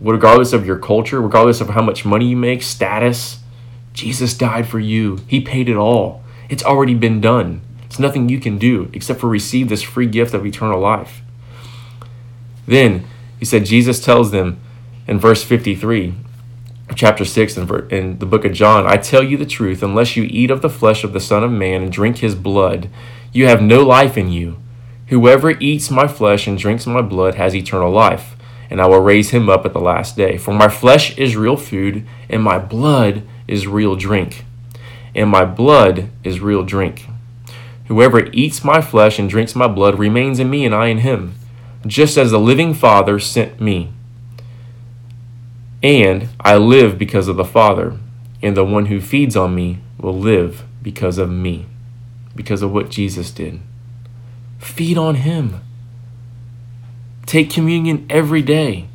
regardless 0.00 0.52
of 0.52 0.64
your 0.64 0.78
culture, 0.78 1.20
regardless 1.20 1.60
of 1.60 1.70
how 1.70 1.82
much 1.82 2.04
money 2.04 2.28
you 2.28 2.36
make, 2.36 2.62
status, 2.62 3.40
Jesus 3.92 4.34
died 4.34 4.66
for 4.66 4.80
you. 4.80 5.18
He 5.26 5.40
paid 5.40 5.68
it 5.68 5.76
all. 5.76 6.22
It's 6.48 6.64
already 6.64 6.94
been 6.94 7.20
done. 7.20 7.60
It's 7.84 7.98
nothing 7.98 8.30
you 8.30 8.40
can 8.40 8.56
do 8.56 8.90
except 8.94 9.20
for 9.20 9.28
receive 9.28 9.68
this 9.68 9.82
free 9.82 10.06
gift 10.06 10.32
of 10.32 10.46
eternal 10.46 10.80
life. 10.80 11.20
Then 12.66 13.04
he 13.38 13.44
said, 13.44 13.66
Jesus 13.66 14.02
tells 14.02 14.30
them 14.30 14.58
in 15.06 15.18
verse 15.18 15.44
53 15.44 16.14
chapter 16.94 17.24
6 17.24 17.56
in 17.56 18.18
the 18.18 18.26
book 18.26 18.44
of 18.44 18.52
John, 18.52 18.86
I 18.86 18.96
tell 18.96 19.22
you 19.22 19.36
the 19.36 19.46
truth, 19.46 19.82
unless 19.82 20.16
you 20.16 20.24
eat 20.24 20.50
of 20.50 20.62
the 20.62 20.70
flesh 20.70 21.04
of 21.04 21.12
the 21.12 21.20
Son 21.20 21.44
of 21.44 21.50
Man 21.50 21.82
and 21.82 21.92
drink 21.92 22.18
his 22.18 22.34
blood, 22.34 22.88
you 23.32 23.46
have 23.46 23.62
no 23.62 23.82
life 23.82 24.16
in 24.18 24.30
you. 24.30 24.58
Whoever 25.08 25.50
eats 25.50 25.90
my 25.90 26.06
flesh 26.06 26.46
and 26.46 26.58
drinks 26.58 26.86
my 26.86 27.02
blood 27.02 27.34
has 27.34 27.54
eternal 27.54 27.90
life, 27.90 28.36
and 28.70 28.80
I 28.80 28.86
will 28.86 29.00
raise 29.00 29.30
him 29.30 29.48
up 29.48 29.66
at 29.66 29.72
the 29.72 29.80
last 29.80 30.16
day. 30.16 30.38
For 30.38 30.54
my 30.54 30.68
flesh 30.68 31.16
is 31.18 31.36
real 31.36 31.56
food, 31.56 32.06
and 32.28 32.42
my 32.42 32.58
blood 32.58 33.22
is 33.46 33.66
real 33.66 33.96
drink. 33.96 34.44
and 35.14 35.28
my 35.28 35.44
blood 35.44 36.08
is 36.24 36.40
real 36.40 36.64
drink. 36.64 37.06
Whoever 37.86 38.26
eats 38.32 38.64
my 38.64 38.80
flesh 38.80 39.18
and 39.18 39.28
drinks 39.28 39.54
my 39.54 39.68
blood 39.68 39.98
remains 39.98 40.38
in 40.38 40.48
me, 40.48 40.64
and 40.64 40.74
I 40.74 40.86
in 40.86 40.98
him, 40.98 41.34
just 41.86 42.16
as 42.16 42.30
the 42.30 42.38
living 42.38 42.74
Father 42.74 43.18
sent 43.18 43.60
me. 43.60 43.92
And 45.82 46.28
I 46.40 46.56
live 46.56 46.98
because 46.98 47.28
of 47.28 47.36
the 47.36 47.44
Father, 47.44 47.98
and 48.40 48.56
the 48.56 48.64
one 48.64 48.86
who 48.86 49.00
feeds 49.00 49.36
on 49.36 49.54
me 49.54 49.80
will 49.98 50.18
live 50.18 50.64
because 50.82 51.18
of 51.18 51.30
me, 51.30 51.66
because 52.36 52.62
of 52.62 52.72
what 52.72 52.90
Jesus 52.90 53.30
did. 53.30 53.60
Feed 54.58 54.96
on 54.96 55.16
him. 55.16 55.60
Take 57.26 57.50
communion 57.50 58.06
every 58.08 58.42
day. 58.42 58.88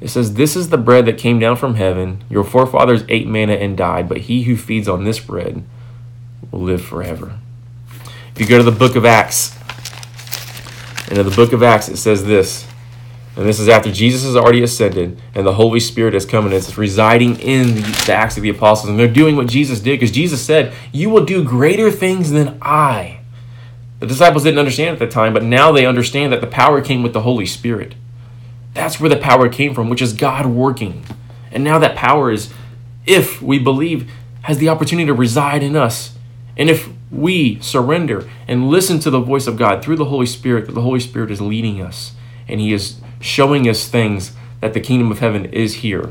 It 0.00 0.08
says, 0.08 0.34
This 0.34 0.56
is 0.56 0.68
the 0.68 0.78
bread 0.78 1.06
that 1.06 1.18
came 1.18 1.38
down 1.38 1.56
from 1.56 1.76
heaven. 1.76 2.22
Your 2.28 2.44
forefathers 2.44 3.04
ate 3.08 3.26
manna 3.26 3.54
and 3.54 3.76
died, 3.76 4.08
but 4.08 4.22
he 4.22 4.42
who 4.42 4.56
feeds 4.56 4.88
on 4.88 5.04
this 5.04 5.18
bread 5.18 5.64
will 6.50 6.60
live 6.60 6.84
forever. 6.84 7.38
If 8.34 8.40
you 8.40 8.46
go 8.46 8.58
to 8.58 8.62
the 8.62 8.70
book 8.70 8.94
of 8.96 9.06
Acts, 9.06 9.56
and 11.08 11.18
in 11.18 11.24
the 11.24 11.34
book 11.34 11.52
of 11.52 11.62
Acts, 11.62 11.88
it 11.88 11.96
says 11.96 12.24
this 12.24 12.66
and 13.36 13.44
this 13.44 13.60
is 13.60 13.68
after 13.68 13.92
Jesus 13.92 14.24
has 14.24 14.34
already 14.34 14.62
ascended 14.62 15.20
and 15.34 15.46
the 15.46 15.52
Holy 15.52 15.78
Spirit 15.78 16.14
has 16.14 16.24
come 16.24 16.46
and 16.46 16.54
is 16.54 16.78
residing 16.78 17.38
in 17.38 17.74
the 17.74 18.12
Acts 18.12 18.38
of 18.38 18.42
the 18.42 18.48
Apostles. 18.48 18.88
And 18.88 18.98
they're 18.98 19.06
doing 19.06 19.36
what 19.36 19.46
Jesus 19.46 19.78
did 19.80 20.00
because 20.00 20.10
Jesus 20.10 20.42
said, 20.42 20.72
You 20.90 21.10
will 21.10 21.24
do 21.24 21.44
greater 21.44 21.90
things 21.90 22.30
than 22.30 22.56
I. 22.62 23.20
The 24.00 24.06
disciples 24.06 24.44
didn't 24.44 24.58
understand 24.58 24.94
at 24.94 24.98
the 24.98 25.06
time, 25.06 25.34
but 25.34 25.42
now 25.42 25.70
they 25.70 25.84
understand 25.84 26.32
that 26.32 26.40
the 26.40 26.46
power 26.46 26.80
came 26.80 27.02
with 27.02 27.12
the 27.12 27.22
Holy 27.22 27.44
Spirit. 27.44 27.94
That's 28.72 28.98
where 28.98 29.10
the 29.10 29.16
power 29.16 29.50
came 29.50 29.74
from, 29.74 29.90
which 29.90 30.02
is 30.02 30.14
God 30.14 30.46
working. 30.46 31.04
And 31.52 31.62
now 31.62 31.78
that 31.78 31.94
power 31.94 32.30
is, 32.30 32.52
if 33.04 33.42
we 33.42 33.58
believe, 33.58 34.10
has 34.42 34.58
the 34.58 34.70
opportunity 34.70 35.06
to 35.06 35.14
reside 35.14 35.62
in 35.62 35.76
us. 35.76 36.16
And 36.56 36.70
if 36.70 36.88
we 37.10 37.60
surrender 37.60 38.28
and 38.48 38.70
listen 38.70 38.98
to 39.00 39.10
the 39.10 39.20
voice 39.20 39.46
of 39.46 39.58
God 39.58 39.82
through 39.82 39.96
the 39.96 40.06
Holy 40.06 40.26
Spirit, 40.26 40.66
that 40.66 40.72
the 40.72 40.82
Holy 40.82 41.00
Spirit 41.00 41.30
is 41.30 41.40
leading 41.40 41.82
us 41.82 42.14
and 42.48 42.60
He 42.60 42.72
is 42.72 43.00
showing 43.20 43.68
us 43.68 43.88
things 43.88 44.32
that 44.60 44.74
the 44.74 44.80
kingdom 44.80 45.10
of 45.10 45.18
heaven 45.20 45.46
is 45.46 45.76
here. 45.76 46.10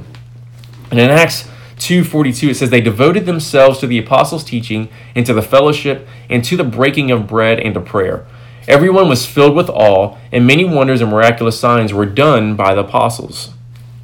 And 0.91 0.99
in 0.99 1.09
Acts 1.09 1.47
2:42 1.77 2.49
it 2.49 2.55
says 2.55 2.69
they 2.69 2.81
devoted 2.81 3.25
themselves 3.25 3.79
to 3.79 3.87
the 3.87 3.97
apostles' 3.97 4.43
teaching 4.43 4.87
and 5.15 5.25
to 5.25 5.33
the 5.33 5.41
fellowship 5.41 6.07
and 6.29 6.43
to 6.43 6.55
the 6.55 6.63
breaking 6.63 7.11
of 7.11 7.27
bread 7.27 7.59
and 7.59 7.73
to 7.73 7.81
prayer. 7.81 8.25
Everyone 8.67 9.07
was 9.07 9.27
filled 9.27 9.55
with 9.55 9.69
awe, 9.69 10.17
and 10.31 10.47
many 10.47 10.65
wonders 10.65 10.99
and 10.99 11.11
miraculous 11.11 11.59
signs 11.59 11.93
were 11.93 12.05
done 12.05 12.55
by 12.55 12.73
the 12.73 12.81
apostles. 12.81 13.51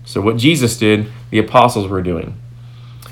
So 0.05 0.21
what 0.21 0.37
Jesus 0.37 0.77
did, 0.77 1.07
the 1.31 1.39
apostles 1.39 1.87
were 1.87 2.01
doing. 2.01 2.35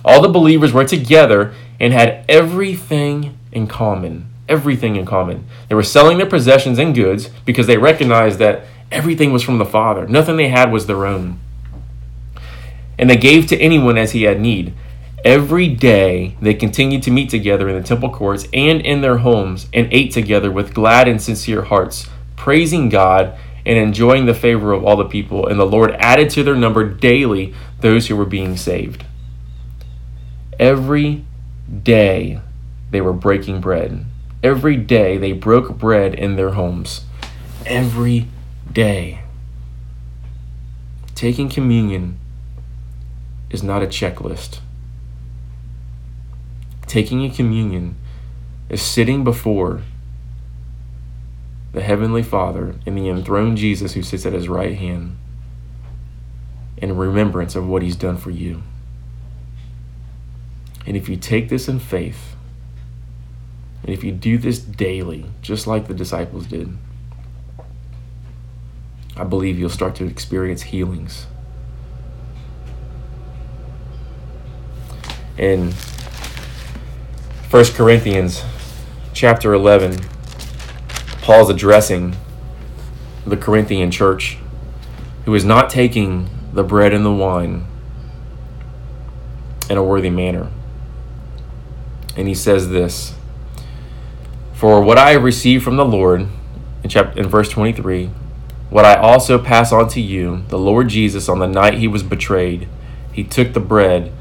All 0.06 0.22
the 0.22 0.30
believers 0.30 0.74
were 0.74 0.86
together 0.86 1.54
and 1.80 1.92
had 1.92 2.24
everything 2.30 3.38
in 3.52 3.66
common. 3.66 4.28
Everything 4.48 4.96
in 4.96 5.06
common. 5.06 5.46
They 5.68 5.76
were 5.76 5.84
selling 5.84 6.18
their 6.18 6.28
possessions 6.28 6.78
and 6.78 6.94
goods 6.94 7.30
because 7.46 7.68
they 7.68 7.78
recognized 7.78 8.38
that 8.40 8.66
Everything 8.92 9.32
was 9.32 9.44
from 9.44 9.58
the 9.58 9.66
Father. 9.66 10.08
Nothing 10.08 10.38
they 10.38 10.50
had 10.50 10.72
was 10.72 10.88
their 10.88 11.06
own. 11.06 11.40
And 12.98 13.10
they 13.10 13.18
gave 13.18 13.48
to 13.48 13.58
anyone 13.58 13.98
as 13.98 14.12
he 14.12 14.24
had 14.24 14.40
need. 14.42 14.74
Every 15.24 15.68
day 15.68 16.38
they 16.42 16.54
continued 16.54 17.04
to 17.04 17.12
meet 17.12 17.30
together 17.30 17.68
in 17.68 17.76
the 17.76 17.88
temple 17.88 18.10
courts 18.10 18.48
and 18.54 18.82
in 18.82 19.02
their 19.02 19.18
homes 19.18 19.68
and 19.74 19.88
ate 19.92 20.12
together 20.12 20.50
with 20.50 20.74
glad 20.74 21.08
and 21.08 21.22
sincere 21.22 21.64
hearts, 21.64 22.10
praising 22.36 22.90
God 22.90 23.38
and 23.66 23.78
enjoying 23.78 24.26
the 24.26 24.34
favor 24.34 24.72
of 24.72 24.84
all 24.86 24.96
the 24.96 25.06
people. 25.06 25.46
And 25.46 25.60
the 25.60 25.66
Lord 25.66 25.92
added 26.00 26.30
to 26.32 26.44
their 26.44 26.56
number 26.56 26.86
daily 26.86 27.54
those 27.82 28.08
who 28.08 28.16
were 28.16 28.26
being 28.26 28.56
saved. 28.58 29.06
Every 30.58 31.26
day 31.84 32.42
they 32.92 33.02
were 33.02 33.14
breaking 33.14 33.62
bread. 33.62 34.06
Every 34.42 34.78
day 34.78 35.18
they 35.18 35.34
broke 35.34 35.78
bread 35.78 36.16
in 36.16 36.38
their 36.38 36.52
homes. 36.52 37.06
Every 37.66 38.28
day. 38.74 39.22
Taking 41.16 41.50
communion 41.50 42.20
is 43.50 43.64
not 43.64 43.84
a 43.84 43.88
checklist. 43.88 44.60
Taking 46.88 47.24
a 47.24 47.30
communion 47.30 47.96
is 48.70 48.82
sitting 48.82 49.24
before 49.24 49.82
the 51.72 51.82
Heavenly 51.82 52.24
Father 52.24 52.76
and 52.86 52.98
the 52.98 53.10
enthroned 53.10 53.58
Jesus 53.58 53.94
who 53.94 54.02
sits 54.02 54.26
at 54.26 54.34
his 54.34 54.48
right 54.48 54.76
hand 54.76 55.18
in 56.78 56.96
remembrance 56.96 57.56
of 57.56 57.68
what 57.68 57.82
he's 57.82 57.96
done 57.96 58.18
for 58.18 58.32
you. 58.32 58.64
And 60.86 60.96
if 60.96 61.10
you 61.10 61.18
take 61.18 61.50
this 61.50 61.68
in 61.68 61.80
faith, 61.80 62.36
and 63.84 63.94
if 63.94 64.04
you 64.04 64.12
do 64.12 64.38
this 64.38 64.60
daily, 64.60 65.26
just 65.42 65.68
like 65.68 65.88
the 65.88 65.94
disciples 65.94 66.48
did, 66.48 66.78
I 69.20 69.26
believe 69.26 69.60
you'll 69.60 69.70
start 69.70 69.96
to 69.96 70.06
experience 70.06 70.62
healings. 70.62 71.28
In 75.38 75.74
1 77.52 77.66
Corinthians 77.74 78.44
chapter 79.12 79.54
11, 79.54 80.00
Paul's 81.22 81.50
addressing 81.50 82.16
the 83.26 83.36
Corinthian 83.36 83.92
church 83.92 84.38
who 85.26 85.36
is 85.36 85.44
not 85.44 85.70
taking 85.70 86.30
the 86.54 86.64
bread 86.64 86.94
and 86.94 87.06
the 87.06 87.12
wine 87.12 87.66
in 89.70 89.78
a 89.78 89.84
worthy 89.84 90.10
manner. 90.10 90.50
And 92.16 92.30
he 92.30 92.34
says 92.34 92.70
this 92.70 93.16
For 94.54 94.82
what 94.82 94.98
I 94.98 95.12
received 95.14 95.66
from 95.66 95.76
the 95.76 95.86
Lord, 95.86 96.22
in, 96.84 96.90
chapter, 96.90 97.20
in 97.20 97.28
verse 97.28 97.50
23, 97.50 98.12
what 98.70 98.86
I 98.86 98.96
also 98.96 99.40
pass 99.40 99.72
on 99.72 99.88
to 99.90 100.02
you, 100.02 100.44
the 100.50 100.60
Lord 100.60 100.90
Jesus, 100.90 101.28
on 101.28 101.40
the 101.40 101.48
night 101.48 101.76
he 101.76 101.88
was 101.88 102.04
betrayed, 102.04 102.68
he 103.12 103.24
took 103.24 103.54
the 103.54 103.60
bread, 103.60 104.12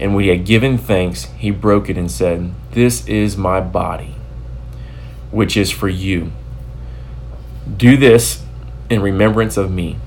and 0.00 0.14
when 0.14 0.24
he 0.24 0.30
had 0.30 0.44
given 0.44 0.76
thanks, 0.76 1.24
he 1.38 1.50
broke 1.52 1.88
it 1.88 1.96
and 1.96 2.10
said, 2.10 2.52
This 2.72 3.06
is 3.06 3.36
my 3.36 3.60
body, 3.60 4.16
which 5.30 5.56
is 5.56 5.70
for 5.70 5.88
you. 5.88 6.32
Do 7.76 7.96
this 7.96 8.42
in 8.90 9.02
remembrance 9.02 9.56
of 9.56 9.70
me. 9.70 9.98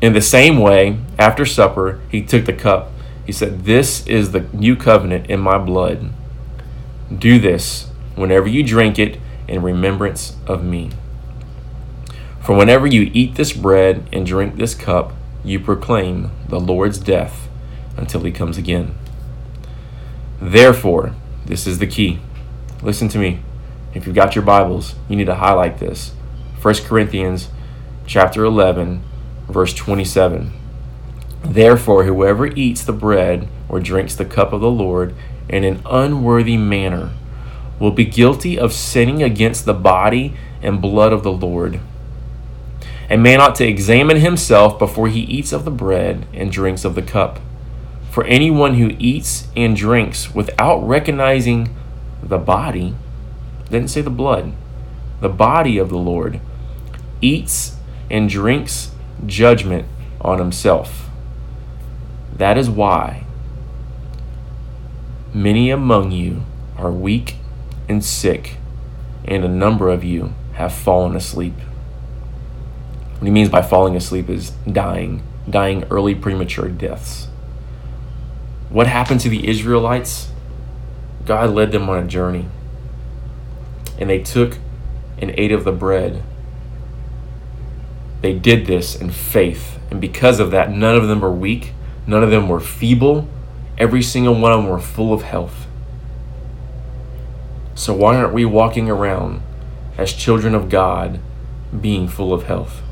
In 0.00 0.12
the 0.12 0.20
same 0.20 0.58
way, 0.58 0.98
after 1.18 1.44
supper, 1.44 2.00
he 2.08 2.22
took 2.22 2.44
the 2.44 2.52
cup. 2.52 2.92
He 3.26 3.32
said, 3.32 3.64
This 3.64 4.06
is 4.06 4.30
the 4.30 4.46
new 4.52 4.76
covenant 4.76 5.28
in 5.28 5.40
my 5.40 5.58
blood. 5.58 6.10
Do 7.16 7.40
this 7.40 7.88
whenever 8.14 8.46
you 8.48 8.62
drink 8.62 8.98
it 8.98 9.18
in 9.48 9.62
remembrance 9.62 10.36
of 10.46 10.64
me. 10.64 10.90
For 12.42 12.56
whenever 12.56 12.88
you 12.88 13.08
eat 13.14 13.36
this 13.36 13.52
bread 13.52 14.08
and 14.12 14.26
drink 14.26 14.56
this 14.56 14.74
cup, 14.74 15.12
you 15.44 15.60
proclaim 15.60 16.32
the 16.48 16.58
Lord's 16.58 16.98
death 16.98 17.48
until 17.96 18.22
he 18.22 18.32
comes 18.32 18.58
again. 18.58 18.96
Therefore, 20.40 21.14
this 21.46 21.68
is 21.68 21.78
the 21.78 21.86
key. 21.86 22.18
Listen 22.82 23.08
to 23.10 23.18
me. 23.18 23.40
If 23.94 24.06
you've 24.06 24.16
got 24.16 24.34
your 24.34 24.44
Bibles, 24.44 24.96
you 25.08 25.14
need 25.14 25.26
to 25.26 25.36
highlight 25.36 25.78
this. 25.78 26.14
1 26.60 26.74
Corinthians 26.84 27.48
chapter 28.06 28.44
11, 28.44 29.04
verse 29.48 29.72
27. 29.72 30.52
Therefore, 31.44 32.04
whoever 32.04 32.46
eats 32.46 32.84
the 32.84 32.92
bread 32.92 33.46
or 33.68 33.78
drinks 33.78 34.16
the 34.16 34.24
cup 34.24 34.52
of 34.52 34.60
the 34.60 34.70
Lord 34.70 35.14
in 35.48 35.62
an 35.62 35.80
unworthy 35.86 36.56
manner 36.56 37.12
will 37.78 37.92
be 37.92 38.04
guilty 38.04 38.58
of 38.58 38.72
sinning 38.72 39.22
against 39.22 39.64
the 39.64 39.74
body 39.74 40.34
and 40.60 40.82
blood 40.82 41.12
of 41.12 41.22
the 41.22 41.32
Lord. 41.32 41.80
A 43.12 43.18
man 43.18 43.42
ought 43.42 43.54
to 43.56 43.68
examine 43.68 44.20
himself 44.20 44.78
before 44.78 45.08
he 45.08 45.20
eats 45.20 45.52
of 45.52 45.66
the 45.66 45.70
bread 45.70 46.24
and 46.32 46.50
drinks 46.50 46.82
of 46.82 46.94
the 46.94 47.02
cup. 47.02 47.40
For 48.10 48.24
anyone 48.24 48.76
who 48.76 48.96
eats 48.98 49.48
and 49.54 49.76
drinks 49.76 50.34
without 50.34 50.78
recognizing 50.78 51.76
the 52.22 52.38
body, 52.38 52.94
didn't 53.70 53.90
say 53.90 54.00
the 54.00 54.08
blood, 54.08 54.54
the 55.20 55.28
body 55.28 55.76
of 55.76 55.90
the 55.90 55.98
Lord, 55.98 56.40
eats 57.20 57.76
and 58.10 58.30
drinks 58.30 58.92
judgment 59.26 59.86
on 60.22 60.38
himself. 60.38 61.10
That 62.34 62.56
is 62.56 62.70
why 62.70 63.24
many 65.34 65.68
among 65.68 66.12
you 66.12 66.44
are 66.78 66.90
weak 66.90 67.36
and 67.90 68.02
sick, 68.02 68.56
and 69.26 69.44
a 69.44 69.48
number 69.48 69.90
of 69.90 70.02
you 70.02 70.32
have 70.54 70.72
fallen 70.72 71.14
asleep. 71.14 71.56
What 73.22 73.28
he 73.28 73.32
means 73.34 73.50
by 73.50 73.62
falling 73.62 73.94
asleep 73.94 74.28
is 74.28 74.50
dying, 74.66 75.22
dying 75.48 75.84
early 75.92 76.12
premature 76.12 76.68
deaths. 76.68 77.28
What 78.68 78.88
happened 78.88 79.20
to 79.20 79.28
the 79.28 79.48
Israelites? 79.48 80.32
God 81.24 81.50
led 81.50 81.70
them 81.70 81.88
on 81.88 82.02
a 82.02 82.08
journey. 82.08 82.46
And 83.96 84.10
they 84.10 84.20
took 84.20 84.58
and 85.20 85.32
ate 85.38 85.52
of 85.52 85.62
the 85.62 85.70
bread. 85.70 86.24
They 88.22 88.32
did 88.32 88.66
this 88.66 89.00
in 89.00 89.12
faith. 89.12 89.78
And 89.88 90.00
because 90.00 90.40
of 90.40 90.50
that, 90.50 90.72
none 90.72 90.96
of 90.96 91.06
them 91.06 91.20
were 91.20 91.30
weak, 91.30 91.74
none 92.08 92.24
of 92.24 92.30
them 92.32 92.48
were 92.48 92.58
feeble. 92.58 93.28
Every 93.78 94.02
single 94.02 94.34
one 94.34 94.50
of 94.50 94.62
them 94.64 94.68
were 94.68 94.80
full 94.80 95.12
of 95.12 95.22
health. 95.22 95.68
So, 97.76 97.94
why 97.94 98.16
aren't 98.16 98.34
we 98.34 98.44
walking 98.44 98.90
around 98.90 99.42
as 99.96 100.12
children 100.12 100.56
of 100.56 100.68
God 100.68 101.20
being 101.80 102.08
full 102.08 102.32
of 102.32 102.46
health? 102.46 102.82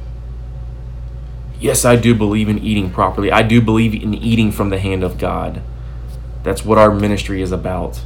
Yes, 1.61 1.85
I 1.85 1.97
do 1.97 2.15
believe 2.15 2.49
in 2.49 2.59
eating 2.59 2.91
properly. 2.91 3.31
I 3.31 3.43
do 3.43 3.61
believe 3.61 3.95
in 3.95 4.15
eating 4.15 4.51
from 4.51 4.71
the 4.71 4.79
hand 4.79 5.05
of 5.05 5.19
God. 5.19 5.63
That's 6.43 6.65
what 6.65 6.79
our 6.79 6.93
ministry 6.93 7.43
is 7.43 7.53
about. 7.53 8.01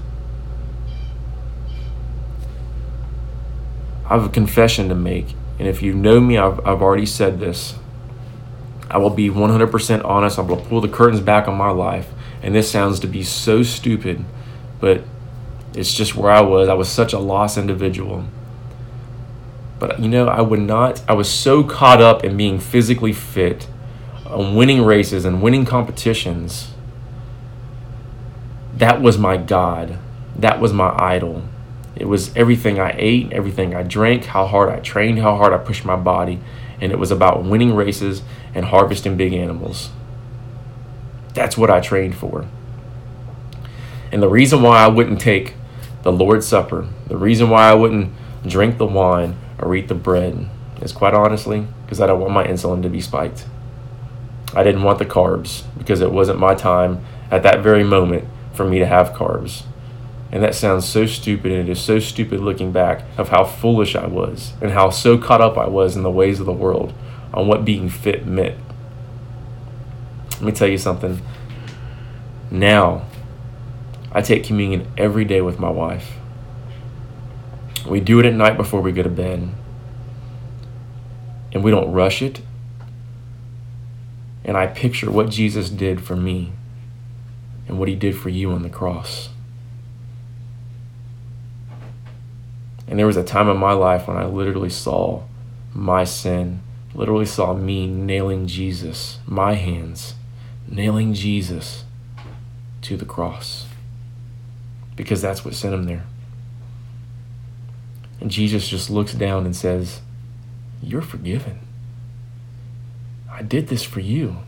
I 4.06 4.08
have 4.08 4.24
a 4.24 4.28
confession 4.28 4.88
to 4.88 4.94
make. 4.94 5.34
And 5.58 5.68
if 5.68 5.82
you 5.82 5.94
know 5.94 6.20
me, 6.20 6.36
I've, 6.36 6.58
I've 6.66 6.82
already 6.82 7.06
said 7.06 7.38
this. 7.38 7.76
I 8.90 8.98
will 8.98 9.10
be 9.10 9.30
100% 9.30 10.04
honest. 10.04 10.38
I 10.38 10.42
will 10.42 10.56
pull 10.56 10.80
the 10.80 10.88
curtains 10.88 11.20
back 11.20 11.46
on 11.46 11.56
my 11.56 11.70
life. 11.70 12.10
And 12.42 12.54
this 12.54 12.70
sounds 12.70 13.00
to 13.00 13.06
be 13.06 13.22
so 13.22 13.62
stupid, 13.62 14.24
but 14.80 15.04
it's 15.74 15.94
just 15.94 16.14
where 16.14 16.30
I 16.30 16.42
was. 16.42 16.68
I 16.68 16.74
was 16.74 16.88
such 16.88 17.12
a 17.12 17.18
lost 17.18 17.56
individual. 17.56 18.24
But 19.78 20.00
you 20.00 20.08
know, 20.08 20.28
I 20.28 20.40
would 20.40 20.60
not, 20.60 21.02
I 21.08 21.14
was 21.14 21.28
so 21.28 21.64
caught 21.64 22.00
up 22.00 22.24
in 22.24 22.36
being 22.36 22.58
physically 22.58 23.12
fit, 23.12 23.68
on 24.26 24.54
winning 24.54 24.82
races 24.82 25.24
and 25.24 25.42
winning 25.42 25.64
competitions. 25.64 26.72
That 28.76 29.00
was 29.00 29.18
my 29.18 29.36
God. 29.36 29.98
That 30.36 30.60
was 30.60 30.72
my 30.72 30.94
idol. 30.98 31.44
It 31.94 32.06
was 32.08 32.34
everything 32.36 32.80
I 32.80 32.94
ate, 32.98 33.32
everything 33.32 33.74
I 33.74 33.82
drank, 33.84 34.24
how 34.24 34.46
hard 34.46 34.68
I 34.68 34.80
trained, 34.80 35.20
how 35.20 35.36
hard 35.36 35.52
I 35.52 35.58
pushed 35.58 35.84
my 35.84 35.96
body. 35.96 36.40
And 36.80 36.90
it 36.90 36.98
was 36.98 37.12
about 37.12 37.44
winning 37.44 37.74
races 37.74 38.22
and 38.52 38.66
harvesting 38.66 39.16
big 39.16 39.32
animals. 39.32 39.90
That's 41.34 41.56
what 41.56 41.70
I 41.70 41.80
trained 41.80 42.16
for. 42.16 42.46
And 44.10 44.22
the 44.22 44.28
reason 44.28 44.62
why 44.62 44.78
I 44.78 44.88
wouldn't 44.88 45.20
take 45.20 45.54
the 46.02 46.12
Lord's 46.12 46.46
Supper, 46.46 46.88
the 47.06 47.16
reason 47.16 47.48
why 47.48 47.70
I 47.70 47.74
wouldn't 47.74 48.12
drink 48.46 48.78
the 48.78 48.86
wine 48.86 49.36
or 49.58 49.74
eat 49.74 49.88
the 49.88 49.94
bread 49.94 50.48
is 50.82 50.92
quite 50.92 51.14
honestly 51.14 51.66
because 51.84 52.00
I 52.00 52.06
don't 52.06 52.20
want 52.20 52.32
my 52.32 52.46
insulin 52.46 52.82
to 52.82 52.88
be 52.88 53.00
spiked. 53.00 53.46
I 54.54 54.62
didn't 54.62 54.82
want 54.82 54.98
the 54.98 55.06
carbs 55.06 55.64
because 55.76 56.00
it 56.00 56.12
wasn't 56.12 56.38
my 56.38 56.54
time 56.54 57.04
at 57.30 57.42
that 57.42 57.62
very 57.62 57.84
moment 57.84 58.24
for 58.52 58.64
me 58.64 58.78
to 58.78 58.86
have 58.86 59.12
carbs. 59.12 59.64
And 60.30 60.42
that 60.42 60.54
sounds 60.54 60.84
so 60.84 61.06
stupid, 61.06 61.52
and 61.52 61.68
it 61.68 61.70
is 61.70 61.80
so 61.80 61.98
stupid 62.00 62.40
looking 62.40 62.72
back 62.72 63.04
of 63.16 63.28
how 63.28 63.44
foolish 63.44 63.94
I 63.94 64.06
was 64.06 64.52
and 64.60 64.72
how 64.72 64.90
so 64.90 65.16
caught 65.16 65.40
up 65.40 65.56
I 65.56 65.68
was 65.68 65.96
in 65.96 66.02
the 66.02 66.10
ways 66.10 66.40
of 66.40 66.46
the 66.46 66.52
world 66.52 66.92
on 67.32 67.46
what 67.46 67.64
being 67.64 67.88
fit 67.88 68.26
meant. 68.26 68.58
Let 70.32 70.42
me 70.42 70.52
tell 70.52 70.68
you 70.68 70.78
something. 70.78 71.20
Now, 72.50 73.06
I 74.12 74.22
take 74.22 74.44
communion 74.44 74.86
every 74.96 75.24
day 75.24 75.40
with 75.40 75.58
my 75.58 75.70
wife. 75.70 76.12
We 77.86 78.00
do 78.00 78.18
it 78.18 78.26
at 78.26 78.34
night 78.34 78.56
before 78.56 78.80
we 78.80 78.92
go 78.92 79.02
to 79.02 79.08
bed. 79.08 79.50
And 81.52 81.62
we 81.62 81.70
don't 81.70 81.92
rush 81.92 82.22
it. 82.22 82.40
And 84.44 84.56
I 84.56 84.66
picture 84.66 85.10
what 85.10 85.30
Jesus 85.30 85.70
did 85.70 86.02
for 86.02 86.16
me 86.16 86.52
and 87.68 87.78
what 87.78 87.88
he 87.88 87.94
did 87.94 88.16
for 88.16 88.28
you 88.28 88.52
on 88.52 88.62
the 88.62 88.70
cross. 88.70 89.30
And 92.86 92.98
there 92.98 93.06
was 93.06 93.16
a 93.16 93.24
time 93.24 93.48
in 93.48 93.56
my 93.56 93.72
life 93.72 94.06
when 94.06 94.16
I 94.16 94.26
literally 94.26 94.70
saw 94.70 95.22
my 95.72 96.04
sin, 96.04 96.60
literally 96.94 97.26
saw 97.26 97.54
me 97.54 97.86
nailing 97.86 98.46
Jesus, 98.46 99.18
my 99.26 99.54
hands, 99.54 100.14
nailing 100.68 101.14
Jesus 101.14 101.84
to 102.82 102.96
the 102.96 103.06
cross. 103.06 103.66
Because 104.96 105.22
that's 105.22 105.44
what 105.44 105.54
sent 105.54 105.74
him 105.74 105.84
there. 105.84 106.04
And 108.24 108.30
Jesus 108.30 108.66
just 108.66 108.88
looks 108.88 109.12
down 109.12 109.44
and 109.44 109.54
says, 109.54 110.00
You're 110.82 111.02
forgiven. 111.02 111.58
I 113.30 113.42
did 113.42 113.68
this 113.68 113.82
for 113.82 114.00
you. 114.00 114.38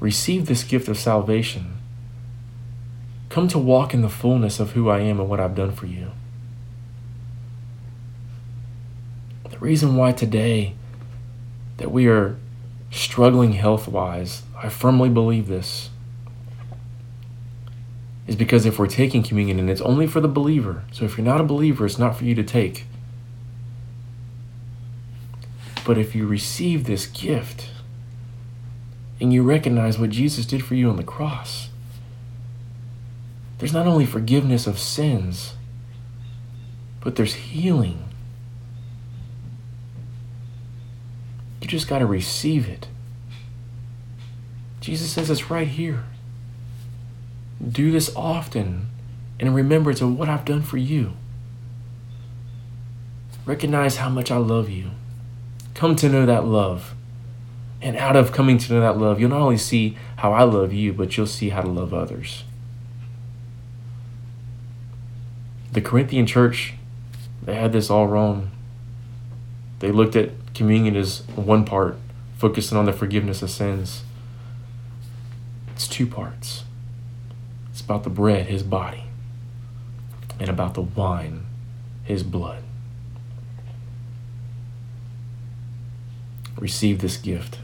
Receive 0.00 0.46
this 0.46 0.64
gift 0.64 0.88
of 0.88 0.98
salvation. 0.98 1.76
Come 3.28 3.46
to 3.46 3.58
walk 3.60 3.94
in 3.94 4.02
the 4.02 4.08
fullness 4.08 4.58
of 4.58 4.72
who 4.72 4.90
I 4.90 4.98
am 4.98 5.20
and 5.20 5.28
what 5.28 5.38
I've 5.38 5.54
done 5.54 5.70
for 5.70 5.86
you. 5.86 6.10
The 9.48 9.58
reason 9.60 9.94
why 9.94 10.10
today 10.10 10.74
that 11.76 11.92
we 11.92 12.08
are 12.08 12.36
struggling 12.90 13.52
health 13.52 13.86
wise, 13.86 14.42
I 14.60 14.70
firmly 14.70 15.08
believe 15.08 15.46
this, 15.46 15.90
is 18.26 18.36
because 18.36 18.64
if 18.64 18.78
we're 18.78 18.86
taking 18.86 19.22
communion 19.22 19.58
and 19.58 19.68
it's 19.68 19.80
only 19.82 20.06
for 20.06 20.20
the 20.20 20.28
believer, 20.28 20.84
so 20.92 21.04
if 21.04 21.16
you're 21.16 21.26
not 21.26 21.40
a 21.40 21.44
believer, 21.44 21.84
it's 21.84 21.98
not 21.98 22.16
for 22.16 22.24
you 22.24 22.34
to 22.34 22.42
take. 22.42 22.86
But 25.84 25.98
if 25.98 26.14
you 26.14 26.26
receive 26.26 26.84
this 26.84 27.06
gift 27.06 27.70
and 29.20 29.32
you 29.32 29.42
recognize 29.42 29.98
what 29.98 30.10
Jesus 30.10 30.46
did 30.46 30.64
for 30.64 30.74
you 30.74 30.88
on 30.88 30.96
the 30.96 31.02
cross, 31.02 31.68
there's 33.58 33.72
not 33.72 33.86
only 33.86 34.06
forgiveness 34.06 34.66
of 34.66 34.78
sins, 34.78 35.54
but 37.00 37.16
there's 37.16 37.34
healing. 37.34 38.04
You 41.60 41.68
just 41.68 41.88
got 41.88 41.98
to 41.98 42.06
receive 42.06 42.68
it. 42.68 42.88
Jesus 44.80 45.10
says 45.10 45.30
it's 45.30 45.50
right 45.50 45.68
here. 45.68 46.04
Do 47.66 47.90
this 47.90 48.14
often 48.14 48.88
in 49.38 49.52
remembrance 49.54 50.00
of 50.00 50.16
what 50.16 50.28
I've 50.28 50.44
done 50.44 50.62
for 50.62 50.76
you. 50.76 51.12
Recognize 53.46 53.96
how 53.96 54.08
much 54.08 54.30
I 54.30 54.36
love 54.36 54.70
you. 54.70 54.90
Come 55.74 55.96
to 55.96 56.08
know 56.08 56.26
that 56.26 56.46
love. 56.46 56.94
And 57.82 57.96
out 57.96 58.16
of 58.16 58.32
coming 58.32 58.58
to 58.58 58.72
know 58.72 58.80
that 58.80 58.98
love, 58.98 59.20
you'll 59.20 59.30
not 59.30 59.42
only 59.42 59.58
see 59.58 59.98
how 60.16 60.32
I 60.32 60.44
love 60.44 60.72
you, 60.72 60.92
but 60.92 61.16
you'll 61.16 61.26
see 61.26 61.50
how 61.50 61.60
to 61.60 61.68
love 61.68 61.92
others. 61.92 62.44
the 65.74 65.80
Corinthian 65.80 66.24
church, 66.24 66.74
they 67.42 67.56
had 67.56 67.72
this 67.72 67.90
all 67.90 68.06
wrong. 68.06 68.50
They 69.80 69.90
looked 69.90 70.14
at 70.14 70.30
communion 70.54 70.96
as 70.96 71.26
one 71.34 71.64
part, 71.64 71.98
focusing 72.38 72.78
on 72.78 72.86
the 72.86 72.92
forgiveness 72.92 73.42
of 73.42 73.50
sins. 73.50 74.04
It's 75.72 75.88
two 75.88 76.06
parts. 76.06 76.63
About 77.84 78.04
the 78.04 78.10
bread, 78.10 78.46
his 78.46 78.62
body, 78.62 79.04
and 80.40 80.48
about 80.48 80.74
the 80.74 80.82
wine, 80.82 81.44
his 82.02 82.22
blood. 82.22 82.62
Receive 86.58 87.00
this 87.00 87.16
gift. 87.16 87.58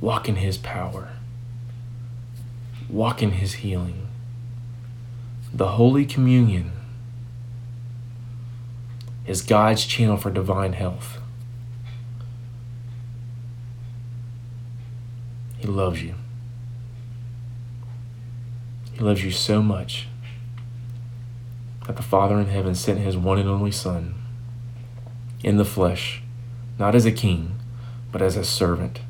Walk 0.00 0.28
in 0.28 0.36
his 0.36 0.58
power. 0.58 1.10
Walk 2.88 3.22
in 3.22 3.32
his 3.32 3.54
healing 3.54 4.06
the 5.56 5.68
Holy 5.68 6.04
Communion 6.04 6.72
is 9.26 9.40
God's 9.40 9.86
channel 9.86 10.18
for 10.18 10.30
divine 10.30 10.74
health. 10.74 11.18
He 15.56 15.66
loves 15.66 16.02
you. 16.02 16.14
He 18.96 19.04
loves 19.04 19.22
you 19.22 19.30
so 19.30 19.62
much 19.62 20.08
that 21.86 21.96
the 21.96 22.02
Father 22.02 22.40
in 22.40 22.46
heaven 22.46 22.74
sent 22.74 22.98
his 22.98 23.14
one 23.14 23.38
and 23.38 23.46
only 23.46 23.70
Son 23.70 24.14
in 25.44 25.58
the 25.58 25.66
flesh, 25.66 26.22
not 26.78 26.94
as 26.94 27.04
a 27.04 27.12
king, 27.12 27.58
but 28.10 28.22
as 28.22 28.38
a 28.38 28.44
servant, 28.44 29.00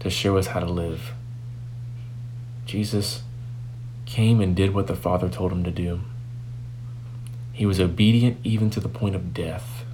to 0.00 0.10
show 0.10 0.36
us 0.36 0.48
how 0.48 0.60
to 0.60 0.66
live. 0.66 1.14
Jesus 2.66 3.22
came 4.04 4.38
and 4.38 4.54
did 4.54 4.74
what 4.74 4.86
the 4.86 4.94
Father 4.94 5.30
told 5.30 5.50
him 5.50 5.64
to 5.64 5.70
do. 5.70 6.00
He 7.54 7.64
was 7.64 7.80
obedient 7.80 8.36
even 8.44 8.68
to 8.68 8.80
the 8.80 8.88
point 8.90 9.14
of 9.14 9.32
death. 9.32 9.86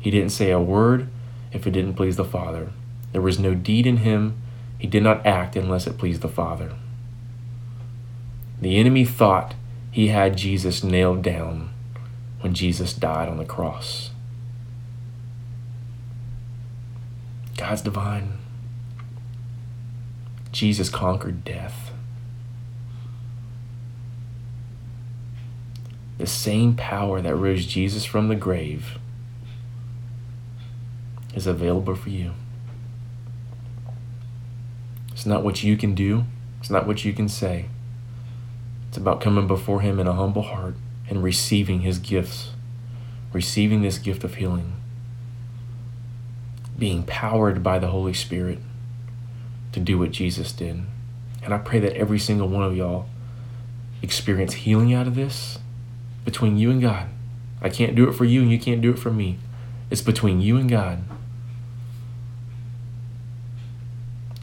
He 0.00 0.10
didn't 0.10 0.30
say 0.30 0.50
a 0.50 0.58
word 0.58 1.10
if 1.52 1.66
it 1.66 1.72
didn't 1.72 1.94
please 1.94 2.16
the 2.16 2.24
Father. 2.24 2.72
There 3.12 3.20
was 3.20 3.38
no 3.38 3.54
deed 3.54 3.86
in 3.86 3.98
him. 3.98 4.40
He 4.78 4.86
did 4.86 5.02
not 5.02 5.26
act 5.26 5.56
unless 5.56 5.86
it 5.86 5.98
pleased 5.98 6.22
the 6.22 6.28
Father. 6.28 6.72
The 8.60 8.76
enemy 8.76 9.04
thought 9.04 9.54
he 9.90 10.08
had 10.08 10.36
Jesus 10.36 10.82
nailed 10.82 11.22
down 11.22 11.70
when 12.40 12.54
Jesus 12.54 12.92
died 12.92 13.28
on 13.28 13.38
the 13.38 13.44
cross. 13.44 14.10
God's 17.56 17.82
divine. 17.82 18.38
Jesus 20.52 20.88
conquered 20.88 21.44
death. 21.44 21.86
the 26.18 26.26
same 26.26 26.74
power 26.74 27.20
that 27.20 27.34
rose 27.34 27.66
Jesus 27.66 28.04
from 28.04 28.28
the 28.28 28.34
grave 28.34 28.98
is 31.34 31.46
available 31.46 31.94
for 31.94 32.08
you. 32.08 32.32
It's 35.12 35.26
not 35.26 35.44
what 35.44 35.62
you 35.62 35.76
can 35.76 35.94
do, 35.94 36.24
it's 36.60 36.70
not 36.70 36.86
what 36.86 37.04
you 37.04 37.12
can 37.12 37.28
say. 37.28 37.66
It's 38.96 39.02
about 39.02 39.20
coming 39.20 39.46
before 39.46 39.82
Him 39.82 40.00
in 40.00 40.06
a 40.06 40.14
humble 40.14 40.40
heart 40.40 40.74
and 41.10 41.22
receiving 41.22 41.80
His 41.80 41.98
gifts, 41.98 42.52
receiving 43.30 43.82
this 43.82 43.98
gift 43.98 44.24
of 44.24 44.36
healing, 44.36 44.72
being 46.78 47.02
powered 47.02 47.62
by 47.62 47.78
the 47.78 47.88
Holy 47.88 48.14
Spirit 48.14 48.58
to 49.72 49.80
do 49.80 49.98
what 49.98 50.12
Jesus 50.12 50.50
did. 50.50 50.80
And 51.42 51.52
I 51.52 51.58
pray 51.58 51.78
that 51.78 51.92
every 51.92 52.18
single 52.18 52.48
one 52.48 52.62
of 52.62 52.74
y'all 52.74 53.04
experience 54.00 54.54
healing 54.54 54.94
out 54.94 55.06
of 55.06 55.14
this 55.14 55.58
between 56.24 56.56
you 56.56 56.70
and 56.70 56.80
God. 56.80 57.06
I 57.60 57.68
can't 57.68 57.94
do 57.94 58.08
it 58.08 58.14
for 58.14 58.24
you, 58.24 58.40
and 58.40 58.50
you 58.50 58.58
can't 58.58 58.80
do 58.80 58.92
it 58.92 58.98
for 58.98 59.10
me. 59.10 59.38
It's 59.90 60.00
between 60.00 60.40
you 60.40 60.56
and 60.56 60.70
God. 60.70 61.04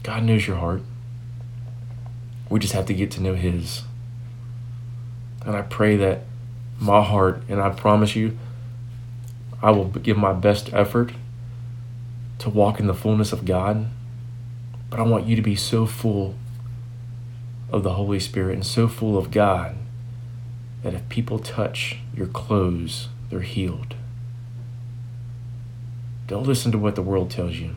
God 0.04 0.22
knows 0.22 0.46
your 0.46 0.58
heart. 0.58 0.82
We 2.48 2.60
just 2.60 2.74
have 2.74 2.86
to 2.86 2.94
get 2.94 3.10
to 3.10 3.20
know 3.20 3.34
His. 3.34 3.82
And 5.44 5.56
I 5.56 5.62
pray 5.62 5.96
that 5.96 6.22
my 6.80 7.02
heart, 7.02 7.42
and 7.48 7.60
I 7.60 7.70
promise 7.70 8.16
you, 8.16 8.38
I 9.62 9.70
will 9.70 9.86
give 9.86 10.16
my 10.16 10.32
best 10.32 10.72
effort 10.72 11.12
to 12.38 12.50
walk 12.50 12.80
in 12.80 12.86
the 12.86 12.94
fullness 12.94 13.32
of 13.32 13.44
God. 13.44 13.86
But 14.90 15.00
I 15.00 15.02
want 15.02 15.26
you 15.26 15.36
to 15.36 15.42
be 15.42 15.56
so 15.56 15.86
full 15.86 16.34
of 17.70 17.82
the 17.82 17.94
Holy 17.94 18.20
Spirit 18.20 18.54
and 18.54 18.66
so 18.66 18.88
full 18.88 19.16
of 19.18 19.30
God 19.30 19.76
that 20.82 20.94
if 20.94 21.08
people 21.08 21.38
touch 21.38 21.98
your 22.14 22.26
clothes, 22.26 23.08
they're 23.30 23.40
healed. 23.40 23.94
Don't 26.26 26.46
listen 26.46 26.72
to 26.72 26.78
what 26.78 26.94
the 26.94 27.02
world 27.02 27.30
tells 27.30 27.56
you. 27.56 27.74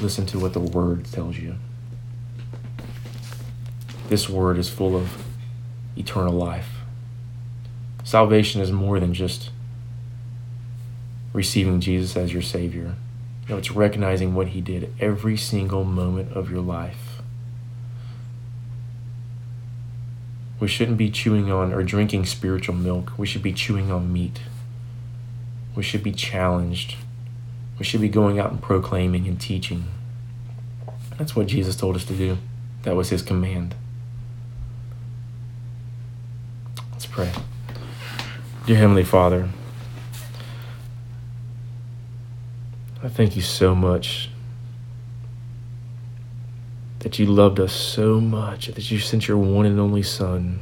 Listen 0.00 0.26
to 0.26 0.38
what 0.38 0.52
the 0.52 0.60
Word 0.60 1.06
tells 1.06 1.38
you. 1.38 1.56
This 4.08 4.28
Word 4.28 4.58
is 4.58 4.68
full 4.68 4.96
of 4.96 5.25
eternal 5.96 6.32
life. 6.32 6.80
Salvation 8.04 8.60
is 8.60 8.70
more 8.70 9.00
than 9.00 9.14
just 9.14 9.50
receiving 11.32 11.80
Jesus 11.80 12.16
as 12.16 12.32
your 12.32 12.42
Savior. 12.42 12.94
It's 13.48 13.70
recognizing 13.70 14.34
what 14.34 14.48
He 14.48 14.60
did 14.60 14.92
every 15.00 15.36
single 15.36 15.84
moment 15.84 16.32
of 16.32 16.50
your 16.50 16.60
life. 16.60 17.20
We 20.58 20.68
shouldn't 20.68 20.96
be 20.96 21.10
chewing 21.10 21.52
on 21.52 21.72
or 21.72 21.82
drinking 21.82 22.26
spiritual 22.26 22.74
milk. 22.74 23.12
We 23.18 23.26
should 23.26 23.42
be 23.42 23.52
chewing 23.52 23.90
on 23.90 24.12
meat. 24.12 24.40
We 25.74 25.82
should 25.82 26.02
be 26.02 26.12
challenged. 26.12 26.96
We 27.78 27.84
should 27.84 28.00
be 28.00 28.08
going 28.08 28.38
out 28.38 28.50
and 28.50 28.62
proclaiming 28.62 29.28
and 29.28 29.38
teaching. 29.38 29.84
That's 31.18 31.36
what 31.36 31.46
Jesus 31.46 31.76
told 31.76 31.96
us 31.96 32.04
to 32.06 32.14
do. 32.14 32.38
That 32.82 32.96
was 32.96 33.10
his 33.10 33.22
command. 33.22 33.74
Let's 36.92 37.05
pray. 37.16 37.32
Dear 38.66 38.76
Heavenly 38.76 39.02
Father, 39.02 39.48
I 43.02 43.08
thank 43.08 43.36
you 43.36 43.40
so 43.40 43.74
much 43.74 44.28
that 46.98 47.18
you 47.18 47.24
loved 47.24 47.58
us 47.58 47.72
so 47.72 48.20
much 48.20 48.66
that 48.66 48.90
you 48.90 48.98
sent 48.98 49.28
your 49.28 49.38
one 49.38 49.64
and 49.64 49.80
only 49.80 50.02
Son 50.02 50.60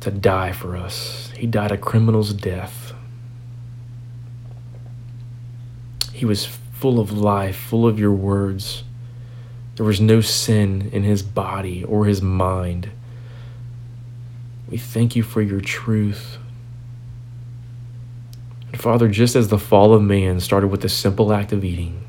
to 0.00 0.10
die 0.10 0.52
for 0.52 0.74
us. 0.74 1.30
He 1.36 1.46
died 1.46 1.72
a 1.72 1.76
criminal's 1.76 2.32
death. 2.32 2.94
He 6.10 6.24
was 6.24 6.46
full 6.46 6.98
of 6.98 7.12
life, 7.12 7.56
full 7.56 7.86
of 7.86 7.98
your 7.98 8.12
words. 8.12 8.82
There 9.76 9.86
was 9.86 10.00
no 10.00 10.20
sin 10.20 10.88
in 10.92 11.02
his 11.02 11.22
body 11.22 11.82
or 11.84 12.06
his 12.06 12.22
mind. 12.22 12.90
We 14.68 14.78
thank 14.78 15.16
you 15.16 15.22
for 15.22 15.42
your 15.42 15.60
truth. 15.60 16.38
And 18.72 18.80
Father, 18.80 19.08
just 19.08 19.36
as 19.36 19.48
the 19.48 19.58
fall 19.58 19.94
of 19.94 20.02
man 20.02 20.40
started 20.40 20.68
with 20.68 20.84
a 20.84 20.88
simple 20.88 21.32
act 21.32 21.52
of 21.52 21.64
eating, 21.64 22.04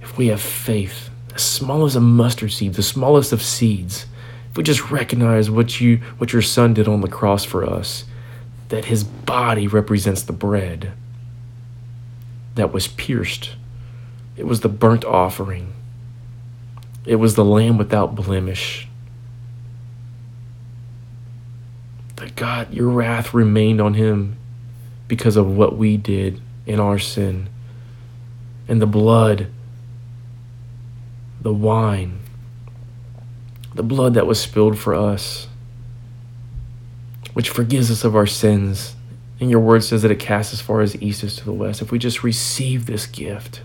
if 0.00 0.16
we 0.16 0.28
have 0.28 0.40
faith, 0.40 1.10
as 1.34 1.42
small 1.42 1.84
as 1.84 1.96
a 1.96 2.00
mustard 2.00 2.52
seed, 2.52 2.74
the 2.74 2.82
smallest 2.82 3.32
of 3.32 3.42
seeds, 3.42 4.06
if 4.50 4.56
we 4.56 4.62
just 4.62 4.90
recognize 4.90 5.50
what 5.50 5.80
you 5.80 5.98
what 6.18 6.32
your 6.32 6.42
son 6.42 6.74
did 6.74 6.88
on 6.88 7.00
the 7.00 7.08
cross 7.08 7.44
for 7.44 7.64
us, 7.64 8.04
that 8.68 8.86
his 8.86 9.04
body 9.04 9.66
represents 9.66 10.22
the 10.22 10.32
bread 10.32 10.92
that 12.54 12.72
was 12.72 12.88
pierced. 12.88 13.50
It 14.36 14.46
was 14.46 14.60
the 14.60 14.68
burnt 14.68 15.04
offering. 15.04 15.72
It 17.08 17.16
was 17.16 17.36
the 17.36 17.44
lamb 17.44 17.78
without 17.78 18.14
blemish. 18.14 18.86
That 22.16 22.36
God, 22.36 22.74
your 22.74 22.90
wrath 22.90 23.32
remained 23.32 23.80
on 23.80 23.94
him 23.94 24.36
because 25.08 25.34
of 25.34 25.56
what 25.56 25.78
we 25.78 25.96
did 25.96 26.38
in 26.66 26.78
our 26.78 26.98
sin. 26.98 27.48
And 28.68 28.82
the 28.82 28.86
blood, 28.86 29.46
the 31.40 31.54
wine, 31.54 32.18
the 33.74 33.82
blood 33.82 34.12
that 34.12 34.26
was 34.26 34.38
spilled 34.38 34.78
for 34.78 34.92
us, 34.92 35.48
which 37.32 37.48
forgives 37.48 37.90
us 37.90 38.04
of 38.04 38.14
our 38.14 38.26
sins. 38.26 38.96
And 39.40 39.50
your 39.50 39.60
word 39.60 39.82
says 39.82 40.02
that 40.02 40.10
it 40.10 40.18
casts 40.18 40.52
as 40.52 40.60
far 40.60 40.82
as 40.82 41.00
east 41.00 41.24
is 41.24 41.36
to 41.36 41.46
the 41.46 41.54
west. 41.54 41.80
If 41.80 41.90
we 41.90 41.98
just 41.98 42.22
receive 42.22 42.84
this 42.84 43.06
gift, 43.06 43.62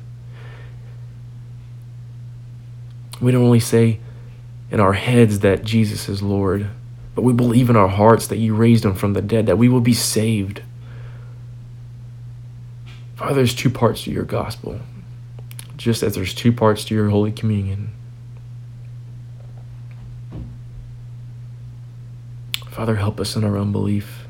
we 3.23 3.31
don't 3.31 3.43
only 3.43 3.59
say 3.59 3.99
in 4.69 4.79
our 4.79 4.93
heads 4.93 5.39
that 5.39 5.63
Jesus 5.63 6.09
is 6.09 6.21
Lord, 6.21 6.67
but 7.15 7.21
we 7.21 7.31
believe 7.31 7.69
in 7.69 7.75
our 7.75 7.87
hearts 7.87 8.27
that 8.27 8.37
you 8.37 8.53
raised 8.53 8.83
him 8.83 8.95
from 8.95 9.13
the 9.13 9.21
dead, 9.21 9.45
that 9.45 9.57
we 9.57 9.69
will 9.69 9.81
be 9.81 9.93
saved. 9.93 10.61
Father, 13.15 13.35
there's 13.35 13.55
two 13.55 13.69
parts 13.69 14.03
to 14.03 14.11
your 14.11 14.23
gospel, 14.23 14.79
just 15.77 16.03
as 16.03 16.15
there's 16.15 16.33
two 16.33 16.51
parts 16.51 16.83
to 16.85 16.95
your 16.95 17.09
Holy 17.09 17.31
Communion. 17.31 17.91
Father, 22.69 22.95
help 22.95 23.19
us 23.19 23.35
in 23.35 23.43
our 23.43 23.57
unbelief. 23.57 24.25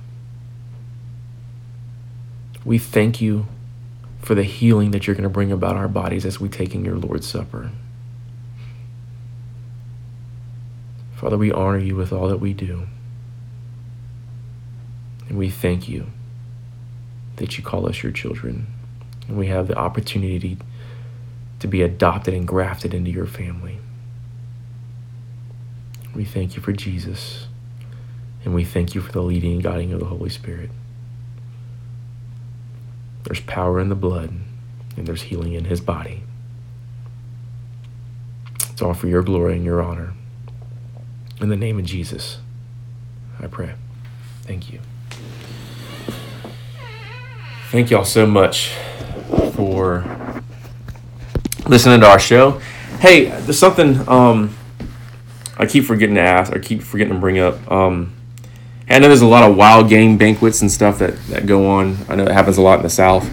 We 2.66 2.78
thank 2.78 3.22
you 3.22 3.48
for 4.20 4.36
the 4.36 4.44
healing 4.44 4.91
that 4.91 5.08
you're 5.08 5.16
going 5.16 5.24
to 5.24 5.30
bring 5.30 5.52
about 5.52 5.78
our 5.78 5.88
bodies 5.88 6.26
as 6.26 6.39
we 6.39 6.50
take 6.50 6.76
in 6.76 6.86
your 6.86 6.98
Lord's 6.98 7.28
Supper. 7.28 7.72
Father, 11.24 11.38
we 11.38 11.54
honor 11.54 11.78
you 11.78 11.96
with 11.96 12.12
all 12.12 12.28
that 12.28 12.42
we 12.42 12.54
do. 12.54 12.86
And 15.30 15.38
we 15.38 15.50
thank 15.50 15.88
you 15.88 16.08
that 17.38 17.58
you 17.58 17.64
call 17.64 17.88
us 17.88 18.04
your 18.04 18.12
children. 18.12 18.68
And 19.30 19.38
we 19.38 19.48
have 19.48 19.70
the 19.70 19.78
opportunity 19.78 20.58
to 21.62 21.68
be 21.68 21.82
adopted 21.82 22.34
and 22.34 22.46
grafted 22.46 22.94
into 22.94 23.10
your 23.10 23.26
family. 23.26 23.80
We 26.14 26.26
thank 26.26 26.58
you 26.58 26.62
for 26.62 26.74
Jesus. 26.74 27.48
And 28.44 28.54
we 28.54 28.66
thank 28.66 28.94
you 28.94 29.00
for 29.00 29.14
the 29.14 29.22
leading 29.22 29.54
and 29.54 29.64
guiding 29.64 29.94
of 29.94 30.02
the 30.02 30.08
Holy 30.08 30.30
Spirit. 30.30 30.72
There's 33.24 33.40
power 33.40 33.80
in 33.80 33.88
the 33.88 33.96
blood, 33.96 34.34
and 34.98 35.08
there's 35.08 35.22
healing 35.22 35.54
in 35.54 35.64
his 35.64 35.80
body. 35.80 36.24
It's 38.72 38.82
all 38.82 38.94
for 38.94 39.08
your 39.08 39.24
glory 39.24 39.56
and 39.56 39.64
your 39.64 39.82
honor. 39.82 40.14
In 41.44 41.50
the 41.50 41.58
name 41.58 41.78
of 41.78 41.84
Jesus, 41.84 42.38
I 43.38 43.48
pray. 43.48 43.74
Thank 44.44 44.72
you. 44.72 44.80
Thank 47.70 47.91
y'all 47.91 48.06
so 48.06 48.26
much 48.26 48.70
for 49.52 50.06
listening 51.68 52.00
to 52.00 52.08
our 52.08 52.18
show. 52.18 52.62
Hey, 53.02 53.26
there's 53.26 53.60
something 53.60 54.08
um, 54.08 54.56
I 55.58 55.66
keep 55.66 55.84
forgetting 55.84 56.16
to 56.16 56.22
ask, 56.22 56.54
I 56.54 56.60
keep 56.60 56.82
forgetting 56.82 57.14
to 57.14 57.20
bring 57.20 57.39
up. 57.39 57.70
Um, 57.70 58.14
I 58.89 59.00
know 59.00 59.10
there's 59.10 59.20
a 59.20 59.28
lot 59.28 59.44
of 59.44 59.58
wild 59.58 59.89
game 59.89 60.18
banquets 60.18 60.62
and 60.62 60.72
stuff 60.72 61.00
that, 61.00 61.18
that 61.28 61.46
go 61.46 61.68
on. 61.68 61.98
I 62.08 62.16
know 62.16 62.24
it 62.24 62.32
happens 62.32 62.58
a 62.58 62.62
lot 62.62 62.80
in 62.80 62.84
the 62.84 62.89
South. 62.89 63.30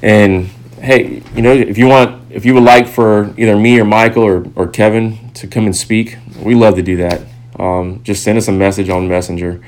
And 0.00 0.46
hey, 0.80 1.24
you 1.34 1.42
know, 1.42 1.52
if 1.52 1.76
you 1.76 1.88
want, 1.88 2.30
if 2.30 2.44
you 2.44 2.54
would 2.54 2.62
like 2.62 2.86
for 2.86 3.34
either 3.36 3.56
me 3.56 3.80
or 3.80 3.84
Michael 3.84 4.22
or, 4.22 4.46
or 4.54 4.68
Kevin 4.68 5.32
to 5.32 5.48
come 5.48 5.64
and 5.64 5.74
speak, 5.74 6.18
we 6.40 6.54
love 6.54 6.76
to 6.76 6.82
do 6.82 6.98
that. 6.98 7.22
Um, 7.58 8.02
just 8.02 8.22
send 8.22 8.38
us 8.38 8.48
a 8.48 8.52
message 8.52 8.88
on 8.88 9.08
Messenger. 9.08 9.62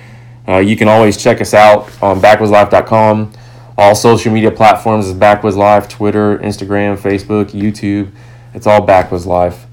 Uh, 0.47 0.59
you 0.59 0.76
can 0.76 0.89
always 0.89 1.16
check 1.16 1.41
us 1.41 1.55
out 1.55 1.91
on 2.03 2.20
backwoodslife.com. 2.20 3.32
All 3.76 3.95
social 3.95 4.32
media 4.32 4.51
platforms 4.51 5.07
is 5.07 5.14
Backwoods 5.14 5.57
Life, 5.57 5.89
Twitter, 5.89 6.39
Instagram, 6.39 6.97
Facebook, 6.97 7.51
YouTube. 7.51 8.12
It's 8.53 8.66
all 8.66 8.80
Backwoods 8.80 9.26
Life. 9.26 9.66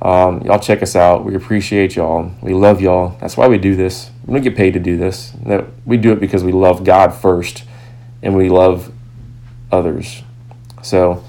Um, 0.00 0.42
y'all 0.42 0.60
check 0.60 0.82
us 0.82 0.94
out. 0.94 1.24
We 1.24 1.34
appreciate 1.34 1.96
y'all. 1.96 2.30
We 2.40 2.54
love 2.54 2.80
y'all. 2.80 3.16
That's 3.20 3.36
why 3.36 3.48
we 3.48 3.58
do 3.58 3.74
this. 3.74 4.10
We 4.26 4.34
don't 4.34 4.42
get 4.42 4.56
paid 4.56 4.74
to 4.74 4.80
do 4.80 4.96
this. 4.96 5.32
We 5.84 5.96
do 5.96 6.12
it 6.12 6.20
because 6.20 6.44
we 6.44 6.52
love 6.52 6.84
God 6.84 7.12
first 7.12 7.64
and 8.22 8.36
we 8.36 8.48
love 8.48 8.92
others. 9.72 10.22
So 10.82 11.24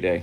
day. 0.00 0.22